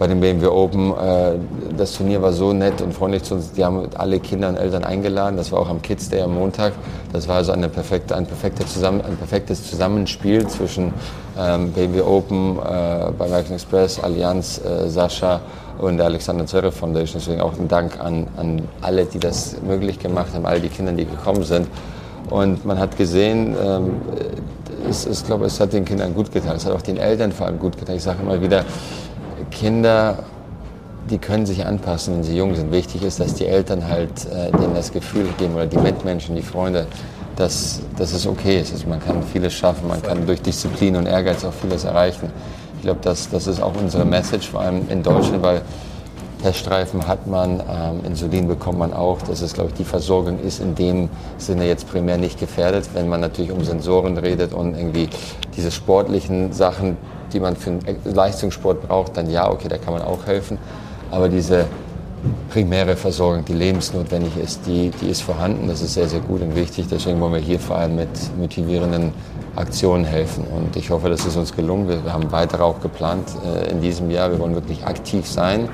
bei 0.00 0.06
dem 0.06 0.18
BMW 0.18 0.46
Open. 0.46 0.92
Äh, 0.92 1.34
das 1.76 1.92
Turnier 1.92 2.22
war 2.22 2.32
so 2.32 2.54
nett 2.54 2.80
und 2.80 2.94
freundlich 2.94 3.22
zu 3.22 3.34
uns. 3.34 3.52
Die 3.52 3.62
haben 3.62 3.86
alle 3.98 4.18
Kinder 4.18 4.48
und 4.48 4.56
Eltern 4.56 4.82
eingeladen. 4.82 5.36
Das 5.36 5.52
war 5.52 5.60
auch 5.60 5.68
am 5.68 5.82
Kids 5.82 6.08
Day 6.08 6.22
am 6.22 6.34
Montag. 6.34 6.72
Das 7.12 7.28
war 7.28 7.36
also 7.36 7.52
eine 7.52 7.68
perfekte, 7.68 8.16
ein, 8.16 8.24
perfekter 8.24 8.66
Zusammen, 8.66 9.02
ein 9.02 9.18
perfektes 9.18 9.68
Zusammenspiel 9.68 10.46
zwischen 10.48 10.94
ähm, 11.38 11.72
BMW 11.72 12.00
Open, 12.00 12.56
äh, 12.56 13.10
bei 13.18 13.26
American 13.26 13.52
Express, 13.52 14.00
Allianz, 14.00 14.58
äh, 14.64 14.88
Sascha 14.88 15.42
und 15.78 15.98
der 15.98 16.06
Alexander 16.06 16.46
Zverev 16.46 16.74
Foundation. 16.74 17.20
Deswegen 17.20 17.42
auch 17.42 17.58
ein 17.58 17.68
Dank 17.68 18.00
an, 18.00 18.26
an 18.38 18.62
alle, 18.80 19.04
die 19.04 19.18
das 19.18 19.56
möglich 19.60 19.98
gemacht 19.98 20.28
haben, 20.32 20.46
all 20.46 20.60
die 20.60 20.70
Kinder, 20.70 20.92
die 20.92 21.04
gekommen 21.04 21.44
sind. 21.44 21.68
Und 22.30 22.64
man 22.64 22.78
hat 22.78 22.96
gesehen, 22.96 23.54
ähm, 23.62 23.90
es, 24.88 25.24
glaube, 25.26 25.44
es 25.44 25.60
hat 25.60 25.74
den 25.74 25.84
Kindern 25.84 26.14
gut 26.14 26.32
getan. 26.32 26.56
Es 26.56 26.64
hat 26.64 26.72
auch 26.72 26.82
den 26.82 26.96
Eltern 26.96 27.32
vor 27.32 27.46
allem 27.46 27.58
gut 27.58 27.78
getan. 27.78 27.96
Ich 27.96 28.02
sage 28.02 28.22
immer 28.22 28.40
wieder, 28.40 28.64
Kinder, 29.50 30.24
die 31.08 31.18
können 31.18 31.46
sich 31.46 31.66
anpassen, 31.66 32.14
wenn 32.14 32.22
sie 32.22 32.36
jung 32.36 32.54
sind. 32.54 32.72
Wichtig 32.72 33.02
ist, 33.02 33.20
dass 33.20 33.34
die 33.34 33.46
Eltern 33.46 33.88
halt 33.88 34.10
äh, 34.26 34.50
denen 34.52 34.74
das 34.74 34.92
Gefühl 34.92 35.26
geben 35.38 35.54
oder 35.54 35.66
die 35.66 35.78
Mitmenschen, 35.78 36.36
die 36.36 36.42
Freunde, 36.42 36.86
dass, 37.36 37.80
dass 37.96 38.12
es 38.12 38.26
okay 38.26 38.60
ist. 38.60 38.72
Also 38.72 38.86
man 38.86 39.00
kann 39.00 39.22
vieles 39.22 39.54
schaffen, 39.54 39.88
man 39.88 40.02
kann 40.02 40.26
durch 40.26 40.42
Disziplin 40.42 40.96
und 40.96 41.06
Ehrgeiz 41.06 41.44
auch 41.44 41.52
vieles 41.52 41.84
erreichen. 41.84 42.30
Ich 42.76 42.82
glaube, 42.82 43.00
das, 43.02 43.28
das 43.30 43.46
ist 43.46 43.60
auch 43.60 43.74
unsere 43.80 44.04
Message, 44.04 44.48
vor 44.48 44.60
allem 44.60 44.88
in 44.88 45.02
Deutschland, 45.02 45.42
weil 45.42 45.62
Teststreifen 46.42 47.06
hat 47.06 47.26
man, 47.26 47.60
ähm, 47.60 48.00
Insulin 48.06 48.48
bekommt 48.48 48.78
man 48.78 48.94
auch. 48.94 49.20
Das 49.22 49.42
ist, 49.42 49.54
glaube 49.54 49.70
ich, 49.70 49.74
die 49.74 49.84
Versorgung 49.84 50.38
ist 50.40 50.60
in 50.60 50.74
dem 50.74 51.10
Sinne 51.36 51.66
jetzt 51.66 51.90
primär 51.90 52.16
nicht 52.16 52.40
gefährdet. 52.40 52.88
Wenn 52.94 53.08
man 53.08 53.20
natürlich 53.20 53.52
um 53.52 53.62
Sensoren 53.62 54.16
redet 54.16 54.54
und 54.54 54.74
irgendwie 54.74 55.10
diese 55.56 55.70
sportlichen 55.70 56.52
Sachen, 56.52 56.96
die 57.32 57.40
man 57.40 57.56
für 57.56 57.70
einen 57.70 57.98
Leistungssport 58.04 58.86
braucht, 58.86 59.16
dann 59.16 59.30
ja, 59.30 59.50
okay, 59.50 59.68
da 59.68 59.78
kann 59.78 59.94
man 59.94 60.02
auch 60.02 60.26
helfen. 60.26 60.58
Aber 61.10 61.28
diese 61.28 61.66
primäre 62.50 62.96
Versorgung, 62.96 63.44
die 63.44 63.54
lebensnotwendig 63.54 64.36
ist, 64.36 64.66
die, 64.66 64.90
die 65.00 65.08
ist 65.08 65.22
vorhanden. 65.22 65.68
Das 65.68 65.80
ist 65.80 65.94
sehr, 65.94 66.08
sehr 66.08 66.20
gut 66.20 66.42
und 66.42 66.54
wichtig. 66.54 66.86
Deswegen 66.90 67.20
wollen 67.20 67.32
wir 67.32 67.40
hier 67.40 67.58
vor 67.58 67.76
allem 67.76 67.96
mit 67.96 68.08
motivierenden 68.38 69.12
Aktionen 69.56 70.04
helfen. 70.04 70.44
Und 70.44 70.76
ich 70.76 70.90
hoffe, 70.90 71.08
das 71.08 71.24
ist 71.24 71.36
uns 71.36 71.54
gelungen. 71.54 71.88
Wir, 71.88 72.04
wir 72.04 72.12
haben 72.12 72.30
weitere 72.30 72.62
auch 72.62 72.80
geplant 72.80 73.28
äh, 73.44 73.70
in 73.70 73.80
diesem 73.80 74.10
Jahr. 74.10 74.30
Wir 74.30 74.38
wollen 74.38 74.54
wirklich 74.54 74.84
aktiv 74.84 75.26
sein. 75.26 75.68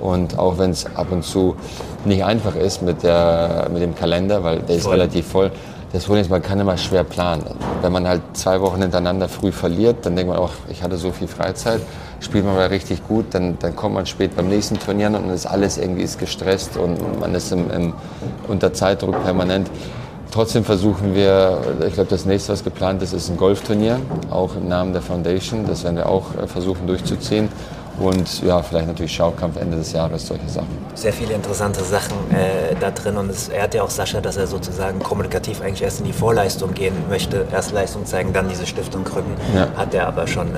Und 0.00 0.38
auch 0.38 0.58
wenn 0.58 0.70
es 0.70 0.86
ab 0.96 1.12
und 1.12 1.22
zu 1.24 1.56
nicht 2.04 2.24
einfach 2.24 2.56
ist 2.56 2.82
mit, 2.82 3.02
der, 3.02 3.68
mit 3.72 3.80
dem 3.80 3.94
Kalender, 3.94 4.42
weil 4.42 4.58
der 4.60 4.76
ist 4.76 4.84
voll. 4.84 4.92
relativ 4.94 5.26
voll, 5.26 5.50
das 5.94 6.06
Problem 6.06 6.22
ist, 6.22 6.30
man 6.30 6.42
kann 6.42 6.58
immer 6.58 6.76
schwer 6.76 7.04
planen. 7.04 7.44
Wenn 7.80 7.92
man 7.92 8.08
halt 8.08 8.20
zwei 8.32 8.60
Wochen 8.60 8.82
hintereinander 8.82 9.28
früh 9.28 9.52
verliert, 9.52 10.04
dann 10.04 10.16
denkt 10.16 10.28
man 10.28 10.40
auch, 10.40 10.50
ich 10.68 10.82
hatte 10.82 10.96
so 10.96 11.12
viel 11.12 11.28
Freizeit, 11.28 11.80
spielt 12.18 12.44
man 12.44 12.54
aber 12.56 12.68
richtig 12.70 13.06
gut, 13.06 13.26
dann, 13.30 13.56
dann 13.60 13.76
kommt 13.76 13.94
man 13.94 14.04
spät 14.04 14.34
beim 14.34 14.48
nächsten 14.48 14.76
Turnier 14.76 15.06
und 15.06 15.30
ist 15.30 15.46
alles 15.46 15.78
irgendwie 15.78 16.02
ist 16.02 16.18
gestresst 16.18 16.76
und 16.76 17.20
man 17.20 17.32
ist 17.36 17.52
im, 17.52 17.70
im, 17.70 17.94
unter 18.48 18.72
Zeitdruck 18.72 19.22
permanent. 19.22 19.70
Trotzdem 20.32 20.64
versuchen 20.64 21.14
wir, 21.14 21.60
ich 21.86 21.94
glaube, 21.94 22.10
das 22.10 22.24
nächste, 22.24 22.52
was 22.54 22.64
geplant 22.64 23.00
ist, 23.00 23.12
ist 23.12 23.30
ein 23.30 23.36
Golfturnier, 23.36 24.00
auch 24.30 24.56
im 24.56 24.66
Namen 24.66 24.94
der 24.94 25.02
Foundation. 25.02 25.64
Das 25.64 25.84
werden 25.84 25.94
wir 25.94 26.08
auch 26.08 26.34
äh, 26.34 26.48
versuchen 26.48 26.88
durchzuziehen 26.88 27.48
und 27.98 28.42
ja, 28.42 28.62
vielleicht 28.62 28.86
natürlich 28.86 29.12
Schaukampf 29.14 29.56
Ende 29.56 29.76
des 29.76 29.92
Jahres, 29.92 30.26
solche 30.26 30.48
Sachen. 30.48 30.68
Sehr 30.94 31.12
viele 31.12 31.34
interessante 31.34 31.82
Sachen 31.84 32.14
äh, 32.32 32.74
da 32.78 32.90
drin 32.90 33.16
und 33.16 33.30
es, 33.30 33.48
er 33.48 33.64
hat 33.64 33.74
ja 33.74 33.82
auch 33.82 33.90
Sascha, 33.90 34.20
dass 34.20 34.36
er 34.36 34.46
sozusagen 34.46 34.98
kommunikativ 35.00 35.60
eigentlich 35.60 35.82
erst 35.82 36.00
in 36.00 36.06
die 36.06 36.12
Vorleistung 36.12 36.74
gehen 36.74 36.94
möchte, 37.08 37.46
erst 37.52 37.72
Leistung 37.72 38.04
zeigen, 38.06 38.32
dann 38.32 38.48
diese 38.48 38.66
Stiftung 38.66 39.04
gründen. 39.04 39.34
Ja. 39.54 39.68
Hat 39.76 39.94
er 39.94 40.06
aber 40.06 40.26
schon 40.26 40.48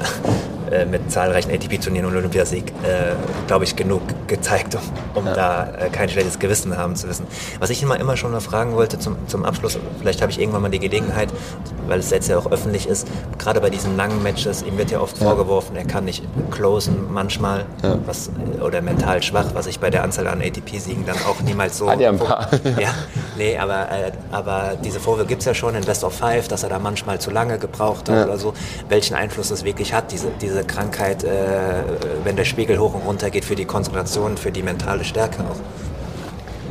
äh, 0.70 0.84
mit 0.84 1.10
zahlreichen 1.10 1.50
ATP-Turnieren 1.50 2.06
und 2.06 2.16
Olympiasieg, 2.16 2.68
äh, 2.82 3.14
glaube 3.46 3.64
ich, 3.64 3.76
genug 3.76 4.02
gezeigt, 4.26 4.74
um, 4.74 4.80
um 5.14 5.26
ja. 5.26 5.34
da 5.34 5.68
äh, 5.78 5.88
kein 5.90 6.08
schlechtes 6.08 6.38
Gewissen 6.38 6.76
haben 6.76 6.96
zu 6.96 7.08
wissen. 7.08 7.26
Was 7.58 7.70
ich 7.70 7.82
immer, 7.82 7.98
immer 7.98 8.16
schon 8.16 8.32
mal 8.32 8.40
fragen 8.40 8.74
wollte 8.74 8.98
zum, 8.98 9.16
zum 9.28 9.44
Abschluss, 9.44 9.78
vielleicht 10.00 10.22
habe 10.22 10.32
ich 10.32 10.40
irgendwann 10.40 10.62
mal 10.62 10.70
die 10.70 10.78
Gelegenheit, 10.78 11.28
weil 11.86 12.00
es 12.00 12.10
jetzt 12.10 12.28
ja 12.28 12.38
auch 12.38 12.50
öffentlich 12.50 12.88
ist, 12.88 13.08
gerade 13.38 13.60
bei 13.60 13.70
diesen 13.70 13.96
langen 13.96 14.22
Matches, 14.22 14.62
ihm 14.62 14.78
wird 14.78 14.90
ja 14.90 15.00
oft 15.00 15.18
ja. 15.18 15.26
vorgeworfen, 15.26 15.76
er 15.76 15.84
kann 15.84 16.04
nicht 16.04 16.24
closen 16.50 17.12
manchmal 17.12 17.64
ja. 17.82 17.98
was, 18.06 18.30
oder 18.60 18.82
mental 18.82 19.22
schwach, 19.22 19.46
was 19.54 19.66
ich 19.66 19.80
bei 19.80 19.90
der 19.90 20.02
Anzahl 20.02 20.26
an 20.26 20.40
ATP-Siegen 20.40 21.06
dann 21.06 21.16
auch 21.28 21.40
niemals 21.40 21.78
so... 21.78 21.90
Hat 21.90 22.00
ja 22.00 22.10
ein 22.10 22.18
paar. 22.18 22.48
ja, 22.78 22.94
nee, 23.36 23.56
aber, 23.56 23.90
äh, 23.90 24.12
aber 24.30 24.72
diese 24.82 25.00
Vorwürfe 25.00 25.28
gibt 25.28 25.42
es 25.42 25.46
ja 25.46 25.54
schon 25.54 25.74
in 25.74 25.84
Best 25.84 26.04
of 26.04 26.14
Five, 26.14 26.48
dass 26.48 26.62
er 26.62 26.68
da 26.68 26.78
manchmal 26.78 27.20
zu 27.20 27.30
lange 27.30 27.58
gebraucht 27.58 28.08
hat 28.08 28.26
oder 28.26 28.38
so. 28.38 28.54
Welchen 28.88 29.14
Einfluss 29.14 29.48
das 29.48 29.64
wirklich 29.64 29.92
hat, 29.92 30.12
diese, 30.12 30.28
diese 30.56 30.66
Krankheit, 30.66 31.22
äh, 31.22 31.82
wenn 32.24 32.36
der 32.36 32.46
Spiegel 32.46 32.78
hoch 32.78 32.94
und 32.94 33.02
runter 33.02 33.30
geht 33.30 33.44
für 33.44 33.56
die 33.56 33.66
Konzentration, 33.66 34.38
für 34.38 34.50
die 34.50 34.62
mentale 34.62 35.04
Stärke 35.04 35.40
auch. 35.40 35.56